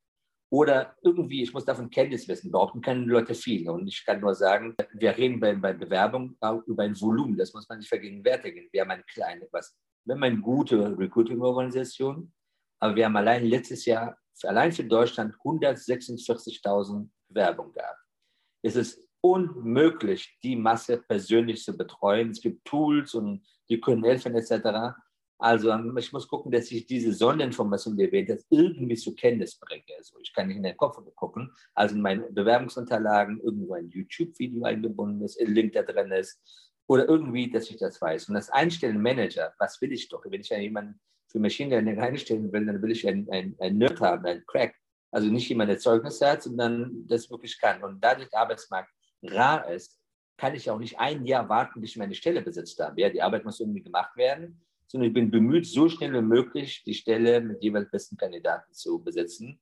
Oder 0.50 0.94
irgendwie, 1.02 1.42
ich 1.42 1.52
muss 1.52 1.64
davon 1.64 1.90
Kenntnis 1.90 2.28
wissen, 2.28 2.52
behaupten 2.52 2.80
können 2.80 3.06
Leute 3.06 3.34
viel. 3.34 3.68
Und 3.68 3.88
ich 3.88 4.04
kann 4.04 4.20
nur 4.20 4.34
sagen, 4.34 4.76
wir 4.92 5.16
reden 5.16 5.40
bei, 5.40 5.54
bei 5.54 5.72
Bewerbung 5.72 6.36
über 6.66 6.82
ein 6.82 7.00
Volumen, 7.00 7.36
das 7.36 7.52
muss 7.52 7.68
man 7.68 7.78
nicht 7.78 7.88
vergegenwärtigen. 7.88 8.68
Wir 8.70 8.82
haben 8.82 8.90
eine 8.90 9.02
kleine, 9.04 9.48
was, 9.50 9.76
wir 10.04 10.14
haben 10.14 10.22
eine 10.22 10.40
gute 10.40 10.96
Recruiting-Organisation, 10.96 12.32
aber 12.80 12.94
wir 12.94 13.06
haben 13.06 13.16
allein 13.16 13.44
letztes 13.46 13.84
Jahr, 13.84 14.16
allein 14.42 14.70
für 14.70 14.84
Deutschland 14.84 15.34
146.000 15.44 17.08
Bewerbungen 17.28 17.72
gehabt. 17.72 17.98
Es 18.62 18.76
ist 18.76 19.04
unmöglich, 19.20 20.38
die 20.42 20.54
Masse 20.54 20.98
persönlich 20.98 21.64
zu 21.64 21.76
betreuen. 21.76 22.30
Es 22.30 22.40
gibt 22.42 22.64
Tools 22.66 23.14
und 23.14 23.42
die 23.70 23.80
können 23.80 24.04
helfen 24.04 24.34
etc. 24.34 24.94
Also 25.38 25.70
ähm, 25.70 25.96
ich 25.98 26.12
muss 26.12 26.28
gucken, 26.28 26.52
dass 26.52 26.70
ich 26.70 26.86
diese 26.86 27.12
Sonderinformation, 27.12 27.96
die 27.96 28.04
erwähnt 28.04 28.30
hast, 28.30 28.46
irgendwie 28.50 28.96
zur 28.96 29.14
Kenntnis 29.14 29.58
bringe. 29.58 29.84
Also 29.98 30.16
ich 30.22 30.32
kann 30.32 30.48
nicht 30.48 30.56
in 30.56 30.62
den 30.62 30.76
Kopf 30.76 30.98
gucken, 31.14 31.52
also 31.74 31.94
in 31.94 32.02
meinen 32.02 32.32
Bewerbungsunterlagen 32.32 33.40
irgendwo 33.40 33.74
ein 33.74 33.88
YouTube-Video 33.88 34.64
eingebunden 34.64 35.22
ist, 35.24 35.40
ein 35.40 35.52
Link 35.52 35.72
da 35.72 35.82
drin 35.82 36.12
ist 36.12 36.40
oder 36.86 37.08
irgendwie, 37.08 37.50
dass 37.50 37.70
ich 37.70 37.78
das 37.78 38.00
weiß. 38.00 38.28
Und 38.28 38.34
das 38.34 38.50
Einstellen 38.50 39.00
Manager, 39.00 39.52
was 39.58 39.80
will 39.80 39.92
ich 39.92 40.08
doch? 40.08 40.24
Wenn 40.24 40.40
ich 40.40 40.50
ja 40.50 40.58
jemanden 40.58 41.00
für 41.28 41.40
Machine 41.40 41.70
Learning 41.70 41.98
einstellen 41.98 42.52
will, 42.52 42.66
dann 42.66 42.80
will 42.80 42.92
ich 42.92 43.06
einen, 43.08 43.28
einen, 43.30 43.56
einen 43.58 43.78
Nerd 43.78 44.00
haben, 44.00 44.24
einen 44.26 44.46
Crack. 44.46 44.74
Also 45.10 45.28
nicht 45.28 45.48
jemand, 45.48 45.70
der 45.70 45.78
Zeugnisse 45.78 46.28
hat, 46.28 46.42
sondern 46.42 47.06
das 47.06 47.30
wirklich 47.30 47.58
kann. 47.60 47.82
Und 47.82 48.02
dadurch 48.02 48.28
der 48.28 48.40
Arbeitsmarkt 48.40 48.90
rar 49.22 49.70
ist, 49.70 49.98
kann 50.36 50.54
ich 50.54 50.68
auch 50.70 50.78
nicht 50.78 50.98
ein 50.98 51.24
Jahr 51.24 51.48
warten, 51.48 51.80
bis 51.80 51.90
ich 51.90 51.96
meine 51.96 52.14
Stelle 52.14 52.42
besetzt 52.42 52.78
habe. 52.80 53.00
Ja, 53.00 53.08
die 53.08 53.22
Arbeit 53.22 53.44
muss 53.44 53.60
irgendwie 53.60 53.82
gemacht 53.82 54.16
werden 54.16 54.60
sondern 54.86 55.08
ich 55.08 55.14
bin 55.14 55.30
bemüht, 55.30 55.66
so 55.66 55.88
schnell 55.88 56.12
wie 56.12 56.20
möglich 56.20 56.82
die 56.84 56.94
Stelle 56.94 57.40
mit 57.40 57.62
jeweils 57.62 57.90
besten 57.90 58.16
Kandidaten 58.16 58.72
zu 58.72 59.02
besetzen, 59.02 59.60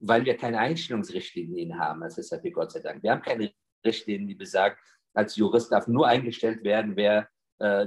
weil 0.00 0.24
wir 0.24 0.36
keine 0.36 0.58
Einstellungsrichtlinien 0.58 1.78
haben 1.78 2.02
als 2.02 2.16
SAP, 2.16 2.52
Gott 2.52 2.72
sei 2.72 2.80
Dank. 2.80 3.02
Wir 3.02 3.10
haben 3.10 3.22
keine 3.22 3.52
Richtlinien, 3.84 4.28
die 4.28 4.34
besagt, 4.34 4.78
als 5.14 5.36
Jurist 5.36 5.72
darf 5.72 5.88
nur 5.88 6.06
eingestellt 6.06 6.62
werden, 6.62 6.96
wer 6.96 7.28
äh, 7.58 7.86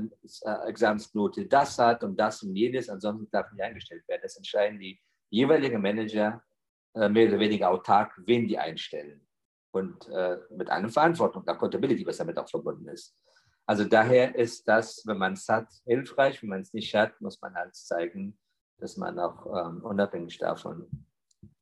Examensnote 0.68 1.46
das 1.46 1.78
hat 1.78 2.04
und 2.04 2.20
das 2.20 2.44
und 2.44 2.56
jenes, 2.56 2.90
ansonsten 2.90 3.30
darf 3.32 3.52
nicht 3.52 3.64
eingestellt 3.64 4.08
werden. 4.08 4.22
Das 4.24 4.36
entscheiden 4.36 4.80
die 4.80 5.00
jeweiligen 5.30 5.82
Manager 5.82 6.44
äh, 6.94 7.08
mehr 7.08 7.30
oder 7.30 7.40
weniger 7.40 7.70
autark, 7.70 8.20
wen 8.26 8.48
die 8.48 8.58
einstellen. 8.58 9.26
Und 9.72 10.10
äh, 10.10 10.38
mit 10.50 10.70
einer 10.70 10.90
Verantwortung, 10.90 11.48
Accountability, 11.48 12.06
was 12.06 12.18
damit 12.18 12.38
auch 12.38 12.50
verbunden 12.50 12.90
ist. 12.90 13.16
Also 13.72 13.86
daher 13.86 14.36
ist 14.36 14.68
das, 14.68 15.02
wenn 15.06 15.18
man 15.18 15.32
es 15.32 15.48
hat, 15.48 15.70
hilfreich. 15.86 16.42
Wenn 16.42 16.50
man 16.50 16.60
es 16.60 16.74
nicht 16.74 16.94
hat, 16.94 17.22
muss 17.22 17.40
man 17.40 17.56
halt 17.56 17.74
zeigen, 17.74 18.38
dass 18.80 18.98
man 18.98 19.18
auch 19.18 19.46
ähm, 19.46 19.82
unabhängig 19.82 20.38
davon 20.40 20.88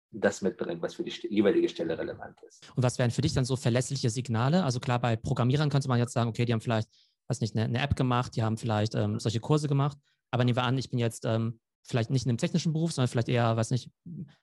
das 0.09 0.41
mitbringt, 0.41 0.81
was 0.81 0.95
für 0.95 1.03
die 1.03 1.13
jeweilige 1.29 1.69
Stelle 1.69 1.95
relevant 1.95 2.35
ist. 2.47 2.67
Und 2.75 2.81
was 2.81 2.97
wären 2.97 3.11
für 3.11 3.21
dich 3.21 3.35
dann 3.35 3.45
so 3.45 3.55
verlässliche 3.55 4.09
Signale? 4.09 4.63
Also 4.63 4.79
klar, 4.79 4.97
bei 4.97 5.17
Programmierern 5.17 5.69
könnte 5.69 5.87
man 5.87 5.99
jetzt 5.99 6.13
sagen, 6.13 6.31
okay, 6.31 6.45
die 6.45 6.53
haben 6.53 6.61
vielleicht, 6.61 6.89
weiß 7.27 7.41
nicht, 7.41 7.55
eine, 7.55 7.65
eine 7.65 7.79
App 7.79 7.95
gemacht, 7.95 8.35
die 8.35 8.41
haben 8.41 8.57
vielleicht 8.57 8.95
ähm, 8.95 9.19
solche 9.19 9.39
Kurse 9.39 9.67
gemacht, 9.67 9.99
aber 10.31 10.43
nehmen 10.45 10.57
wir 10.57 10.63
an, 10.63 10.79
ich 10.79 10.89
bin 10.89 10.97
jetzt 10.97 11.25
ähm, 11.25 11.59
vielleicht 11.83 12.09
nicht 12.09 12.25
in 12.25 12.29
einem 12.29 12.37
technischen 12.37 12.73
Beruf, 12.73 12.91
sondern 12.91 13.09
vielleicht 13.09 13.29
eher, 13.29 13.55
weiß 13.55 13.71
nicht, 13.71 13.89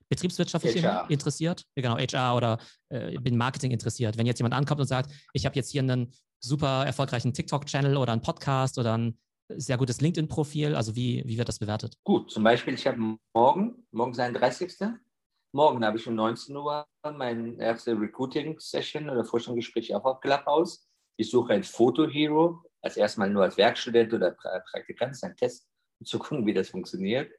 betriebswirtschaftlich 0.09 0.83
HR. 0.83 1.09
interessiert, 1.11 1.65
genau, 1.75 1.97
HR 1.97 2.37
oder 2.37 2.59
äh, 2.89 3.19
bin 3.19 3.37
Marketing 3.37 3.71
interessiert. 3.71 4.19
Wenn 4.19 4.27
jetzt 4.27 4.39
jemand 4.39 4.55
ankommt 4.55 4.81
und 4.81 4.87
sagt, 4.87 5.13
ich 5.33 5.47
habe 5.47 5.55
jetzt 5.57 5.71
hier 5.71 5.83
einen 5.83 6.13
super 6.41 6.85
erfolgreichen 6.85 7.33
TikTok-Channel 7.33 7.97
oder 7.97 8.13
einen 8.13 8.23
Podcast 8.23 8.79
oder 8.79 8.97
ein 8.97 9.19
sehr 9.49 9.79
gutes 9.79 10.01
LinkedIn-Profil, 10.01 10.75
also 10.75 10.97
wie, 10.97 11.23
wie 11.27 11.39
wird 11.39 11.49
das 11.49 11.59
bewertet? 11.59 11.95
Gut, 12.05 12.31
zum 12.31 12.43
Beispiel, 12.43 12.75
ich 12.75 12.87
habe 12.87 13.17
morgen, 13.35 13.87
morgen 13.93 14.13
ist 14.13 14.21
ein 14.21 14.35
30. 14.35 14.73
Morgen 15.53 15.85
habe 15.85 15.97
ich 15.97 16.07
um 16.07 16.15
19 16.15 16.55
Uhr 16.57 16.87
meine 17.03 17.57
erste 17.63 17.93
Recruiting-Session 17.93 19.09
oder 19.09 19.25
Forschungsgespräch 19.25 19.95
auch 19.95 20.05
auf 20.05 20.21
Clubhouse. 20.21 20.87
Ich 21.17 21.31
suche 21.31 21.55
ein 21.55 21.63
Foto-Hero, 21.63 22.63
als 22.83 22.97
erstmal 22.97 23.31
nur 23.31 23.45
als 23.45 23.57
Werkstudent 23.57 24.13
oder 24.13 24.33
Praktikant, 24.33 25.13
das 25.13 25.19
ist 25.19 25.25
ein 25.25 25.37
Test 25.37 25.67
zu 26.05 26.19
gucken, 26.19 26.47
wie 26.47 26.55
das 26.55 26.71
funktioniert. 26.71 27.33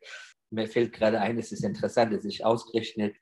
Mir 0.50 0.68
fällt 0.68 0.94
gerade 0.94 1.20
ein, 1.20 1.38
es 1.38 1.52
ist 1.52 1.64
interessant, 1.64 2.14
dass 2.14 2.26
ich 2.26 2.46
ausgerechnet 2.46 3.16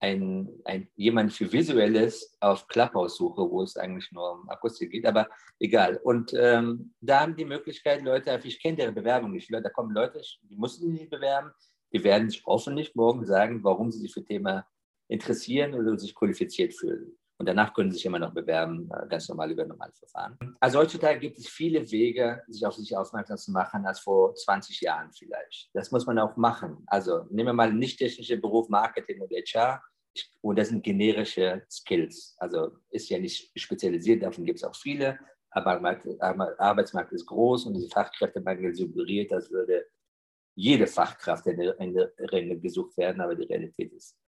ein, 0.00 0.48
ein, 0.64 0.88
jemand 0.94 1.32
für 1.32 1.50
Visuelles 1.50 2.36
auf 2.40 2.68
Clubhouse 2.68 3.16
suche, 3.16 3.50
wo 3.50 3.62
es 3.62 3.76
eigentlich 3.76 4.10
nur 4.12 4.32
um 4.32 4.48
Akustik 4.48 4.92
geht, 4.92 5.06
aber 5.06 5.28
egal. 5.58 5.96
Und 6.04 6.32
ähm, 6.34 6.94
da 7.00 7.20
haben 7.20 7.36
die 7.36 7.44
Möglichkeit, 7.44 8.02
Leute, 8.02 8.38
ich 8.44 8.62
kenne 8.62 8.76
deren 8.76 8.94
Bewerbung 8.94 9.32
nicht, 9.32 9.52
da 9.52 9.68
kommen 9.70 9.92
Leute, 9.92 10.20
die 10.42 10.56
mussten 10.56 10.90
sich 10.90 11.00
nicht 11.00 11.10
bewerben, 11.10 11.50
die 11.92 12.04
werden 12.04 12.30
sich 12.30 12.44
hoffentlich 12.46 12.94
morgen 12.94 13.24
sagen, 13.24 13.64
warum 13.64 13.90
sie 13.90 14.00
sich 14.00 14.12
für 14.12 14.24
Thema 14.24 14.66
interessieren 15.08 15.74
oder 15.74 15.98
sich 15.98 16.14
qualifiziert 16.14 16.74
fühlen. 16.74 17.17
Und 17.40 17.46
danach 17.46 17.72
können 17.72 17.90
sie 17.90 17.98
sich 17.98 18.06
immer 18.06 18.18
noch 18.18 18.34
bewerben, 18.34 18.90
äh, 18.92 19.06
ganz 19.06 19.28
normal 19.28 19.52
über 19.52 19.64
normale 19.64 19.92
Verfahren. 19.92 20.36
Also 20.58 20.80
heutzutage 20.80 21.20
gibt 21.20 21.38
es 21.38 21.48
viele 21.48 21.88
Wege, 21.90 22.42
sich 22.48 22.66
auf 22.66 22.74
sich 22.74 22.96
aufmerksam 22.96 23.36
zu 23.36 23.52
machen, 23.52 23.86
als 23.86 24.00
vor 24.00 24.34
20 24.34 24.80
Jahren 24.80 25.12
vielleicht. 25.12 25.70
Das 25.72 25.92
muss 25.92 26.04
man 26.04 26.18
auch 26.18 26.36
machen. 26.36 26.82
Also 26.88 27.24
nehmen 27.30 27.50
wir 27.50 27.52
mal 27.52 27.68
einen 27.68 27.78
nicht 27.78 27.98
technischen 27.98 28.40
Beruf 28.40 28.68
Marketing 28.68 29.20
und 29.20 29.30
HR. 29.30 29.80
Und 30.40 30.58
das 30.58 30.70
sind 30.70 30.82
generische 30.82 31.62
Skills. 31.70 32.34
Also 32.38 32.72
ist 32.90 33.08
ja 33.08 33.20
nicht 33.20 33.52
spezialisiert, 33.56 34.24
davon 34.24 34.44
gibt 34.44 34.58
es 34.58 34.64
auch 34.64 34.74
viele. 34.74 35.16
Aber 35.50 35.80
Arbeitsmarkt 36.58 37.12
ist 37.12 37.26
groß 37.26 37.66
und 37.66 37.74
diese 37.74 37.88
Fachkräftemangel 37.88 38.74
suggeriert, 38.74 39.32
als 39.32 39.50
würde 39.50 39.86
jede 40.56 40.88
Fachkraft 40.88 41.46
in 41.46 41.56
der 41.56 41.78
Ringe 41.78 42.58
gesucht 42.58 42.96
werden, 42.96 43.20
aber 43.20 43.36
die 43.36 43.44
Realität 43.44 43.92
ist 43.92 44.18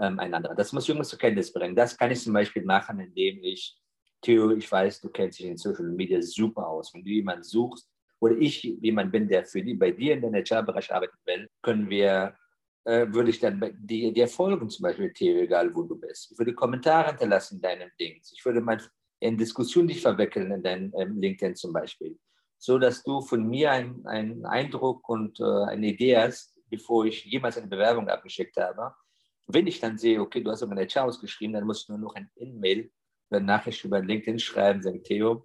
ähm, 0.00 0.18
ein 0.18 0.34
anderer. 0.34 0.54
Das 0.54 0.72
muss 0.72 0.86
Jungs 0.86 1.08
zur 1.08 1.18
Kenntnis 1.18 1.52
bringen. 1.52 1.74
Das 1.74 1.96
kann 1.96 2.10
ich 2.10 2.22
zum 2.22 2.32
Beispiel 2.32 2.64
machen, 2.64 3.00
indem 3.00 3.42
ich, 3.42 3.76
Theo, 4.22 4.50
ich 4.50 4.70
weiß, 4.70 5.00
du 5.00 5.08
kennst 5.08 5.38
dich 5.38 5.46
in 5.46 5.56
Social 5.56 5.86
Media 5.86 6.20
super 6.22 6.66
aus. 6.66 6.92
Wenn 6.92 7.04
du 7.04 7.10
jemanden 7.10 7.42
suchst 7.42 7.88
oder 8.20 8.36
ich 8.36 8.62
jemand 8.62 9.12
bin, 9.12 9.28
der 9.28 9.44
für 9.44 9.62
die, 9.62 9.74
bei 9.74 9.90
dir 9.90 10.14
in 10.14 10.32
der 10.32 10.42
HR-Bereich 10.42 10.92
arbeiten 10.92 11.16
will, 11.24 11.48
können 11.62 11.88
wir, 11.88 12.34
äh, 12.84 13.06
würde 13.08 13.30
ich 13.30 13.40
dann 13.40 13.62
dir, 13.78 14.12
dir 14.12 14.28
folgen, 14.28 14.68
zum 14.68 14.82
Beispiel, 14.82 15.12
Theo, 15.12 15.38
egal 15.38 15.74
wo 15.74 15.82
du 15.82 15.98
bist. 15.98 16.32
Ich 16.32 16.38
würde 16.38 16.54
Kommentare 16.54 17.10
hinterlassen 17.10 17.56
in 17.56 17.62
deinem 17.62 17.90
Ding. 17.98 18.20
Ich 18.32 18.44
würde 18.44 18.60
mal 18.60 18.80
in 19.20 19.36
Diskussionen 19.36 19.88
dich 19.88 20.02
verwickeln 20.02 20.50
in 20.52 20.62
deinem 20.62 20.92
ähm, 20.96 21.18
LinkedIn 21.18 21.56
zum 21.56 21.72
Beispiel, 21.72 22.18
so 22.58 22.78
dass 22.78 23.02
du 23.02 23.22
von 23.22 23.48
mir 23.48 23.70
einen 23.70 24.44
Eindruck 24.44 25.08
und 25.08 25.40
äh, 25.40 25.44
eine 25.44 25.86
Idee 25.86 26.18
hast, 26.18 26.54
bevor 26.68 27.06
ich 27.06 27.24
jemals 27.24 27.56
eine 27.56 27.68
Bewerbung 27.68 28.08
abgeschickt 28.08 28.56
habe 28.58 28.94
wenn 29.46 29.66
ich 29.66 29.80
dann 29.80 29.98
sehe, 29.98 30.20
okay, 30.20 30.42
du 30.42 30.50
hast 30.50 30.62
aber 30.62 30.72
eine 30.72 30.86
HR 30.86 31.04
ausgeschrieben, 31.04 31.54
dann 31.54 31.64
muss 31.64 31.82
ich 31.82 31.88
nur 31.88 31.98
noch 31.98 32.14
ein 32.14 32.30
In-Mail 32.34 32.90
oder 33.30 33.40
Nachricht 33.40 33.84
über 33.84 34.00
LinkedIn 34.00 34.38
schreiben, 34.38 34.82
sagen, 34.82 35.02
Theo, 35.02 35.44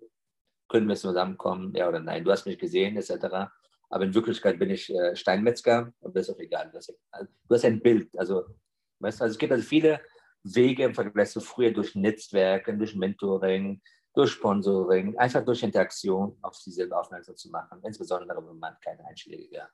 können 0.67 0.87
wir 0.87 0.95
zusammenkommen, 0.95 1.73
ja 1.75 1.87
oder 1.87 1.99
nein, 1.99 2.23
du 2.23 2.31
hast 2.31 2.45
mich 2.45 2.57
gesehen, 2.57 2.97
etc. 2.97 3.51
Aber 3.89 4.05
in 4.05 4.13
Wirklichkeit 4.13 4.57
bin 4.57 4.69
ich 4.69 4.89
äh, 4.89 5.15
Steinmetzger, 5.15 5.93
aber 6.01 6.13
das 6.13 6.29
ist 6.29 6.35
auch 6.35 6.39
egal. 6.39 6.69
Du 6.71 6.77
hast, 6.77 6.93
also, 7.11 7.31
du 7.47 7.55
hast 7.55 7.65
ein 7.65 7.81
Bild. 7.81 8.09
Also, 8.17 8.45
weißt 8.99 9.19
du, 9.19 9.23
also 9.25 9.33
es 9.33 9.37
gibt 9.37 9.51
also 9.51 9.65
viele 9.65 10.01
Wege 10.43 10.85
im 10.85 10.95
Vergleich 10.95 11.29
zu 11.29 11.41
früher 11.41 11.71
durch 11.71 11.93
Netzwerke, 11.93 12.75
durch 12.75 12.95
Mentoring, 12.95 13.81
durch 14.13 14.31
Sponsoring, 14.31 15.17
einfach 15.17 15.43
durch 15.43 15.61
Interaktion 15.61 16.37
auf 16.41 16.55
sie 16.55 16.71
selber 16.71 16.99
aufmerksam 17.01 17.35
zu 17.35 17.49
machen, 17.49 17.79
insbesondere 17.83 18.45
wenn 18.45 18.57
man 18.57 18.75
keine 18.83 19.05
einschlägige 19.05 19.67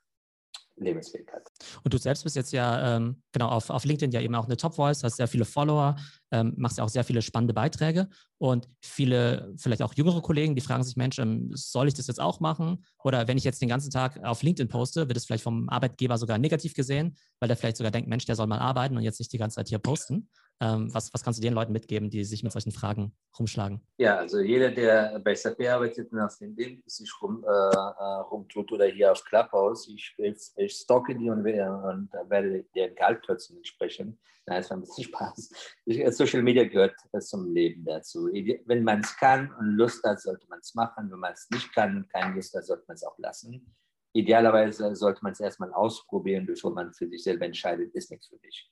Lebensfähigkeit. 0.77 1.47
Und 1.83 1.93
du 1.93 1.97
selbst 1.97 2.23
bist 2.23 2.35
jetzt 2.35 2.51
ja 2.51 2.95
ähm, 2.95 3.21
genau 3.31 3.47
auf, 3.49 3.69
auf 3.69 3.85
LinkedIn 3.85 4.11
ja 4.11 4.21
eben 4.21 4.35
auch 4.35 4.45
eine 4.45 4.57
Top 4.57 4.75
Voice, 4.75 5.03
hast 5.03 5.17
sehr 5.17 5.27
viele 5.27 5.45
Follower, 5.45 5.95
ähm, 6.31 6.53
machst 6.57 6.77
ja 6.77 6.83
auch 6.83 6.89
sehr 6.89 7.03
viele 7.03 7.21
spannende 7.21 7.53
Beiträge 7.53 8.09
und 8.37 8.67
viele, 8.81 9.53
vielleicht 9.57 9.81
auch 9.81 9.93
jüngere 9.93 10.21
Kollegen, 10.21 10.55
die 10.55 10.61
fragen 10.61 10.83
sich, 10.83 10.95
Mensch, 10.95 11.19
ähm, 11.19 11.49
soll 11.53 11.87
ich 11.87 11.93
das 11.93 12.07
jetzt 12.07 12.19
auch 12.19 12.39
machen? 12.39 12.85
Oder 13.03 13.27
wenn 13.27 13.37
ich 13.37 13.43
jetzt 13.43 13.61
den 13.61 13.69
ganzen 13.69 13.89
Tag 13.89 14.23
auf 14.23 14.43
LinkedIn 14.43 14.69
poste, 14.69 15.07
wird 15.07 15.17
es 15.17 15.25
vielleicht 15.25 15.43
vom 15.43 15.69
Arbeitgeber 15.69 16.17
sogar 16.17 16.37
negativ 16.37 16.73
gesehen, 16.73 17.17
weil 17.39 17.47
der 17.47 17.57
vielleicht 17.57 17.77
sogar 17.77 17.91
denkt, 17.91 18.09
Mensch, 18.09 18.25
der 18.25 18.35
soll 18.35 18.47
mal 18.47 18.59
arbeiten 18.59 18.97
und 18.97 19.03
jetzt 19.03 19.19
nicht 19.19 19.33
die 19.33 19.37
ganze 19.37 19.55
Zeit 19.55 19.69
hier 19.69 19.79
posten. 19.79 20.29
Ähm, 20.59 20.91
was, 20.93 21.13
was 21.13 21.23
kannst 21.23 21.39
du 21.39 21.41
den 21.41 21.53
Leuten 21.53 21.71
mitgeben, 21.71 22.09
die 22.09 22.23
sich 22.23 22.41
mit 22.43 22.51
solchen 22.51 22.71
Fragen 22.71 23.11
rumschlagen? 23.37 23.81
Ja, 23.97 24.17
also 24.17 24.39
jeder, 24.39 24.71
der 24.71 25.19
bei 25.19 25.35
SAP 25.35 25.61
arbeitet 25.67 26.11
und 26.11 26.19
auf 26.19 26.39
LinkedIn 26.39 26.81
sich 26.87 27.11
rum, 27.21 27.43
äh, 27.43 27.47
äh, 27.47 28.03
rumtut 28.31 28.71
oder 28.71 28.85
hier 28.85 29.11
auf 29.11 29.23
Clubhouse, 29.23 29.87
ich, 29.87 30.15
ich, 30.17 30.51
ich 30.55 30.73
stalke 30.73 31.15
die 31.15 31.29
und, 31.29 31.45
und 31.45 32.09
werde 32.29 32.65
deren 32.75 32.95
Gehalt 32.95 33.21
plötzlich 33.23 33.57
entsprechen. 33.57 34.17
Nein, 34.47 34.61
es 34.61 34.69
war 34.69 34.77
ein 34.77 34.81
bisschen 34.81 35.03
Spaß. 35.03 35.51
Äh, 35.85 36.11
Social 36.11 36.41
Media 36.41 36.63
gehört 36.63 36.95
zum 37.19 37.53
Leben 37.53 37.85
dazu. 37.85 38.27
Wenn 38.27 38.83
man 38.83 39.01
es 39.01 39.15
kann 39.17 39.53
und 39.59 39.75
Lust 39.75 40.03
hat, 40.03 40.21
sollte 40.21 40.47
man 40.47 40.59
es 40.59 40.73
machen. 40.73 41.11
Wenn 41.11 41.19
man 41.19 41.33
es 41.33 41.47
nicht 41.51 41.71
kann 41.73 41.97
und 41.97 42.09
keine 42.09 42.33
Lust 42.33 42.55
hat, 42.55 42.65
sollte 42.65 42.85
man 42.87 42.95
es 42.95 43.03
auch 43.03 43.17
lassen. 43.19 43.75
Idealerweise 44.13 44.95
sollte 44.95 45.19
man 45.21 45.33
es 45.33 45.39
erstmal 45.39 45.71
ausprobieren, 45.73 46.45
bevor 46.45 46.71
man 46.71 46.93
für 46.93 47.07
sich 47.07 47.21
selber 47.21 47.45
entscheidet, 47.45 47.93
ist 47.93 48.09
nichts 48.09 48.27
für 48.27 48.37
dich. 48.37 48.71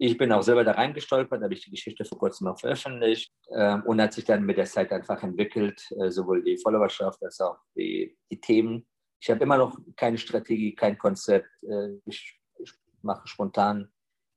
Ich 0.00 0.16
bin 0.16 0.30
auch 0.30 0.42
selber 0.42 0.62
da 0.62 0.72
reingestolpert, 0.72 1.42
habe 1.42 1.54
ich 1.54 1.64
die 1.64 1.72
Geschichte 1.72 2.04
vor 2.04 2.18
kurzem 2.18 2.46
auch 2.46 2.58
veröffentlicht 2.58 3.32
ähm, 3.50 3.82
und 3.84 4.00
hat 4.00 4.12
sich 4.12 4.24
dann 4.24 4.44
mit 4.44 4.56
der 4.56 4.66
Zeit 4.66 4.92
einfach 4.92 5.20
entwickelt, 5.24 5.82
äh, 6.00 6.10
sowohl 6.10 6.44
die 6.44 6.56
Followerschaft 6.56 7.20
als 7.24 7.40
auch 7.40 7.58
die, 7.76 8.16
die 8.30 8.40
Themen. 8.40 8.86
Ich 9.20 9.28
habe 9.28 9.42
immer 9.42 9.58
noch 9.58 9.76
keine 9.96 10.16
Strategie, 10.16 10.74
kein 10.76 10.96
Konzept. 10.96 11.48
Äh, 11.64 11.96
ich, 12.04 12.38
ich, 12.60 12.72
mache 13.02 13.26
spontan. 13.26 13.92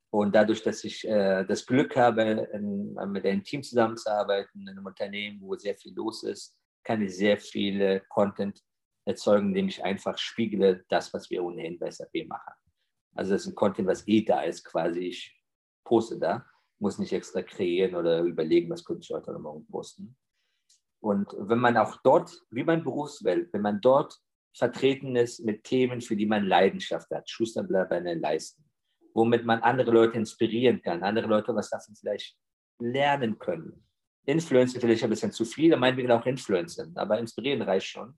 Und 0.10 0.34
dadurch, 0.34 0.64
dass 0.64 0.84
ich 0.84 1.08
äh, 1.08 1.46
das 1.46 1.66
Glück 1.66 1.96
habe, 1.96 2.50
in, 2.54 2.94
mit 3.08 3.26
einem 3.26 3.44
Team 3.44 3.62
zusammenzuarbeiten, 3.62 4.62
in 4.62 4.70
einem 4.70 4.86
Unternehmen, 4.86 5.42
wo 5.42 5.56
sehr 5.56 5.76
viel 5.76 5.94
los 5.94 6.24
ist, 6.24 6.58
kann 6.84 7.02
ich 7.04 7.16
sehr 7.16 7.38
viele 7.38 8.02
Content 8.10 8.62
erzeugen, 9.06 9.50
indem 9.50 9.68
ich 9.68 9.84
einfach 9.84 10.18
spiegle 10.18 10.86
das, 10.90 11.14
was 11.14 11.30
wir 11.30 11.44
ohnehin 11.44 11.78
bei 11.78 11.92
SAP 11.92 12.28
machen. 12.28 12.54
Also 13.16 13.34
das 13.34 13.44
ist 13.44 13.50
ein 13.50 13.56
Content, 13.56 13.88
was 13.88 14.08
eh 14.08 14.24
da 14.24 14.42
ist, 14.42 14.64
quasi. 14.64 15.00
Ich 15.00 15.41
poste 15.92 16.18
da, 16.18 16.46
muss 16.80 17.00
nicht 17.00 17.12
extra 17.12 17.42
kreieren 17.42 17.96
oder 17.96 18.22
überlegen, 18.22 18.70
was 18.70 18.86
könnte 18.86 19.02
ich 19.04 19.10
heute 19.10 19.32
oder 19.32 19.40
morgen 19.40 19.68
posten. 19.68 20.16
Und 21.02 21.28
wenn 21.38 21.60
man 21.60 21.76
auch 21.76 21.98
dort, 22.02 22.32
wie 22.50 22.64
beim 22.64 22.82
Berufswelt, 22.82 23.52
wenn 23.52 23.62
man 23.62 23.82
dort 23.82 24.18
vertreten 24.56 25.18
ist 25.18 25.44
mit 25.44 25.66
Themen, 25.66 26.00
für 26.00 26.16
die 26.16 26.26
man 26.26 26.46
Leidenschaft 26.46 27.12
hat, 27.12 27.30
Schuster 27.30 27.64
bleibt 27.64 27.90
bei 27.90 27.98
einer 27.98 28.16
Leisten, 28.16 28.64
womit 29.14 29.46
man 29.46 29.62
andere 29.64 29.92
Leute 29.92 30.18
inspirieren 30.18 30.82
kann, 30.82 31.04
andere 31.04 31.28
Leute 31.28 31.54
was 31.54 31.70
davon 31.70 31.94
vielleicht 31.96 32.38
lernen 32.80 33.38
können. 33.38 33.86
Influencer 34.26 34.80
vielleicht 34.80 35.04
ein 35.04 35.10
bisschen 35.10 35.34
zu 35.34 35.44
viel, 35.44 35.76
meinetwegen 35.76 36.12
auch 36.12 36.26
Influencer, 36.26 36.88
aber 36.96 37.20
inspirieren 37.20 37.64
reicht 37.64 37.88
schon. 37.88 38.18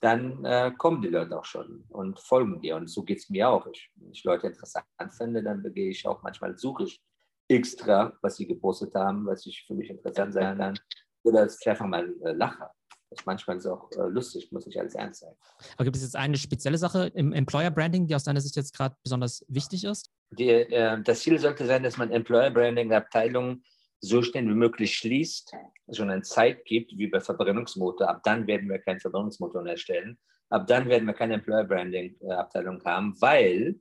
Dann 0.00 0.44
äh, 0.44 0.72
kommen 0.76 1.02
die 1.02 1.08
Leute 1.08 1.38
auch 1.38 1.44
schon 1.44 1.84
und 1.88 2.18
folgen 2.18 2.60
dir. 2.60 2.76
Und 2.76 2.88
so 2.88 3.02
geht 3.02 3.18
es 3.18 3.28
mir 3.28 3.48
auch. 3.48 3.66
Ich, 3.66 3.90
wenn 3.96 4.10
ich 4.10 4.24
Leute 4.24 4.46
interessant 4.46 4.86
finde, 5.16 5.42
dann 5.42 5.62
begehe 5.62 5.90
ich 5.90 6.06
auch 6.06 6.22
manchmal, 6.22 6.56
suche 6.56 6.84
ich 6.84 7.02
extra, 7.48 8.12
was 8.22 8.36
sie 8.36 8.46
gepostet 8.46 8.94
haben, 8.94 9.26
was 9.26 9.44
ich 9.44 9.64
für 9.66 9.74
mich 9.74 9.90
interessant 9.90 10.32
sein 10.32 10.56
kann. 10.56 10.78
Oder 11.22 11.44
es 11.44 11.54
ist 11.54 11.66
einfach 11.66 11.86
mal 11.86 12.14
äh, 12.24 12.32
lache. 12.32 12.70
Das 13.10 13.26
manchmal 13.26 13.56
ist 13.56 13.66
auch 13.66 13.90
äh, 13.92 14.08
lustig, 14.08 14.52
muss 14.52 14.66
ich 14.68 14.78
alles 14.78 14.94
ernst 14.94 15.20
sein. 15.20 15.34
Aber 15.74 15.84
gibt 15.84 15.96
es 15.96 16.02
jetzt 16.02 16.14
eine 16.14 16.36
spezielle 16.36 16.78
Sache 16.78 17.08
im 17.14 17.32
Employer 17.32 17.70
Branding, 17.70 18.06
die 18.06 18.14
aus 18.14 18.22
deiner 18.22 18.40
Sicht 18.40 18.54
jetzt 18.54 18.74
gerade 18.74 18.96
besonders 19.02 19.44
wichtig 19.48 19.84
ist? 19.84 20.12
Die, 20.30 20.48
äh, 20.48 21.02
das 21.02 21.20
Ziel 21.20 21.38
sollte 21.40 21.66
sein, 21.66 21.82
dass 21.82 21.96
man 21.96 22.12
Employer 22.12 22.50
Branding 22.50 22.92
Abteilungen 22.92 23.64
so 24.00 24.22
schnell 24.22 24.46
wie 24.46 24.54
möglich 24.54 24.96
schließt, 24.96 25.52
schon 25.92 26.10
eine 26.10 26.22
Zeit 26.22 26.64
gibt, 26.64 26.96
wie 26.96 27.06
bei 27.06 27.20
Verbrennungsmotor. 27.20 28.08
Ab 28.08 28.22
dann 28.24 28.46
werden 28.46 28.68
wir 28.68 28.78
keinen 28.78 29.00
Verbrennungsmotor 29.00 29.62
mehr 29.62 29.72
erstellen. 29.72 30.18
Ab 30.48 30.66
dann 30.66 30.88
werden 30.88 31.06
wir 31.06 31.14
keine 31.14 31.34
Employer 31.34 31.64
Branding 31.64 32.16
Abteilung 32.28 32.82
haben, 32.84 33.14
weil 33.20 33.78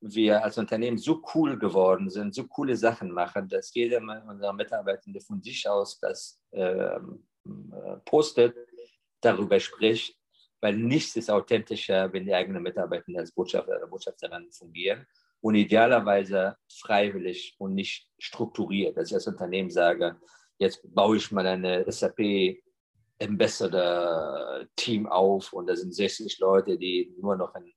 wir 0.00 0.42
als 0.42 0.58
Unternehmen 0.58 0.98
so 0.98 1.22
cool 1.34 1.58
geworden 1.58 2.10
sind, 2.10 2.34
so 2.34 2.46
coole 2.48 2.76
Sachen 2.76 3.12
machen, 3.12 3.48
dass 3.48 3.72
jeder 3.72 3.98
unserer 3.98 4.52
Mitarbeitende 4.52 5.20
von 5.20 5.40
sich 5.40 5.68
aus 5.68 6.00
das 6.00 6.42
ähm, 6.52 7.24
äh, 7.46 7.96
postet, 8.04 8.56
darüber 9.20 9.60
spricht, 9.60 10.18
weil 10.60 10.76
nichts 10.76 11.14
ist 11.14 11.30
authentischer, 11.30 12.12
wenn 12.12 12.26
die 12.26 12.34
eigenen 12.34 12.64
Mitarbeiter 12.64 13.16
als 13.16 13.30
Botschafter 13.30 13.76
oder 13.76 13.86
Botschafterin 13.86 14.50
fungieren 14.50 15.06
und 15.42 15.56
idealerweise 15.56 16.56
freiwillig 16.80 17.56
und 17.58 17.74
nicht 17.74 18.08
strukturiert. 18.18 18.96
Dass 18.96 19.08
ich 19.08 19.14
als 19.14 19.26
Unternehmen 19.26 19.70
sage, 19.70 20.16
jetzt 20.58 20.80
baue 20.94 21.16
ich 21.16 21.30
mal 21.30 21.46
eine 21.46 21.84
SAP 21.90 22.62
Ambassador-Team 23.20 25.06
auf 25.06 25.52
und 25.52 25.66
da 25.66 25.76
sind 25.76 25.94
60 25.94 26.38
Leute, 26.38 26.78
die 26.78 27.14
nur 27.20 27.36
noch 27.36 27.54
in 27.56 27.72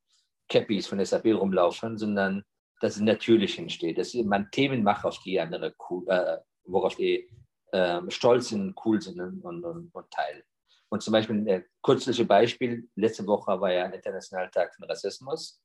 Cappies 0.47 0.87
von 0.87 1.03
SAP 1.03 1.25
rumlaufen, 1.25 1.97
sondern 1.97 2.43
dass 2.81 2.95
es 2.95 3.01
natürlich 3.01 3.57
entsteht, 3.57 3.97
dass 3.97 4.13
man 4.13 4.49
Themen 4.51 4.83
macht, 4.83 5.05
auf 5.05 5.19
die 5.23 5.39
andere 5.39 5.73
cool, 5.89 6.05
äh, 6.07 6.37
worauf 6.65 6.95
die 6.95 7.27
äh, 7.71 8.01
stolz 8.09 8.49
sind, 8.49 8.75
cool 8.85 9.01
sind 9.01 9.19
und, 9.19 9.43
und, 9.43 9.89
und 9.93 10.11
teilen. 10.11 10.43
Und 10.89 11.01
zum 11.01 11.13
Beispiel 11.13 11.35
ein 11.37 11.47
äh, 11.47 11.63
kürzliches 11.81 12.27
Beispiel, 12.27 12.87
letzte 12.95 13.25
Woche 13.25 13.59
war 13.59 13.71
ja 13.71 13.85
Internationaler 13.85 14.51
Tag 14.51 14.75
von 14.75 14.85
Rassismus. 14.85 15.61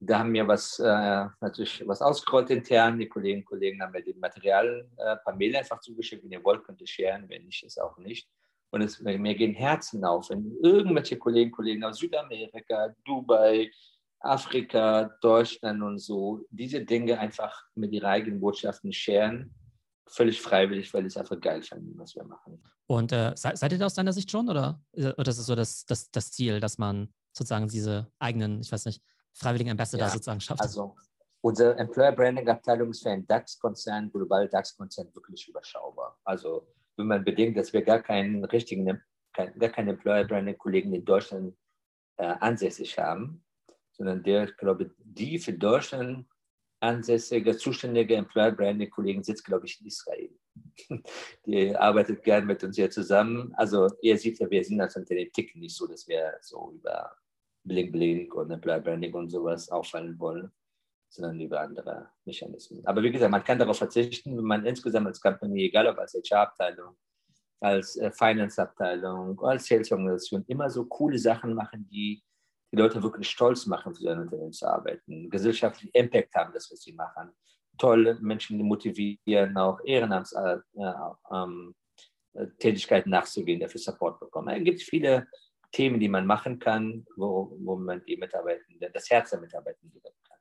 Da 0.00 0.18
haben 0.18 0.32
wir 0.32 0.46
was, 0.46 0.78
äh, 0.78 1.26
natürlich 1.40 1.82
was 1.86 2.02
ausgerollt 2.02 2.50
intern. 2.50 2.98
Die 2.98 3.08
Kolleginnen 3.08 3.42
und 3.42 3.46
Kollegen 3.46 3.80
haben 3.80 3.92
mir 3.92 4.02
das 4.02 4.16
Material 4.16 4.88
äh, 4.96 5.16
per 5.16 5.34
Mail 5.34 5.56
einfach 5.56 5.80
zugeschickt. 5.80 6.24
Wenn 6.24 6.32
ihr 6.32 6.44
wollt, 6.44 6.64
könnt 6.64 6.80
ihr 6.80 6.86
scheren, 6.86 7.28
wenn 7.28 7.44
nicht, 7.44 7.62
ist 7.62 7.80
auch 7.80 7.96
nicht. 7.98 8.28
Und 8.70 8.82
es, 8.82 9.00
mir 9.00 9.34
gehen 9.34 9.54
Herzen 9.54 10.04
auf, 10.04 10.30
wenn 10.30 10.56
irgendwelche 10.62 11.16
Kollegen, 11.16 11.52
Kollegen 11.52 11.84
aus 11.84 11.98
Südamerika, 11.98 12.94
Dubai, 13.04 13.70
Afrika, 14.18 15.04
Deutschland 15.20 15.82
und 15.82 15.98
so 15.98 16.44
diese 16.50 16.84
Dinge 16.84 17.18
einfach 17.18 17.64
mit 17.74 17.92
ihren 17.92 18.06
eigenen 18.06 18.40
Botschaften 18.40 18.92
scheren. 18.92 19.54
Völlig 20.08 20.40
freiwillig, 20.40 20.92
weil 20.92 21.06
es 21.06 21.16
einfach 21.16 21.40
geil 21.40 21.62
finde, 21.62 21.92
was 21.98 22.14
wir 22.14 22.24
machen. 22.24 22.62
Und 22.86 23.12
äh, 23.12 23.32
seid, 23.36 23.72
ihr 23.72 23.78
da 23.78 23.86
aus 23.86 23.94
deiner 23.94 24.12
Sicht 24.12 24.30
schon 24.30 24.48
oder, 24.48 24.82
oder 24.92 25.28
ist 25.28 25.38
es 25.38 25.46
so 25.46 25.54
das, 25.54 25.86
das, 25.86 26.10
das 26.10 26.32
Ziel, 26.32 26.60
dass 26.60 26.76
man 26.78 27.12
sozusagen 27.32 27.68
diese 27.68 28.10
eigenen, 28.18 28.60
ich 28.60 28.70
weiß 28.70 28.86
nicht, 28.86 29.02
freiwilligen 29.34 29.72
Ambassador 29.72 30.06
ja, 30.06 30.12
sozusagen 30.12 30.40
schafft? 30.40 30.60
Also 30.60 30.96
unsere 31.42 31.76
Employer 31.76 32.12
Branding 32.12 32.48
Abteilung 32.48 32.90
ist 32.90 33.02
für 33.02 33.10
einen 33.10 33.26
DAX-Konzern, 33.26 34.10
global 34.10 34.48
DAX-Konzern 34.48 35.14
wirklich 35.14 35.48
überschaubar. 35.48 36.18
Also 36.24 36.66
wenn 36.96 37.06
man 37.06 37.24
bedenkt, 37.24 37.58
dass 37.58 37.72
wir 37.72 37.82
gar 37.82 38.00
keinen 38.00 38.44
richtigen, 38.44 39.02
kein, 39.32 39.58
gar 39.58 39.70
keine 39.70 39.90
Employer 39.90 40.24
Branding 40.24 40.56
Kollegen 40.56 40.94
in 40.94 41.04
Deutschland 41.04 41.54
äh, 42.16 42.34
ansässig 42.40 42.98
haben, 42.98 43.44
sondern 43.92 44.22
der, 44.22 44.44
ich 44.44 44.56
glaube, 44.56 44.94
die 44.98 45.38
für 45.38 45.52
Deutschland 45.52 46.26
ansässige, 46.80 47.56
zuständige 47.56 48.16
Employer 48.16 48.52
Branding 48.52 48.90
Kollegen 48.90 49.22
sitzt, 49.22 49.44
glaube 49.44 49.66
ich, 49.66 49.80
in 49.80 49.86
Israel. 49.86 50.30
Die 51.46 51.74
arbeitet 51.74 52.22
gern 52.22 52.46
mit 52.46 52.62
uns 52.62 52.76
hier 52.76 52.90
zusammen. 52.90 53.52
Also 53.56 53.88
ihr 54.02 54.18
seht 54.18 54.38
ja, 54.38 54.50
wir 54.50 54.62
sind 54.62 54.80
als 54.80 54.96
Unternehmen 54.96 55.32
ticken 55.32 55.60
nicht 55.60 55.74
so, 55.74 55.86
dass 55.86 56.06
wir 56.06 56.34
so 56.42 56.72
über 56.74 57.16
Bling 57.64 58.30
und 58.32 58.50
Employer 58.50 58.80
Branding 58.80 59.14
und 59.14 59.30
sowas 59.30 59.68
auffallen 59.70 60.18
wollen, 60.18 60.52
sondern 61.08 61.40
über 61.40 61.60
andere 61.60 62.10
Mechanismen. 62.24 62.86
Aber 62.86 63.02
wie 63.02 63.10
gesagt, 63.10 63.30
man 63.30 63.44
kann 63.44 63.58
darauf 63.58 63.78
verzichten, 63.78 64.36
wenn 64.36 64.44
man 64.44 64.66
insgesamt 64.66 65.06
als 65.06 65.20
Company, 65.20 65.64
egal 65.64 65.86
ob 65.86 65.98
als 65.98 66.14
HR-Abteilung, 66.14 66.96
als 67.60 67.96
äh, 67.96 68.10
Finance-Abteilung, 68.10 69.40
als 69.40 69.66
Sales-Organisation, 69.66 70.44
immer 70.48 70.68
so 70.68 70.84
coole 70.84 71.18
Sachen 71.18 71.54
machen, 71.54 71.88
die 71.90 72.22
die 72.74 72.76
Leute 72.80 73.02
wirklich 73.02 73.30
stolz 73.30 73.66
machen, 73.66 73.94
für 73.94 74.02
sein 74.02 74.18
Unternehmen 74.18 74.52
zu 74.52 74.66
arbeiten, 74.66 75.30
gesellschaftlichen 75.30 75.90
Impact 75.92 76.34
haben, 76.34 76.52
das, 76.52 76.70
was 76.70 76.82
sie 76.82 76.92
machen, 76.92 77.30
tolle 77.78 78.18
Menschen 78.20 78.58
motivieren, 78.58 79.56
auch 79.56 79.80
Ehrenamtstätigkeiten 79.84 81.74
äh, 82.34 82.98
ähm, 83.04 83.10
nachzugehen, 83.10 83.60
dafür 83.60 83.80
Support 83.80 84.18
bekommen. 84.20 84.48
Es 84.48 84.64
gibt 84.64 84.82
viele 84.82 85.28
Themen, 85.74 85.98
die 85.98 86.08
man 86.08 86.24
machen 86.24 86.58
kann, 86.60 87.04
wo, 87.16 87.56
wo 87.60 87.76
man 87.76 88.02
die 88.06 88.16
Mitarbeitenden, 88.16 88.90
das 88.92 89.10
Herz 89.10 89.30
der 89.30 89.40
Mitarbeitenden 89.40 89.92
gewinnen 89.92 90.14
kann. 90.26 90.38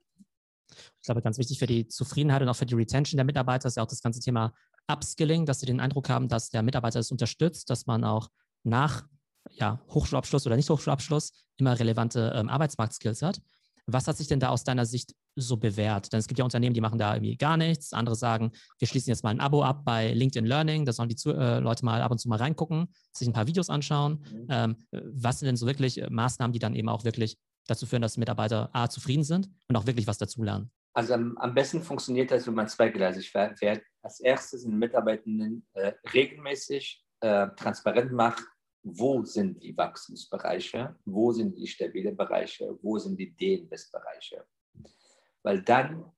Ich 0.70 1.06
glaube, 1.06 1.22
ganz 1.22 1.38
wichtig 1.38 1.60
für 1.60 1.66
die 1.66 1.88
Zufriedenheit 1.88 2.42
und 2.42 2.50
auch 2.50 2.56
für 2.56 2.68
die 2.68 2.76
Retention 2.76 3.18
der 3.18 3.26
Mitarbeiter 3.26 3.68
ist 3.68 3.78
ja 3.78 3.84
auch 3.84 3.88
das 3.88 4.02
ganze 4.02 4.22
Thema 4.22 4.54
Upskilling, 4.88 5.46
dass 5.46 5.60
sie 5.60 5.66
den 5.66 5.80
Eindruck 5.80 6.10
haben, 6.10 6.28
dass 6.28 6.50
der 6.50 6.62
Mitarbeiter 6.62 7.00
es 7.00 7.12
unterstützt, 7.12 7.70
dass 7.70 7.88
man 7.88 8.04
auch 8.04 8.30
nach 8.64 9.06
ja, 9.52 9.82
Hochschulabschluss 9.90 10.46
oder 10.46 10.56
nicht 10.56 10.70
Hochschulabschluss 10.70 11.34
immer 11.58 11.78
relevante 11.80 12.32
ähm, 12.36 12.50
Arbeitsmarktskills 12.50 13.22
hat. 13.22 13.42
Was 13.86 14.08
hat 14.08 14.18
sich 14.18 14.28
denn 14.28 14.40
da 14.40 14.50
aus 14.50 14.64
deiner 14.64 14.86
Sicht 14.86 15.14
so 15.36 15.58
bewährt? 15.58 16.14
Denn 16.14 16.20
es 16.20 16.28
gibt 16.28 16.40
ja 16.40 16.46
Unternehmen, 16.46 16.74
die 16.74 16.82
machen 16.82 16.98
da 16.98 17.16
irgendwie 17.16 17.36
gar 17.36 17.58
nichts. 17.58 17.94
Andere 17.94 18.16
sagen, 18.16 18.52
wir 18.80 18.88
schließen 18.88 19.10
jetzt 19.10 19.24
mal 19.24 19.32
ein 19.32 19.40
Abo 19.40 19.64
ab 19.64 19.84
bei 19.84 20.14
LinkedIn 20.14 20.46
Learning. 20.46 20.86
Da 20.86 20.94
sollen 20.94 21.10
die 21.10 21.30
äh, 21.30 21.60
Leute 21.60 21.84
mal 21.84 22.02
ab 22.02 22.12
und 22.12 22.20
zu 22.20 22.30
mal 22.30 22.38
reingucken, 22.38 22.94
sich 23.12 23.28
ein 23.28 23.34
paar 23.34 23.48
Videos 23.48 23.70
anschauen. 23.70 24.24
Mhm. 24.32 24.48
Ähm, 24.50 24.76
was 24.92 25.40
sind 25.40 25.48
denn 25.48 25.58
so 25.58 25.68
wirklich 25.68 26.02
äh, 26.02 26.10
Maßnahmen, 26.10 26.54
die 26.54 26.60
dann 26.60 26.76
eben 26.76 26.90
auch 26.90 27.04
wirklich 27.04 27.38
dazu 27.68 27.86
führen, 27.86 28.02
dass 28.02 28.18
Mitarbeiter 28.18 28.70
A 28.74 28.90
zufrieden 28.90 29.24
sind 29.24 29.50
und 29.68 29.76
auch 29.76 29.86
wirklich 29.86 30.08
was 30.08 30.18
dazulernen? 30.18 30.72
Also 30.96 31.16
am, 31.16 31.38
am 31.40 31.54
besten 31.54 31.82
funktioniert 31.82 32.32
das, 32.32 32.46
wenn 32.46 32.54
man 32.54 32.68
zweigleisig 32.68 33.32
fährt. 33.32 33.82
Als 34.04 34.20
erstes 34.20 34.64
den 34.64 34.78
Mitarbeitenden 34.78 35.66
äh, 35.74 35.94
regelmäßig 36.14 37.04
äh, 37.22 37.48
transparent 37.56 38.12
macht, 38.12 38.44
wo 38.84 39.24
sind 39.24 39.64
die 39.64 39.76
Wachstumsbereiche, 39.76 40.96
wo 41.06 41.32
sind 41.32 41.58
die 41.58 41.68
stabilen 41.68 42.16
Bereiche, 42.16 42.78
wo 42.82 43.00
sind 43.00 43.18
die 43.18 43.36
Deinvestbereiche. 43.36 44.46
Weil 45.42 45.62
dann, 45.62 46.12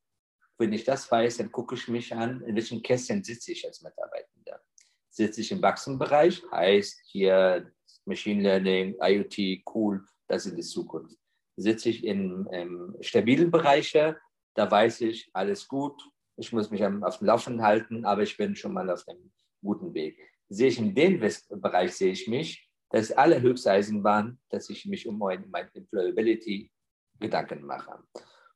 wenn 0.57 0.74
ich 0.74 0.84
das 0.84 1.09
weiß, 1.09 1.38
dann 1.38 1.51
gucke 1.51 1.76
ich 1.76 1.88
mich 1.88 2.13
an, 2.13 2.41
in 2.41 2.55
welchen 2.55 2.82
Kästchen 2.82 3.24
sitze 3.24 3.51
ich 3.51 3.66
als 3.66 3.82
Mitarbeitender. 3.82 4.61
Sitze 5.09 5.41
ich 5.41 5.51
im 5.51 5.61
Wachstumsbereich, 5.61 6.41
heißt 6.51 7.01
hier 7.05 7.72
Machine 8.05 8.41
Learning, 8.41 8.95
IoT, 8.99 9.63
cool, 9.74 10.03
das 10.28 10.45
ist 10.45 10.57
die 10.57 10.61
Zukunft. 10.61 11.18
Sitze 11.55 11.89
ich 11.89 12.03
in, 12.03 12.45
in 12.47 12.95
stabilen 13.01 13.51
Bereichen, 13.51 14.16
da 14.55 14.70
weiß 14.70 15.01
ich, 15.01 15.30
alles 15.34 15.68
gut, 15.68 16.01
ich 16.38 16.51
muss 16.51 16.70
mich 16.70 16.84
auf 16.84 17.20
dem 17.20 17.28
Laufenden 17.28 17.63
halten, 17.63 18.05
aber 18.05 18.24
ich 18.24 18.36
bin 18.36 18.55
schon 18.55 18.74
mal 18.74 18.89
auf 18.89 19.05
dem 19.05 19.32
guten 19.61 19.93
Weg. 19.93 20.34
Sehe 20.50 20.68
ich 20.68 20.80
in 20.80 20.93
dem 20.93 21.20
Bereich, 21.50 21.93
sehe 21.93 22.12
ich 22.12 22.28
mich, 22.28 22.70
das 22.89 23.10
ist 23.10 23.18
allerhöchste 23.18 23.72
Eisenbahn, 23.72 24.39
dass 24.50 24.70
ich 24.70 24.86
mich 24.86 25.08
um 25.08 25.18
meine, 25.18 25.46
meine 25.48 25.70
Employability 25.74 26.72
Gedanken 27.20 27.64
mache. 27.66 28.00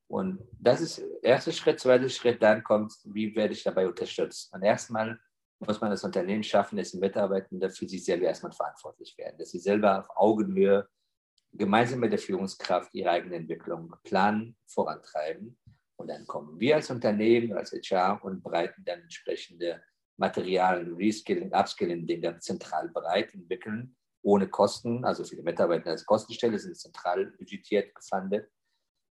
Und 0.08 0.40
das 0.60 0.82
ist 0.82 1.00
der 1.24 1.32
erste 1.32 1.52
Schritt. 1.52 1.80
Zweiter 1.80 2.10
Schritt, 2.10 2.42
dann 2.42 2.64
kommt, 2.64 2.94
wie 3.06 3.36
werde 3.36 3.54
ich 3.54 3.64
dabei 3.64 3.88
unterstützt? 3.88 4.54
Und 4.54 4.64
erstmal 4.64 5.20
muss 5.60 5.82
man 5.82 5.92
das 5.92 6.04
Unternehmen 6.04 6.44
schaffen, 6.44 6.78
dass 6.78 6.92
die 6.92 7.00
Mitarbeitenden 7.00 7.70
für 7.70 7.88
sich 7.88 8.04
selber 8.04 8.26
erstmal 8.26 8.52
verantwortlich 8.52 9.18
werden, 9.18 9.38
dass 9.38 9.52
sie 9.52 9.60
selber 9.60 10.00
auf 10.00 10.10
Augenhöhe 10.16 10.88
gemeinsam 11.52 12.00
mit 12.00 12.12
der 12.12 12.20
Führungskraft 12.20 12.94
ihre 12.94 13.12
eigene 13.12 13.36
Entwicklung 13.36 13.94
planen, 14.04 14.56
vorantreiben. 14.68 15.60
Und 15.98 16.08
dann 16.08 16.26
kommen 16.26 16.60
wir 16.60 16.76
als 16.76 16.90
Unternehmen, 16.90 17.54
als 17.54 17.72
HR 17.72 18.24
und 18.24 18.42
bereiten 18.42 18.84
dann 18.86 19.02
entsprechende 19.02 19.84
Materialien, 20.20 20.96
Reskilling, 20.96 21.54
Upskilling, 21.54 22.06
den 22.06 22.22
dann 22.22 22.42
zentral 22.42 22.90
bereit 22.90 23.34
entwickeln, 23.34 23.96
ohne 24.22 24.48
Kosten. 24.48 25.06
Also 25.06 25.24
für 25.24 25.36
die 25.36 25.42
Mitarbeiter 25.42 25.92
als 25.92 26.06
Kostenstelle 26.06 26.60
sind 26.60 26.78
zentral 26.78 27.28
budgetiert 27.38 27.96
gefundet. 27.96 28.52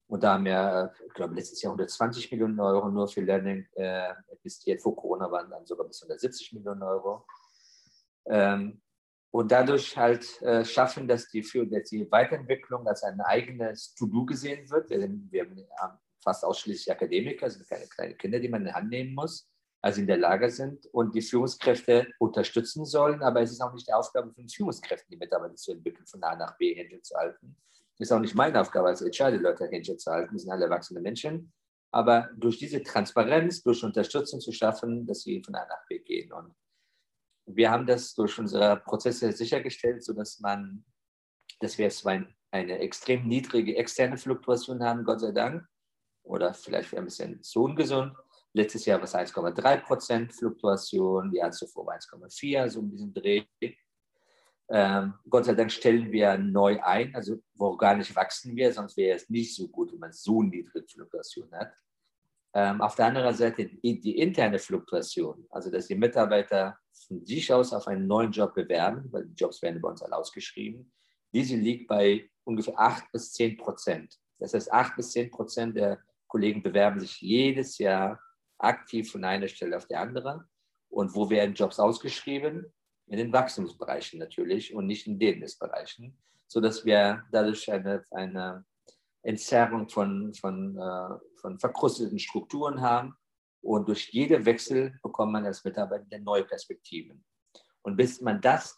Und 0.07 0.23
da 0.23 0.35
haben 0.35 0.45
wir, 0.45 0.93
ich 1.07 1.13
glaube, 1.15 1.35
letztes 1.35 1.63
Jahr 1.63 1.73
120 1.73 2.31
Millionen 2.33 2.61
Euro 2.61 2.91
nur 2.91 3.09
für 3.09 3.23
Learning 3.23 3.67
äh, 3.75 4.13
investiert. 4.31 4.83
Vor 4.83 4.95
Corona 4.95 5.31
waren 5.31 5.51
dann 5.51 5.67
sogar 5.67 5.87
bis 5.87 6.03
170 6.03 6.53
Millionen 6.53 6.83
Euro. 6.83 7.27
Ähm, 8.27 8.83
und 9.33 9.51
dadurch 9.51 9.97
halt 9.97 10.41
äh, 10.43 10.65
schaffen, 10.65 11.09
dass 11.09 11.29
die, 11.29 11.43
für, 11.43 11.67
dass 11.67 11.89
die 11.89 12.11
Weiterentwicklung 12.11 12.87
als 12.87 13.03
ein 13.03 13.21
eigenes 13.23 13.95
To-Do 13.95 14.27
gesehen 14.27 14.69
wird. 14.71 14.91
Wir 14.91 15.49
haben 15.81 15.99
fast 16.23 16.45
ausschließlich 16.45 16.93
Akademiker, 16.93 17.49
sind 17.49 17.67
keine 17.67 17.87
kleinen 17.87 18.19
Kinder, 18.19 18.39
die 18.39 18.49
man 18.49 18.61
in 18.61 18.67
die 18.69 18.75
Hand 18.75 18.91
nehmen 18.91 19.15
muss, 19.15 19.51
also 19.83 20.01
in 20.01 20.07
der 20.07 20.17
Lage 20.17 20.49
sind 20.51 20.87
und 20.87 21.15
die 21.15 21.23
Führungskräfte 21.23 22.07
unterstützen 22.19 22.85
sollen. 22.85 23.23
Aber 23.23 23.43
es 23.43 23.51
ist 23.51 23.61
auch 23.61 23.73
nicht 23.75 23.89
die 23.89 23.93
Aufgabe 23.93 24.33
von 24.33 24.49
Führungskräften, 24.49 25.11
die 25.11 25.19
Mitarbeiter 25.19 25.57
zu 25.57 25.73
entwickeln, 25.73 26.07
von 26.07 26.23
A 26.23 26.37
nach 26.37 26.57
B 26.57 26.75
hinzuhalten, 26.75 27.57
ist 27.99 28.13
auch 28.13 28.21
nicht 28.21 28.35
meine 28.35 28.61
Aufgabe 28.61 28.89
als 28.89 29.01
HR, 29.01 29.31
die 29.31 29.39
Leute 29.39 29.67
Händchen 29.69 29.99
zu 29.99 30.11
halten. 30.11 30.35
Das 30.35 30.43
sind 30.43 30.51
alle 30.51 30.65
erwachsene 30.65 31.01
Menschen. 31.01 31.53
Aber 31.93 32.31
durch 32.37 32.59
diese 32.59 32.83
Transparenz, 32.83 33.63
durch 33.63 33.85
Unterstützung 33.85 34.41
zu 34.41 34.51
schaffen, 34.53 35.07
dass 35.07 35.23
sie 35.23 35.43
von 35.43 35.55
A 35.55 35.67
nach 35.67 35.87
B 35.89 35.99
gehen. 35.99 36.33
Und 36.33 36.55
wir 37.47 37.71
haben 37.71 37.87
das 37.87 38.15
durch 38.15 38.39
unsere 38.39 38.79
Prozesse 38.79 39.31
sichergestellt, 39.33 40.03
sodass 40.03 40.41
man, 40.41 40.85
dass 41.61 41.77
wir 41.79 41.91
zwar 41.91 42.25
eine 42.51 42.79
extrem 42.79 43.27
niedrige 43.27 43.77
externe 43.77 44.17
Fluktuation 44.17 44.83
haben, 44.83 45.05
Gott 45.05 45.21
sei 45.21 45.33
Dank, 45.33 45.67
oder 46.25 46.55
vielleicht 46.55 46.95
ein 46.95 47.05
bisschen 47.05 47.43
zu 47.43 47.65
ungesund. 47.65 48.15
Letztes 48.55 48.85
Jahr 48.85 48.99
war 48.99 49.05
es 49.05 49.15
1,3 49.15 49.79
Prozent 49.79 50.33
Fluktuation, 50.33 51.33
Jahr 51.33 51.53
zuvor 51.53 51.87
war 51.87 51.97
1,4, 51.97 52.69
so 52.69 52.81
um 52.81 52.91
diesen 52.91 53.13
Dreh. 53.15 53.45
Ähm, 54.69 55.15
Gott 55.29 55.47
sei 55.47 55.55
Dank 55.55 55.73
stellen 55.73 56.13
wir 56.13 56.37
neu 56.39 56.81
ein, 56.83 57.15
also 57.15 57.37
organisch 57.59 58.15
wachsen 58.15 58.55
wir, 58.55 58.73
sonst 58.73 58.97
wäre 58.97 59.17
es 59.17 59.29
nicht 59.29 59.55
so 59.55 59.69
gut, 59.69 59.93
wenn 59.93 59.99
man 59.99 60.13
so 60.13 60.43
niedrige 60.43 60.87
Fluktuation 60.87 61.51
hat. 61.53 61.73
Ähm, 62.55 62.83
auf 62.83 62.95
der 62.95 63.07
anderen 63.07 63.35
Seite 63.35 63.67
die, 63.67 64.01
die, 64.01 64.19
interne 64.19 64.59
Fluktuation, 64.59 65.47
also 65.51 65.71
dass 65.71 65.87
die 65.87 65.95
Mitarbeiter 65.95 66.79
von 67.07 67.25
sich 67.25 67.51
aus 67.53 67.73
auf 67.73 67.87
einen 67.87 68.07
neuen 68.07 68.31
Job 68.31 68.55
bewerben, 68.55 69.11
weil 69.11 69.25
die 69.25 69.35
Jobs 69.35 69.63
werden 69.63 69.81
bei 69.81 69.89
uns 69.89 70.03
alle 70.03 70.17
ausgeschrieben, 70.17 70.93
diese 71.33 71.57
liegt 71.57 71.89
bei 71.89 72.29
ungefähr 72.45 72.79
8 72.79 73.11
bis 73.13 73.33
10 73.33 73.57
Prozent. 73.57 74.19
Das 74.39 74.53
heißt, 74.53 74.71
8 74.71 74.97
bis 74.97 75.13
10 75.13 75.31
Prozent 75.31 75.77
der 75.77 75.99
Kollegen 76.27 76.63
bewerben 76.63 77.01
sich 77.01 77.21
jedes 77.23 77.79
Jahr 77.79 78.21
aktiv 78.63 79.11
von 79.11 79.25
einer 79.25 79.49
Stelle 79.49 79.77
auf 79.77 79.87
die 79.87 79.97
andere. 79.97 80.47
Und 80.89 81.15
wo 81.15 81.31
werden 81.31 81.55
Jobs 81.55 81.79
ausgeschrieben? 81.79 82.73
in 83.07 83.19
den 83.19 83.33
Wachstumsbereichen 83.33 84.19
natürlich 84.19 84.75
und 84.75 84.87
nicht 84.87 85.07
in 85.07 85.19
den 85.19 85.45
Bereichen, 85.59 86.17
sodass 86.47 86.85
wir 86.85 87.23
dadurch 87.31 87.71
eine, 87.71 88.03
eine 88.11 88.65
Entzerrung 89.23 89.89
von, 89.89 90.33
von, 90.35 90.79
äh, 90.79 91.19
von 91.41 91.59
verkrusteten 91.59 92.19
Strukturen 92.19 92.81
haben. 92.81 93.15
Und 93.61 93.87
durch 93.89 94.09
jeden 94.11 94.45
Wechsel 94.45 94.99
bekommt 95.03 95.33
man 95.33 95.45
als 95.45 95.63
Mitarbeiter 95.63 96.19
neue 96.19 96.45
Perspektiven. 96.45 97.25
Und 97.83 97.97
bis 97.97 98.21
man 98.21 98.41
das 98.41 98.77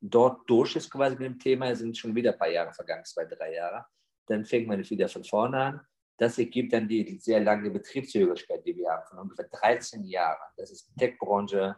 dort 0.00 0.48
durch 0.48 0.74
ist, 0.74 0.90
quasi 0.90 1.16
mit 1.16 1.26
dem 1.26 1.38
Thema, 1.38 1.76
sind 1.76 1.96
schon 1.96 2.14
wieder 2.14 2.32
ein 2.32 2.38
paar 2.38 2.50
Jahre 2.50 2.72
vergangen, 2.72 3.04
zwei, 3.04 3.24
drei 3.26 3.54
Jahre, 3.54 3.84
dann 4.26 4.44
fängt 4.44 4.66
man 4.66 4.88
wieder 4.88 5.08
von 5.08 5.22
vorne 5.22 5.58
an. 5.58 5.80
Das 6.18 6.38
ergibt 6.38 6.72
dann 6.72 6.88
die 6.88 7.18
sehr 7.18 7.40
lange 7.40 7.70
Betriebszügigkeit, 7.70 8.64
die 8.66 8.76
wir 8.76 8.90
haben, 8.90 9.06
von 9.08 9.18
ungefähr 9.18 9.48
13 9.48 10.04
Jahren. 10.04 10.52
Das 10.56 10.70
ist 10.70 10.92
Tech-Branche 10.96 11.76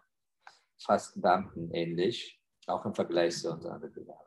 fast 0.78 1.20
Beamten 1.20 1.70
ähnlich, 1.72 2.40
auch 2.66 2.84
im 2.84 2.94
Vergleich 2.94 3.36
zu 3.36 3.52
unseren 3.52 3.80
Mitbewerbern. 3.80 4.18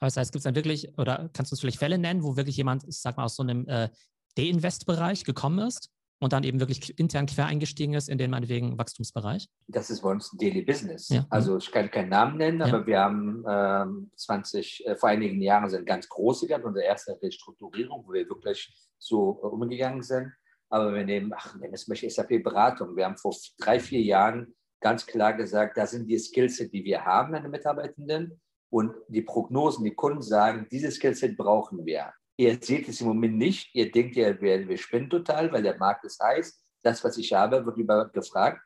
Aber 0.00 0.06
das 0.06 0.16
heißt, 0.16 0.32
gibt 0.32 0.40
es 0.40 0.44
dann 0.44 0.56
wirklich, 0.56 0.98
oder 0.98 1.30
kannst 1.32 1.52
du 1.52 1.54
uns 1.54 1.60
vielleicht 1.60 1.78
Fälle 1.78 1.98
nennen, 1.98 2.24
wo 2.24 2.36
wirklich 2.36 2.56
jemand, 2.56 2.84
ich 2.88 2.98
sag 2.98 3.16
mal, 3.16 3.24
aus 3.24 3.36
so 3.36 3.42
einem 3.42 3.66
äh, 3.68 3.90
De-Invest-Bereich 4.36 5.24
gekommen 5.24 5.60
ist 5.60 5.90
und 6.20 6.32
dann 6.32 6.42
eben 6.42 6.60
wirklich 6.60 6.98
intern 6.98 7.26
quer 7.26 7.46
eingestiegen 7.46 7.94
ist 7.94 8.08
in 8.08 8.18
den 8.18 8.30
meinetwegen 8.30 8.78
Wachstumsbereich? 8.78 9.48
Das 9.68 9.90
ist 9.90 10.02
bei 10.02 10.10
uns 10.10 10.30
Daily 10.38 10.62
Business. 10.62 11.08
Ja. 11.08 11.26
Also 11.30 11.58
ich 11.58 11.70
kann 11.70 11.90
keinen 11.90 12.08
Namen 12.08 12.38
nennen, 12.38 12.60
ja. 12.60 12.66
aber 12.66 12.86
wir 12.86 12.98
haben 12.98 13.44
ähm, 13.48 14.10
20, 14.16 14.86
äh, 14.86 14.96
vor 14.96 15.08
einigen 15.08 15.40
Jahren 15.40 15.68
sind 15.68 15.86
ganz 15.86 16.08
große 16.08 16.46
gehabt, 16.46 16.64
unsere 16.64 16.84
erste 16.84 17.18
Restrukturierung, 17.22 18.04
wo 18.06 18.12
wir 18.12 18.28
wirklich 18.28 18.72
so 18.98 19.40
äh, 19.42 19.46
umgegangen 19.46 20.02
sind. 20.02 20.32
Aber 20.70 20.94
wir 20.94 21.04
nehmen, 21.04 21.32
ach, 21.34 21.54
nennen 21.56 21.74
es 21.74 21.88
mal 21.88 21.96
SAP-Beratung. 21.96 22.96
Wir 22.96 23.06
haben 23.06 23.16
vor 23.16 23.34
drei, 23.58 23.80
vier 23.80 24.02
Jahren 24.02 24.54
ganz 24.80 25.06
klar 25.06 25.34
gesagt, 25.34 25.76
das 25.76 25.92
sind 25.92 26.08
die 26.08 26.18
Skillset, 26.18 26.72
die 26.72 26.84
wir 26.84 27.04
haben 27.04 27.34
an 27.34 27.42
den 27.42 27.50
Mitarbeitenden. 27.50 28.40
Und 28.70 28.94
die 29.08 29.22
Prognosen, 29.22 29.84
die 29.84 29.94
Kunden 29.94 30.20
sagen, 30.20 30.66
dieses 30.70 30.96
Skillset 30.96 31.38
brauchen 31.38 31.86
wir. 31.86 32.12
Ihr 32.38 32.56
seht 32.62 32.88
es 32.88 33.00
im 33.00 33.08
Moment 33.08 33.36
nicht. 33.36 33.74
Ihr 33.74 33.90
denkt 33.90 34.14
ja, 34.14 34.40
wir, 34.40 34.68
wir 34.68 34.78
spinnen 34.78 35.10
total, 35.10 35.52
weil 35.52 35.62
der 35.62 35.76
Markt 35.76 36.04
ist 36.04 36.22
heiß. 36.22 36.62
Das, 36.82 37.02
was 37.02 37.18
ich 37.18 37.32
habe, 37.32 37.66
wird 37.66 37.76
über 37.76 38.08
gefragt. 38.10 38.62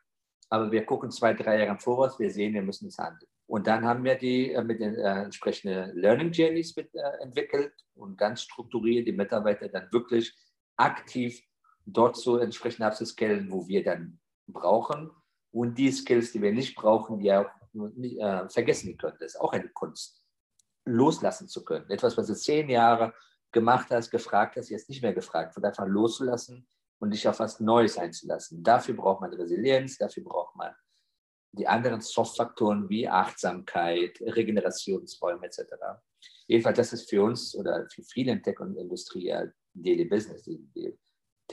Aber 0.49 0.71
wir 0.71 0.85
gucken 0.85 1.09
zwei, 1.09 1.33
drei 1.33 1.65
Jahre 1.65 1.79
voraus. 1.79 2.19
Wir 2.19 2.29
sehen, 2.29 2.53
wir 2.53 2.61
müssen 2.61 2.87
es 2.87 2.99
handeln. 2.99 3.27
Und 3.47 3.65
dann 3.65 3.83
haben 3.83 4.03
wir 4.03 4.15
die 4.15 4.51
äh, 4.51 4.63
mit 4.63 4.79
den 4.79 4.95
äh, 4.95 5.23
entsprechenden 5.23 5.97
Learning 5.97 6.31
Journeys 6.31 6.75
mit, 6.75 6.93
äh, 6.93 7.23
entwickelt 7.23 7.73
und 7.95 8.15
ganz 8.15 8.43
strukturiert 8.43 9.07
die 9.07 9.11
Mitarbeiter 9.11 9.67
dann 9.67 9.91
wirklich 9.91 10.31
aktiv 10.77 11.41
dort 11.85 12.15
so 12.15 12.37
entsprechend 12.37 12.85
abzuscalen, 12.85 13.51
wo 13.51 13.67
wir 13.67 13.83
dann 13.83 14.19
brauchen 14.47 15.09
und 15.51 15.77
die 15.77 15.91
Skills, 15.91 16.31
die 16.31 16.41
wir 16.41 16.53
nicht 16.53 16.75
brauchen, 16.75 17.19
die 17.19 17.33
auch 17.33 17.49
nicht, 17.73 18.19
äh, 18.19 18.47
vergessen 18.49 18.97
können. 18.97 19.17
Das 19.19 19.33
ist 19.33 19.41
auch 19.41 19.51
eine 19.51 19.69
Kunst, 19.69 20.23
loslassen 20.85 21.47
zu 21.47 21.65
können. 21.65 21.89
Etwas, 21.89 22.15
was 22.17 22.27
du 22.27 22.35
zehn 22.35 22.69
Jahre 22.69 23.13
gemacht 23.53 23.87
hast, 23.91 24.11
gefragt 24.11 24.57
hast, 24.57 24.69
jetzt 24.69 24.89
nicht 24.89 25.01
mehr 25.01 25.13
gefragt 25.13 25.55
wird, 25.55 25.65
einfach 25.65 25.87
loszulassen 25.87 26.67
und 26.99 27.11
dich 27.11 27.27
auf 27.27 27.39
was 27.39 27.59
Neues 27.59 27.97
einzulassen. 27.97 28.63
Dafür 28.63 28.95
braucht 28.95 29.21
man 29.21 29.33
Resilienz, 29.33 29.97
dafür 29.97 30.23
braucht 30.23 30.55
man 30.55 30.73
die 31.53 31.67
anderen 31.67 32.01
Soft-Faktoren 32.01 32.89
wie 32.89 33.07
Achtsamkeit, 33.07 34.19
Regenerationsräume 34.21 35.45
etc. 35.45 35.73
Jedenfalls, 36.47 36.77
das 36.77 36.93
ist 36.93 37.09
für 37.09 37.23
uns 37.23 37.55
oder 37.55 37.87
für 37.89 38.01
viele 38.03 38.31
in 38.31 38.41
Tech 38.41 38.59
und 38.59 38.75
Industrie 38.75 39.27
ja 39.27 39.45
Daily 39.73 40.05
Business. 40.05 40.43
Die, 40.43 40.57
die 40.75 40.97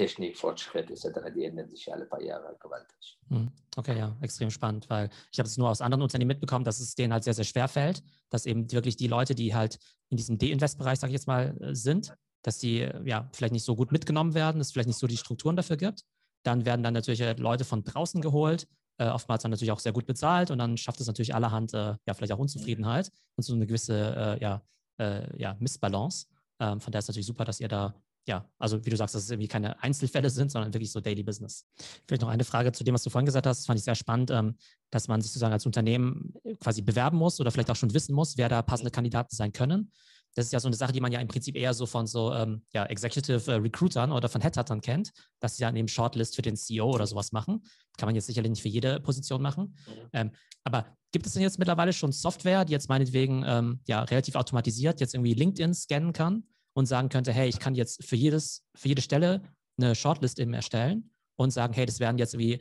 Technik, 0.01 0.38
Fortschritt 0.38 0.90
etc., 0.90 1.30
die 1.34 1.44
ändern 1.44 1.68
sich 1.68 1.92
alle 1.92 2.07
paar 2.07 2.22
Jahre 2.22 2.57
gewaltig. 2.59 3.18
Hm, 3.28 3.51
okay, 3.76 3.98
ja, 3.98 4.16
extrem 4.22 4.51
spannend, 4.51 4.88
weil 4.88 5.11
ich 5.30 5.38
habe 5.38 5.46
es 5.46 5.59
nur 5.59 5.68
aus 5.68 5.82
anderen 5.82 6.01
Unternehmen 6.01 6.28
mitbekommen, 6.28 6.64
dass 6.64 6.80
es 6.80 6.94
denen 6.94 7.12
halt 7.12 7.22
sehr, 7.22 7.34
sehr 7.34 7.44
schwer 7.44 7.68
fällt, 7.68 8.03
dass 8.30 8.46
eben 8.46 8.72
wirklich 8.72 8.96
die 8.96 9.09
Leute, 9.09 9.34
die 9.34 9.55
halt 9.55 9.78
in 10.09 10.16
diesem 10.16 10.38
De-Invest-Bereich, 10.38 10.98
sage 10.98 11.11
ich 11.11 11.18
jetzt 11.18 11.26
mal, 11.26 11.55
äh, 11.61 11.74
sind, 11.74 12.14
dass 12.42 12.57
die 12.57 12.88
ja 13.05 13.28
vielleicht 13.34 13.53
nicht 13.53 13.64
so 13.64 13.76
gut 13.76 13.92
mitgenommen 13.92 14.32
werden, 14.32 14.59
es 14.62 14.72
vielleicht 14.72 14.88
nicht 14.88 14.98
so 14.98 15.07
die 15.07 15.18
Strukturen 15.18 15.57
dafür 15.57 15.76
gibt. 15.76 16.05
Dann 16.44 16.64
werden 16.64 16.82
dann 16.82 16.94
natürlich 16.94 17.20
äh, 17.20 17.34
Leute 17.34 17.66
von 17.66 17.84
draußen 17.84 18.22
geholt, 18.22 18.66
äh, 18.96 19.09
oftmals 19.09 19.42
dann 19.42 19.51
natürlich 19.51 19.72
auch 19.72 19.80
sehr 19.80 19.92
gut 19.92 20.07
bezahlt 20.07 20.51
und 20.51 20.57
dann 20.57 20.78
schafft 20.78 21.01
es 21.03 21.07
natürlich 21.07 21.34
allerhand, 21.34 21.74
äh, 21.74 21.96
ja, 22.07 22.14
vielleicht 22.14 22.32
auch 22.32 22.38
Unzufriedenheit 22.38 23.11
und 23.36 23.44
so 23.44 23.53
eine 23.53 23.66
gewisse, 23.66 24.38
äh, 24.38 24.40
ja, 24.40 24.62
äh, 24.98 25.38
ja, 25.38 25.59
Missbalance. 25.61 26.26
Ähm, 26.59 26.80
von 26.80 26.90
daher 26.90 27.01
ist 27.01 27.05
es 27.05 27.09
natürlich 27.09 27.26
super, 27.26 27.44
dass 27.44 27.61
ihr 27.61 27.68
da 27.68 27.94
ja, 28.27 28.49
also 28.59 28.85
wie 28.85 28.91
du 28.91 28.97
sagst, 28.97 29.14
dass 29.14 29.25
es 29.25 29.31
irgendwie 29.31 29.49
keine 29.49 29.83
Einzelfälle 29.83 30.31
sind, 30.31 30.53
sondern 30.53 30.73
wirklich 30.73 30.93
so 30.93 31.01
Daily 31.01 31.23
Business. 31.23 31.66
Vielleicht 32.07 32.23
noch 32.23 32.29
eine 32.29 32.45
Frage 32.45 32.73
zu 32.73 32.85
dem, 32.85 32.95
was 32.95 33.03
du 33.03 33.11
vorhin 33.11 33.27
gesagt 33.27 33.47
hast. 33.47 33.61
Das 33.61 33.66
fand 33.66 33.79
ich 33.79 33.85
sehr 33.85 33.95
spannend, 33.95 34.31
ähm, 34.31 34.57
dass 34.91 35.09
man 35.09 35.21
sich 35.21 35.31
sozusagen 35.31 35.53
als 35.53 35.66
Unternehmen 35.66 36.35
quasi 36.61 36.83
bewerben 36.83 37.16
muss 37.16 37.41
oder 37.41 37.51
vielleicht 37.51 37.71
auch 37.71 37.77
schon 37.77 37.95
wissen 37.95 38.14
muss, 38.14 38.37
wer 38.37 38.49
da 38.49 38.62
passende 38.62 38.91
Kandidaten 38.91 39.35
sein 39.35 39.53
können. 39.53 39.91
Das 40.37 40.47
ist 40.47 40.53
ja 40.53 40.61
so 40.61 40.68
eine 40.68 40.77
Sache, 40.77 40.93
die 40.93 41.01
man 41.01 41.11
ja 41.11 41.21
im 41.21 41.27
Prinzip 41.27 41.57
eher 41.57 41.75
so 41.75 41.87
von 41.87 42.07
so 42.07 42.33
ähm, 42.33 42.62
ja, 42.73 42.85
Executive 42.87 43.51
äh, 43.51 43.57
Recruitern 43.57 44.12
oder 44.12 44.29
von 44.29 44.41
Headhuntern 44.41 44.81
kennt, 44.81 45.11
dass 45.41 45.57
sie 45.57 45.62
ja 45.62 45.75
eben 45.75 45.89
Shortlist 45.89 46.37
für 46.37 46.43
den 46.43 46.57
CEO 46.57 46.89
oder 46.89 47.07
sowas 47.07 47.33
machen. 47.33 47.64
Kann 47.99 48.07
man 48.07 48.14
jetzt 48.14 48.27
sicherlich 48.27 48.51
nicht 48.51 48.62
für 48.62 48.68
jede 48.68 49.01
Position 49.01 49.43
machen. 49.43 49.77
Mhm. 49.89 50.09
Ähm, 50.12 50.31
aber 50.62 50.87
gibt 51.11 51.27
es 51.27 51.33
denn 51.33 51.43
jetzt 51.43 51.59
mittlerweile 51.59 51.93
schon 51.93 52.12
Software, 52.12 52.64
die 52.64 52.73
jetzt 52.73 52.89
meinetwegen 52.89 53.43
ähm, 53.45 53.81
ja, 53.89 54.05
relativ 54.05 54.37
automatisiert 54.37 55.01
jetzt 55.01 55.14
irgendwie 55.14 55.35
LinkedIn 55.35 55.75
scannen 55.75 56.12
kann 56.12 56.45
und 56.81 56.87
sagen 56.87 57.09
könnte, 57.09 57.33
hey, 57.33 57.49
ich 57.49 57.61
kann 57.61 57.74
jetzt 57.74 58.05
für 58.05 58.16
jedes, 58.16 58.64
für 58.74 58.89
jede 58.89 59.03
Stelle 59.03 59.43
eine 59.78 59.95
Shortlist 59.95 60.41
eben 60.41 60.53
erstellen 60.53 61.11
und 61.37 61.53
sagen, 61.53 61.72
hey, 61.72 61.87
das 61.87 62.01
werden 62.01 62.18
jetzt 62.18 62.35
irgendwie 62.35 62.61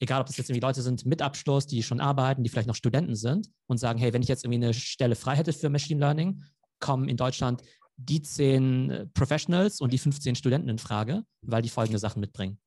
egal 0.00 0.20
ob 0.20 0.26
das 0.26 0.36
jetzt 0.36 0.50
irgendwie 0.50 0.66
Leute 0.66 0.82
sind 0.82 1.06
mit 1.06 1.22
Abschluss, 1.22 1.66
die 1.66 1.82
schon 1.82 2.00
arbeiten, 2.00 2.42
die 2.42 2.50
vielleicht 2.50 2.68
noch 2.68 2.74
Studenten 2.74 3.14
sind 3.14 3.50
und 3.66 3.78
sagen, 3.78 3.98
hey, 3.98 4.12
wenn 4.12 4.22
ich 4.22 4.28
jetzt 4.28 4.44
irgendwie 4.44 4.64
eine 4.64 4.74
Stelle 4.74 5.16
frei 5.16 5.36
hätte 5.36 5.52
für 5.52 5.70
Machine 5.70 6.00
Learning, 6.00 6.44
kommen 6.80 7.08
in 7.08 7.16
Deutschland 7.16 7.62
die 7.96 8.22
zehn 8.22 8.90
äh, 8.90 9.06
Professionals 9.06 9.80
und 9.80 9.92
die 9.92 9.98
15 9.98 10.34
Studenten 10.34 10.68
in 10.68 10.78
Frage, 10.78 11.24
weil 11.42 11.62
die 11.62 11.68
folgende 11.68 11.98
Sachen 11.98 12.20
mitbringen? 12.20 12.58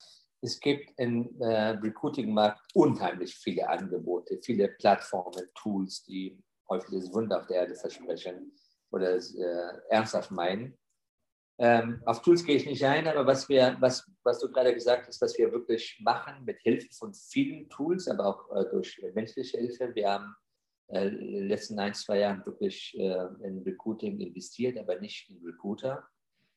Es 0.42 0.60
gibt 0.60 0.92
im 0.98 1.30
äh, 1.42 1.70
Recruiting-Markt 1.72 2.62
unheimlich 2.74 3.36
viele 3.36 3.68
Angebote, 3.68 4.40
viele 4.42 4.70
Plattformen, 4.70 5.44
Tools, 5.56 6.04
die 6.04 6.42
häufig 6.70 6.90
das 6.92 7.14
Wunder 7.14 7.42
auf 7.42 7.48
der 7.48 7.58
Erde 7.58 7.76
versprechen 7.76 8.54
oder 8.92 9.16
es 9.16 9.36
äh, 9.36 9.72
ernsthaft 9.90 10.32
meinen. 10.32 10.78
Ähm, 11.60 12.02
auf 12.06 12.22
Tools 12.22 12.46
gehe 12.46 12.56
ich 12.56 12.66
nicht 12.68 12.84
ein, 12.86 13.08
aber 13.08 13.26
was, 13.26 13.50
wir, 13.50 13.78
was, 13.80 14.08
was 14.24 14.40
du 14.40 14.52
gerade 14.52 14.74
gesagt 14.74 15.08
hast, 15.08 15.20
was 15.22 15.38
wir 15.38 15.52
wirklich 15.52 16.00
machen 16.04 16.46
mit 16.46 16.60
Hilfe 16.62 16.88
von 16.94 17.14
vielen 17.14 17.68
Tools, 17.70 18.08
aber 18.08 18.26
auch 18.28 18.56
äh, 18.56 18.70
durch 18.70 19.02
menschliche 19.16 19.58
Hilfe. 19.58 19.94
Wir 19.96 20.12
haben 20.12 20.36
äh, 20.90 21.08
in 21.08 21.34
den 21.34 21.48
letzten 21.48 21.80
ein, 21.80 21.96
zwei 21.96 22.20
Jahren 22.20 22.46
wirklich 22.46 22.96
äh, 23.00 23.28
in 23.44 23.64
Recruiting 23.66 24.20
investiert, 24.20 24.78
aber 24.78 25.00
nicht 25.00 25.30
in 25.32 25.44
Recruiter, 25.44 26.08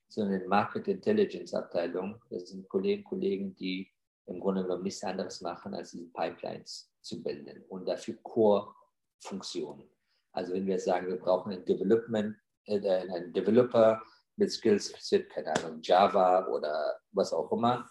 sondern 0.09 0.43
in 0.43 0.49
Market 0.49 0.87
Intelligence 0.89 1.55
Abteilung. 1.55 2.21
Das 2.29 2.51
sind 2.51 2.69
Kollegen, 2.69 3.03
Kollegen, 3.05 3.55
die 3.57 3.91
im 4.27 4.39
Grunde 4.39 4.63
genommen 4.63 4.83
nichts 4.83 5.03
anderes 5.03 5.41
machen, 5.41 5.73
als 5.73 5.93
diese 5.93 6.09
Pipelines 6.13 6.93
zu 7.01 7.23
bilden 7.23 7.65
und 7.69 7.89
dafür 7.89 8.17
Core-Funktionen. 8.23 9.89
Also 10.33 10.53
wenn 10.53 10.67
wir 10.67 10.79
sagen, 10.79 11.09
wir 11.09 11.17
brauchen 11.17 11.53
einen 11.53 11.65
Development, 11.65 12.37
äh, 12.67 12.87
einen 12.87 13.33
Developer 13.33 14.03
mit 14.41 14.51
Skills, 14.51 14.93
keine 15.29 15.55
Ahnung, 15.55 15.81
Java 15.83 16.49
oder 16.49 16.99
was 17.13 17.33
auch 17.33 17.53
immer, 17.53 17.89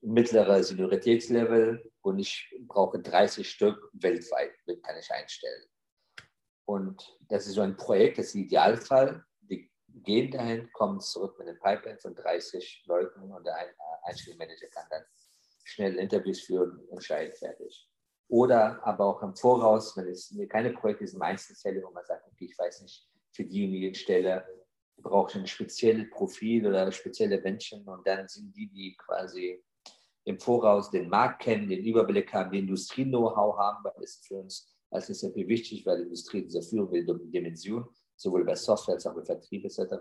mittlerer 0.00 0.62
Senioritätslevel 0.62 1.90
und 2.02 2.18
ich 2.18 2.52
brauche 2.66 2.98
30 2.98 3.48
Stück 3.48 3.88
weltweit, 3.92 4.52
kann 4.82 4.98
ich 4.98 5.10
einstellen. 5.10 5.64
Und 6.64 7.16
das 7.28 7.46
ist 7.46 7.54
so 7.54 7.60
ein 7.60 7.76
Projekt, 7.76 8.18
das 8.18 8.26
ist 8.26 8.34
der 8.34 8.42
Idealfall. 8.42 9.24
Die 9.42 9.70
gehen 9.88 10.32
dahin, 10.32 10.70
kommen 10.72 11.00
zurück 11.00 11.38
mit 11.38 11.48
einem 11.48 11.60
Pipeline 11.60 11.98
von 12.00 12.14
30 12.16 12.84
Leuten 12.86 13.30
und 13.32 13.44
der 13.46 13.56
Einstellmanager 14.02 14.68
kann 14.68 14.86
dann 14.90 15.04
schnell 15.64 15.94
Interviews 15.96 16.40
führen 16.40 16.78
und 16.78 16.90
entscheiden 16.90 17.34
fertig. 17.36 17.88
Oder 18.28 18.84
aber 18.84 19.06
auch 19.06 19.22
im 19.22 19.36
Voraus, 19.36 19.96
wenn 19.96 20.08
es 20.08 20.34
keine 20.48 20.72
Projekte 20.72 21.06
sind, 21.06 21.22
Einzelfälle, 21.22 21.82
wo 21.82 21.90
man 21.90 22.04
sagt, 22.04 22.26
okay, 22.26 22.46
ich 22.46 22.58
weiß 22.58 22.82
nicht, 22.82 23.06
für 23.32 23.44
diejenige 23.44 23.94
Stelle 23.94 24.44
brauche 24.98 25.30
ich 25.30 25.36
ein 25.36 25.46
spezielles 25.46 26.10
Profil 26.10 26.66
oder 26.66 26.90
spezielle 26.92 27.40
Menschen 27.40 27.86
und 27.88 28.06
dann 28.06 28.28
sind 28.28 28.54
die, 28.56 28.68
die 28.68 28.96
quasi 28.96 29.62
im 30.24 30.38
Voraus 30.38 30.90
den 30.90 31.08
Markt 31.08 31.42
kennen, 31.42 31.68
den 31.68 31.84
Überblick 31.84 32.32
haben, 32.32 32.52
die 32.52 32.60
Industrie-Know-how 32.60 33.56
haben, 33.56 33.84
weil 33.84 33.94
das 34.00 34.16
für 34.16 34.36
uns 34.36 34.72
als 34.90 35.06
SAP 35.08 35.36
wichtig, 35.36 35.84
weil 35.86 35.98
die 35.98 36.04
Industrie 36.04 36.42
diese 36.42 36.62
führende 36.62 37.18
Dimension, 37.26 37.88
sowohl 38.16 38.44
bei 38.44 38.54
Software 38.54 38.94
als 38.94 39.06
auch 39.06 39.14
bei 39.14 39.24
Vertrieb 39.24 39.64
etc., 39.64 39.94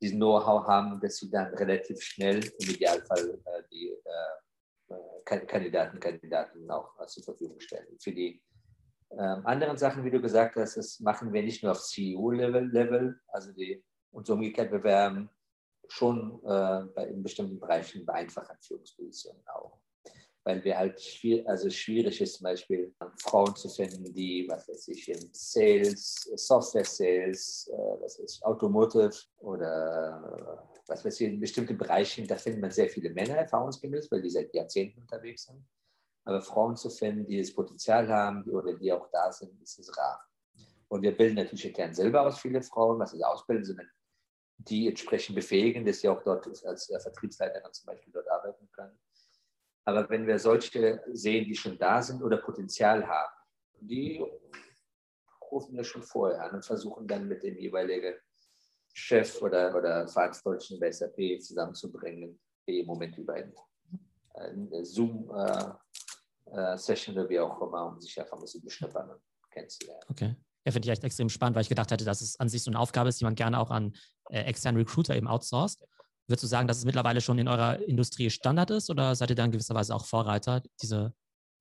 diesen 0.00 0.18
Know-how 0.18 0.66
haben, 0.66 1.00
dass 1.00 1.18
sie 1.18 1.30
dann 1.30 1.54
relativ 1.54 2.02
schnell 2.02 2.38
im 2.58 2.70
Idealfall 2.70 3.40
äh, 3.44 3.62
die 3.70 3.88
äh, 3.88 4.94
äh 4.94 5.46
Kandidaten, 5.46 6.00
Kandidaten 6.00 6.68
auch 6.68 7.06
zur 7.06 7.22
Verfügung 7.22 7.60
stellen. 7.60 7.96
Für 8.00 8.10
die 8.10 8.42
ähm, 9.18 9.46
anderen 9.46 9.76
Sachen, 9.76 10.04
wie 10.04 10.10
du 10.10 10.20
gesagt 10.20 10.56
hast, 10.56 10.76
das 10.76 11.00
machen 11.00 11.32
wir 11.32 11.42
nicht 11.42 11.62
nur 11.62 11.72
auf 11.72 11.82
CEO-Level, 11.82 12.70
Level, 12.70 13.20
also 13.28 13.52
die, 13.52 13.82
und 14.10 14.26
so 14.26 14.34
umgekehrt, 14.34 14.72
wir 14.72 14.82
werden 14.82 15.28
schon 15.88 16.40
äh, 16.44 16.84
bei, 16.94 17.06
in 17.08 17.22
bestimmten 17.22 17.58
Bereichen 17.58 18.04
bei 18.06 18.14
einfachen 18.14 18.56
Führungspositionen 18.60 19.42
auch 19.46 19.82
weil 20.44 20.62
wir 20.64 20.76
halt 20.76 21.00
schwierig, 21.00 21.48
also 21.48 21.70
schwierig 21.70 22.20
ist 22.20 22.34
zum 22.34 22.44
Beispiel 22.44 22.92
Frauen 23.18 23.54
zu 23.54 23.68
finden, 23.68 24.12
die, 24.12 24.46
was 24.48 24.68
weiß 24.68 24.88
ich, 24.88 25.08
in 25.08 25.28
Sales, 25.32 26.30
Software 26.34 26.84
Sales, 26.84 27.70
äh, 27.72 28.00
was 28.00 28.18
weiß 28.18 28.36
ich, 28.36 28.44
Automotive 28.44 29.12
oder 29.38 30.68
was 30.86 31.04
weiß 31.04 31.20
ich, 31.20 31.28
in 31.28 31.40
bestimmten 31.40 31.78
Bereichen, 31.78 32.26
da 32.26 32.36
findet 32.36 32.60
man 32.60 32.70
sehr 32.70 32.88
viele 32.88 33.10
Männer 33.10 33.36
erfahrungsgemäß, 33.36 34.10
weil 34.10 34.22
die 34.22 34.30
seit 34.30 34.52
Jahrzehnten 34.52 35.00
unterwegs 35.00 35.44
sind. 35.44 35.64
Aber 36.24 36.40
Frauen 36.40 36.76
zu 36.76 36.90
finden, 36.90 37.26
die 37.26 37.38
das 37.38 37.54
Potenzial 37.54 38.08
haben 38.08 38.44
oder 38.50 38.74
die 38.74 38.92
auch 38.92 39.08
da 39.10 39.32
sind, 39.32 39.60
ist 39.60 39.78
es 39.78 39.96
rar. 39.96 40.24
Und 40.88 41.02
wir 41.02 41.16
bilden 41.16 41.36
natürlich 41.36 41.66
intern 41.66 41.94
selber 41.94 42.26
aus 42.26 42.38
viele 42.38 42.62
Frauen, 42.62 42.98
was 42.98 43.14
ist 43.14 43.24
ausbilden, 43.24 43.64
sondern 43.64 43.90
die 44.58 44.88
entsprechend 44.88 45.34
befähigen, 45.34 45.84
dass 45.84 46.00
sie 46.00 46.08
auch 46.08 46.22
dort 46.22 46.46
als 46.64 46.86
Vertriebsleiterin 46.86 47.72
zum 47.72 47.86
Beispiel 47.86 48.12
dort 48.12 48.28
arbeiten 48.28 48.70
können. 48.70 48.98
Aber 49.84 50.08
wenn 50.10 50.26
wir 50.26 50.38
solche 50.38 51.02
sehen, 51.12 51.44
die 51.46 51.56
schon 51.56 51.78
da 51.78 52.00
sind 52.02 52.22
oder 52.22 52.36
Potenzial 52.36 53.06
haben, 53.06 53.32
die 53.80 54.24
rufen 55.50 55.76
wir 55.76 55.84
schon 55.84 56.02
vorher 56.02 56.44
an 56.44 56.56
und 56.56 56.64
versuchen 56.64 57.06
dann 57.06 57.26
mit 57.26 57.42
dem 57.42 57.56
jeweiligen 57.58 58.14
Chef 58.92 59.40
oder, 59.42 59.74
oder 59.76 60.06
Verantwortlichen 60.06 60.78
bei 60.78 60.92
SAP 60.92 61.40
zusammenzubringen, 61.40 62.38
die 62.66 62.80
im 62.80 62.86
Moment 62.86 63.16
über 63.18 63.34
eine, 63.34 63.52
eine 64.34 64.84
Zoom-Session 64.84 65.78
äh, 66.46 66.74
äh, 66.74 67.10
oder 67.10 67.28
wie 67.28 67.40
auch 67.40 67.60
immer, 67.60 67.86
um 67.86 68.00
sich 68.00 68.18
einfach 68.20 68.36
ein 68.36 68.42
bisschen 68.42 68.62
beschnuppern 68.62 69.10
und 69.10 69.20
kennenzulernen. 69.50 70.02
Okay. 70.08 70.36
Ja, 70.64 70.72
finde 70.72 70.86
ich 70.86 70.92
echt 70.92 71.04
extrem 71.04 71.28
spannend, 71.28 71.56
weil 71.56 71.62
ich 71.62 71.68
gedacht 71.68 71.90
hätte, 71.90 72.04
dass 72.04 72.20
es 72.20 72.38
an 72.38 72.48
sich 72.48 72.62
so 72.62 72.70
eine 72.70 72.78
Aufgabe 72.78 73.08
ist, 73.08 73.20
die 73.20 73.24
man 73.24 73.34
gerne 73.34 73.58
auch 73.58 73.70
an 73.70 73.94
äh, 74.30 74.42
externen 74.42 74.80
Recruiter 74.80 75.16
eben 75.16 75.26
outsourced. 75.26 75.84
Würdest 76.28 76.44
du 76.44 76.46
sagen, 76.46 76.68
dass 76.68 76.78
es 76.78 76.84
mittlerweile 76.84 77.20
schon 77.20 77.38
in 77.38 77.48
eurer 77.48 77.80
Industrie 77.80 78.30
Standard 78.30 78.70
ist 78.70 78.88
oder 78.90 79.14
seid 79.16 79.30
ihr 79.30 79.36
da 79.36 79.44
in 79.44 79.50
gewisser 79.50 79.74
Weise 79.74 79.94
auch 79.94 80.04
Vorreiter, 80.04 80.62
diese, 80.80 81.12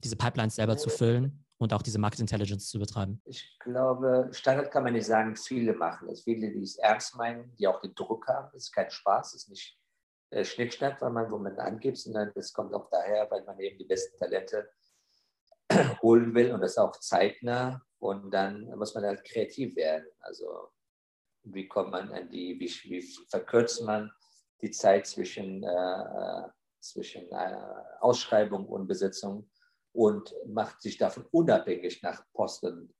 diese 0.04 0.16
Pipelines 0.16 0.56
selber 0.56 0.78
zu 0.78 0.90
füllen 0.90 1.46
und 1.58 1.74
auch 1.74 1.82
diese 1.82 1.98
Market 1.98 2.20
Intelligence 2.20 2.70
zu 2.70 2.78
betreiben? 2.78 3.22
Ich 3.26 3.58
glaube, 3.60 4.30
Standard 4.32 4.72
kann 4.72 4.84
man 4.84 4.94
nicht 4.94 5.08
sagen, 5.08 5.36
viele 5.36 5.74
machen 5.74 6.10
es. 6.10 6.24
Viele, 6.24 6.52
die 6.52 6.62
es 6.62 6.78
ernst 6.78 7.16
meinen, 7.16 7.56
die 7.56 7.68
auch 7.68 7.82
den 7.82 7.96
Druck 7.96 8.28
haben. 8.28 8.50
Es 8.56 8.66
ist 8.66 8.72
kein 8.72 8.92
Spaß, 8.92 9.34
es 9.34 9.44
ist 9.44 9.50
nicht 9.50 9.81
äh, 10.32 10.46
Schnickschnack, 10.46 11.02
weil 11.02 11.12
man, 11.12 11.30
wo 11.30 11.38
man 11.38 11.58
angibt, 11.60 11.98
sondern 11.98 12.32
es 12.36 12.54
kommt 12.54 12.74
auch 12.74 12.90
daher, 12.90 13.30
weil 13.30 13.44
man 13.44 13.60
eben 13.60 13.78
die 13.78 13.86
besten 13.86 14.18
Talente 14.18 14.70
holen 16.02 16.34
will 16.34 16.54
und 16.54 16.62
das 16.62 16.78
auch 16.78 16.96
zeitnah. 16.98 17.82
Und 18.00 18.32
dann 18.32 18.66
muss 18.78 18.96
man 18.96 19.04
halt 19.04 19.24
kreativ 19.24 19.76
werden. 19.76 20.08
Also 20.22 20.72
wie 21.44 21.68
kommt 21.68 21.92
man 21.92 22.12
an 22.12 22.30
die, 22.30 22.60
wie, 22.60 22.70
wie 22.90 23.02
verkürzt 23.30 23.84
man 23.84 24.12
die 24.62 24.72
Zeit 24.72 25.06
zwischen, 25.06 25.64
äh, 25.64 26.44
zwischen 26.80 27.30
äh, 27.32 27.58
Ausschreibung 28.00 28.68
und 28.68 28.88
Besetzung 28.88 29.50
und 29.92 30.34
macht 30.48 30.82
sich 30.82 30.98
davon 30.98 31.26
unabhängig 31.32 32.02
nach 32.04 32.24
Posten 32.34 32.94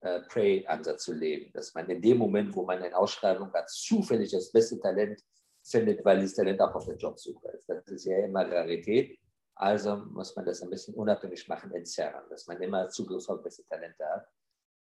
äh, 0.00 0.20
Prey-Ansatz 0.20 1.04
zu 1.04 1.14
leben. 1.14 1.52
Dass 1.52 1.72
man 1.74 1.88
in 1.88 2.02
dem 2.02 2.18
Moment, 2.18 2.54
wo 2.54 2.64
man 2.64 2.82
eine 2.82 2.96
Ausschreibung 2.96 3.52
hat, 3.54 3.70
zufällig 3.70 4.30
das 4.30 4.52
beste 4.52 4.78
Talent 4.78 5.22
findet, 5.66 6.04
weil 6.04 6.20
dieses 6.20 6.36
Talent 6.36 6.60
auch 6.60 6.74
auf 6.74 6.86
der 6.86 6.96
Jobsuche 6.96 7.48
ist. 7.48 7.68
Das 7.68 7.86
ist 7.86 8.04
ja 8.04 8.18
immer 8.24 8.50
Rarität. 8.50 9.18
Also 9.54 9.96
muss 9.96 10.36
man 10.36 10.44
das 10.44 10.62
ein 10.62 10.70
bisschen 10.70 10.94
unabhängig 10.94 11.48
machen, 11.48 11.72
entzerren, 11.72 12.24
dass 12.28 12.46
man 12.46 12.60
immer 12.60 12.88
Zugriff 12.88 13.28
auf 13.28 13.42
beste 13.42 13.64
Talente 13.64 14.04
hat. 14.04 14.28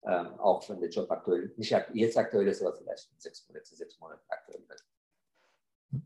Ähm, 0.08 0.40
auch 0.40 0.68
wenn 0.70 0.80
der 0.80 0.90
Job 0.90 1.10
aktuell, 1.10 1.54
nicht 1.56 1.76
jetzt 1.94 2.18
aktuell 2.18 2.48
ist, 2.48 2.62
aber 2.62 2.76
vielleicht 2.76 3.12
in 3.12 3.20
sechs 3.20 3.48
Monaten, 3.48 3.76
sechs 3.76 4.00
Monaten 4.00 4.24
aktuell 4.28 4.64
wird. 4.68 4.84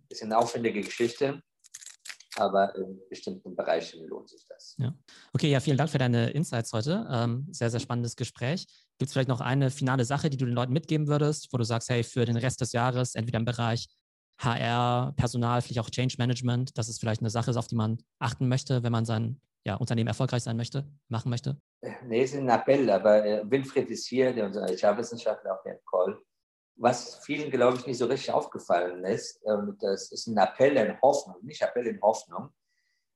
Ist 0.10 0.24
eine 0.24 0.38
aufwendige 0.38 0.82
Geschichte, 0.82 1.42
aber 2.36 2.76
in 2.76 3.02
bestimmten 3.10 3.56
Bereichen 3.56 4.06
lohnt 4.08 4.30
sich 4.30 4.46
das. 4.48 4.76
Ja. 4.78 4.94
Okay, 5.34 5.50
ja, 5.50 5.60
vielen 5.60 5.78
Dank 5.78 5.90
für 5.90 5.98
deine 5.98 6.30
Insights 6.32 6.72
heute. 6.72 7.08
Ähm, 7.12 7.48
sehr, 7.52 7.70
sehr 7.70 7.80
spannendes 7.80 8.16
Gespräch. 8.16 8.68
Gibt 8.98 9.08
es 9.08 9.14
vielleicht 9.14 9.30
noch 9.30 9.42
eine 9.42 9.72
finale 9.72 10.06
Sache, 10.06 10.30
die 10.30 10.38
du 10.38 10.46
den 10.46 10.56
Leuten 10.56 10.74
mitgeben 10.74 11.08
würdest, 11.08 11.52
wo 11.52 11.58
du 11.58 11.64
sagst, 11.64 11.90
hey, 11.90 12.04
für 12.04 12.26
den 12.26 12.38
Rest 12.38 12.62
des 12.62 12.72
Jahres, 12.72 13.16
entweder 13.16 13.40
im 13.40 13.46
Bereich 13.46 13.88
HR, 14.40 15.14
Personal, 15.18 15.62
vielleicht 15.62 15.80
auch 15.80 15.90
Change 15.90 16.16
Management, 16.18 16.78
dass 16.78 16.88
es 16.88 17.00
vielleicht 17.00 17.22
eine 17.22 17.30
Sache 17.30 17.52
ist, 17.52 17.58
auf 17.58 17.68
die 17.68 17.76
man 17.76 18.00
achten 18.20 18.48
möchte, 18.48 18.84
wenn 18.84 18.92
man 18.92 19.06
sein 19.06 19.40
ja, 19.66 19.76
Unternehmen 19.76 20.08
erfolgreich 20.08 20.44
sein 20.44 20.58
möchte, 20.58 20.88
machen 21.10 21.30
möchte? 21.30 21.58
Nee, 22.06 22.24
es 22.24 22.34
ist 22.34 22.40
ein 22.40 22.50
Appell, 22.50 22.90
aber 22.90 23.26
äh, 23.26 23.44
Winfried 23.50 23.90
ist 23.90 24.08
hier, 24.08 24.34
der 24.34 24.46
unser 24.46 24.66
HR-Wissenschaftler, 24.66 25.56
auch 25.56 25.64
der 25.64 25.80
Call 25.90 26.18
was 26.80 27.16
vielen, 27.26 27.52
glaube 27.52 27.78
ich, 27.78 27.86
nicht 27.86 27.98
so 27.98 28.06
richtig 28.06 28.32
aufgefallen 28.32 29.04
ist, 29.04 29.44
und 29.44 29.82
das 29.84 30.12
ist 30.12 30.28
ein 30.28 30.38
Appell 30.38 30.78
in 30.78 31.00
Hoffnung, 31.02 31.36
nicht 31.42 31.62
Appell 31.62 31.88
in 31.88 32.02
Hoffnung, 32.02 32.50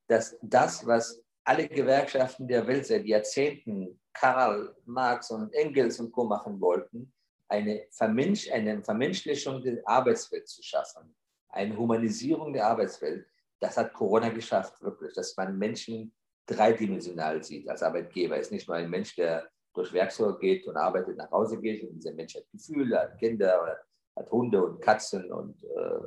dass 0.07 0.37
das, 0.41 0.85
was 0.85 1.23
alle 1.45 1.67
Gewerkschaften 1.67 2.47
der 2.47 2.67
Welt 2.67 2.85
seit 2.85 3.05
Jahrzehnten, 3.05 3.99
Karl 4.13 4.75
Marx 4.85 5.31
und 5.31 5.53
Engels 5.53 5.99
und 5.99 6.11
Co. 6.11 6.25
machen 6.25 6.59
wollten, 6.59 7.13
eine, 7.47 7.85
Vermensch, 7.91 8.49
eine 8.51 8.83
Vermenschlichung 8.83 9.61
der 9.61 9.81
Arbeitswelt 9.85 10.47
zu 10.47 10.63
schaffen, 10.63 11.15
eine 11.49 11.77
Humanisierung 11.77 12.53
der 12.53 12.67
Arbeitswelt, 12.67 13.27
das 13.59 13.77
hat 13.77 13.93
Corona 13.93 14.29
geschafft, 14.29 14.81
wirklich, 14.81 15.13
dass 15.13 15.37
man 15.37 15.57
Menschen 15.57 16.13
dreidimensional 16.45 17.41
sieht 17.43 17.69
als 17.69 17.81
Arbeitgeber. 17.81 18.37
Es 18.37 18.47
ist 18.47 18.51
nicht 18.51 18.67
nur 18.67 18.77
ein 18.77 18.89
Mensch, 18.89 19.15
der 19.15 19.47
durch 19.73 19.93
Werkzeug 19.93 20.39
geht 20.39 20.67
und 20.67 20.75
arbeitet, 20.77 21.17
nach 21.17 21.31
Hause 21.31 21.59
geht. 21.59 21.83
Und 21.83 21.95
dieser 21.95 22.13
Mensch 22.13 22.35
hat 22.35 22.49
Gefühle, 22.51 22.99
hat 22.99 23.17
Kinder, 23.17 23.79
hat 24.15 24.31
Hunde 24.31 24.63
und 24.63 24.81
Katzen 24.81 25.31
und 25.31 25.63
äh, 25.63 25.99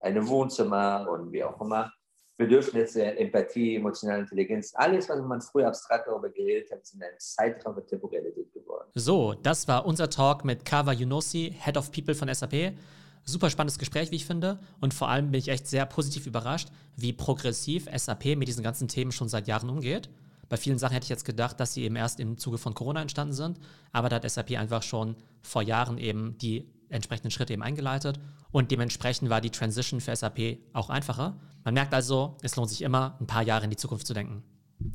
ein 0.00 0.26
Wohnzimmer 0.26 1.06
und 1.10 1.32
wie 1.32 1.44
auch 1.44 1.60
immer. 1.60 1.92
Bedürfnisse, 2.40 3.04
Empathie, 3.18 3.76
emotionale 3.76 4.22
Intelligenz, 4.22 4.72
alles, 4.74 5.10
was 5.10 5.20
man 5.20 5.42
früher 5.42 5.68
abstrakt 5.68 6.08
darüber 6.08 6.30
geredet 6.30 6.72
hat, 6.72 6.80
ist 6.80 6.94
in 6.94 7.02
einem 7.02 7.18
Zeitraum 7.18 7.74
der 7.74 7.86
Temporalität 7.86 8.50
geworden. 8.54 8.88
So, 8.94 9.34
das 9.34 9.68
war 9.68 9.84
unser 9.84 10.08
Talk 10.08 10.42
mit 10.42 10.64
Kawa 10.64 10.92
Yunosi, 10.92 11.54
Head 11.62 11.76
of 11.76 11.92
People 11.92 12.14
von 12.14 12.32
SAP. 12.32 12.72
Super 13.24 13.50
spannendes 13.50 13.78
Gespräch, 13.78 14.10
wie 14.10 14.16
ich 14.16 14.24
finde. 14.24 14.58
Und 14.80 14.94
vor 14.94 15.10
allem 15.10 15.30
bin 15.30 15.38
ich 15.38 15.48
echt 15.48 15.66
sehr 15.66 15.84
positiv 15.84 16.26
überrascht, 16.26 16.68
wie 16.96 17.12
progressiv 17.12 17.86
SAP 17.94 18.36
mit 18.36 18.48
diesen 18.48 18.64
ganzen 18.64 18.88
Themen 18.88 19.12
schon 19.12 19.28
seit 19.28 19.46
Jahren 19.46 19.68
umgeht. 19.68 20.08
Bei 20.48 20.56
vielen 20.56 20.78
Sachen 20.78 20.94
hätte 20.94 21.04
ich 21.04 21.10
jetzt 21.10 21.26
gedacht, 21.26 21.60
dass 21.60 21.74
sie 21.74 21.84
eben 21.84 21.96
erst 21.96 22.20
im 22.20 22.38
Zuge 22.38 22.56
von 22.56 22.72
Corona 22.72 23.02
entstanden 23.02 23.34
sind, 23.34 23.60
aber 23.92 24.08
da 24.08 24.16
hat 24.16 24.28
SAP 24.28 24.52
einfach 24.52 24.82
schon 24.82 25.14
vor 25.42 25.60
Jahren 25.60 25.98
eben 25.98 26.38
die 26.38 26.66
entsprechenden 26.90 27.30
Schritte 27.30 27.52
eben 27.52 27.62
eingeleitet 27.62 28.20
und 28.50 28.70
dementsprechend 28.70 29.30
war 29.30 29.40
die 29.40 29.50
Transition 29.50 30.00
für 30.00 30.14
SAP 30.14 30.58
auch 30.72 30.90
einfacher. 30.90 31.38
Man 31.64 31.74
merkt 31.74 31.94
also, 31.94 32.36
es 32.42 32.56
lohnt 32.56 32.70
sich 32.70 32.82
immer, 32.82 33.16
ein 33.20 33.26
paar 33.26 33.42
Jahre 33.42 33.64
in 33.64 33.70
die 33.70 33.76
Zukunft 33.76 34.06
zu 34.06 34.14
denken. 34.14 34.42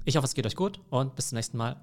Ich 0.04 0.18
hoffe, 0.18 0.26
es 0.26 0.34
geht 0.34 0.46
euch 0.46 0.56
gut 0.56 0.80
und 0.90 1.16
bis 1.16 1.30
zum 1.30 1.38
nächsten 1.38 1.58
Mal. 1.58 1.78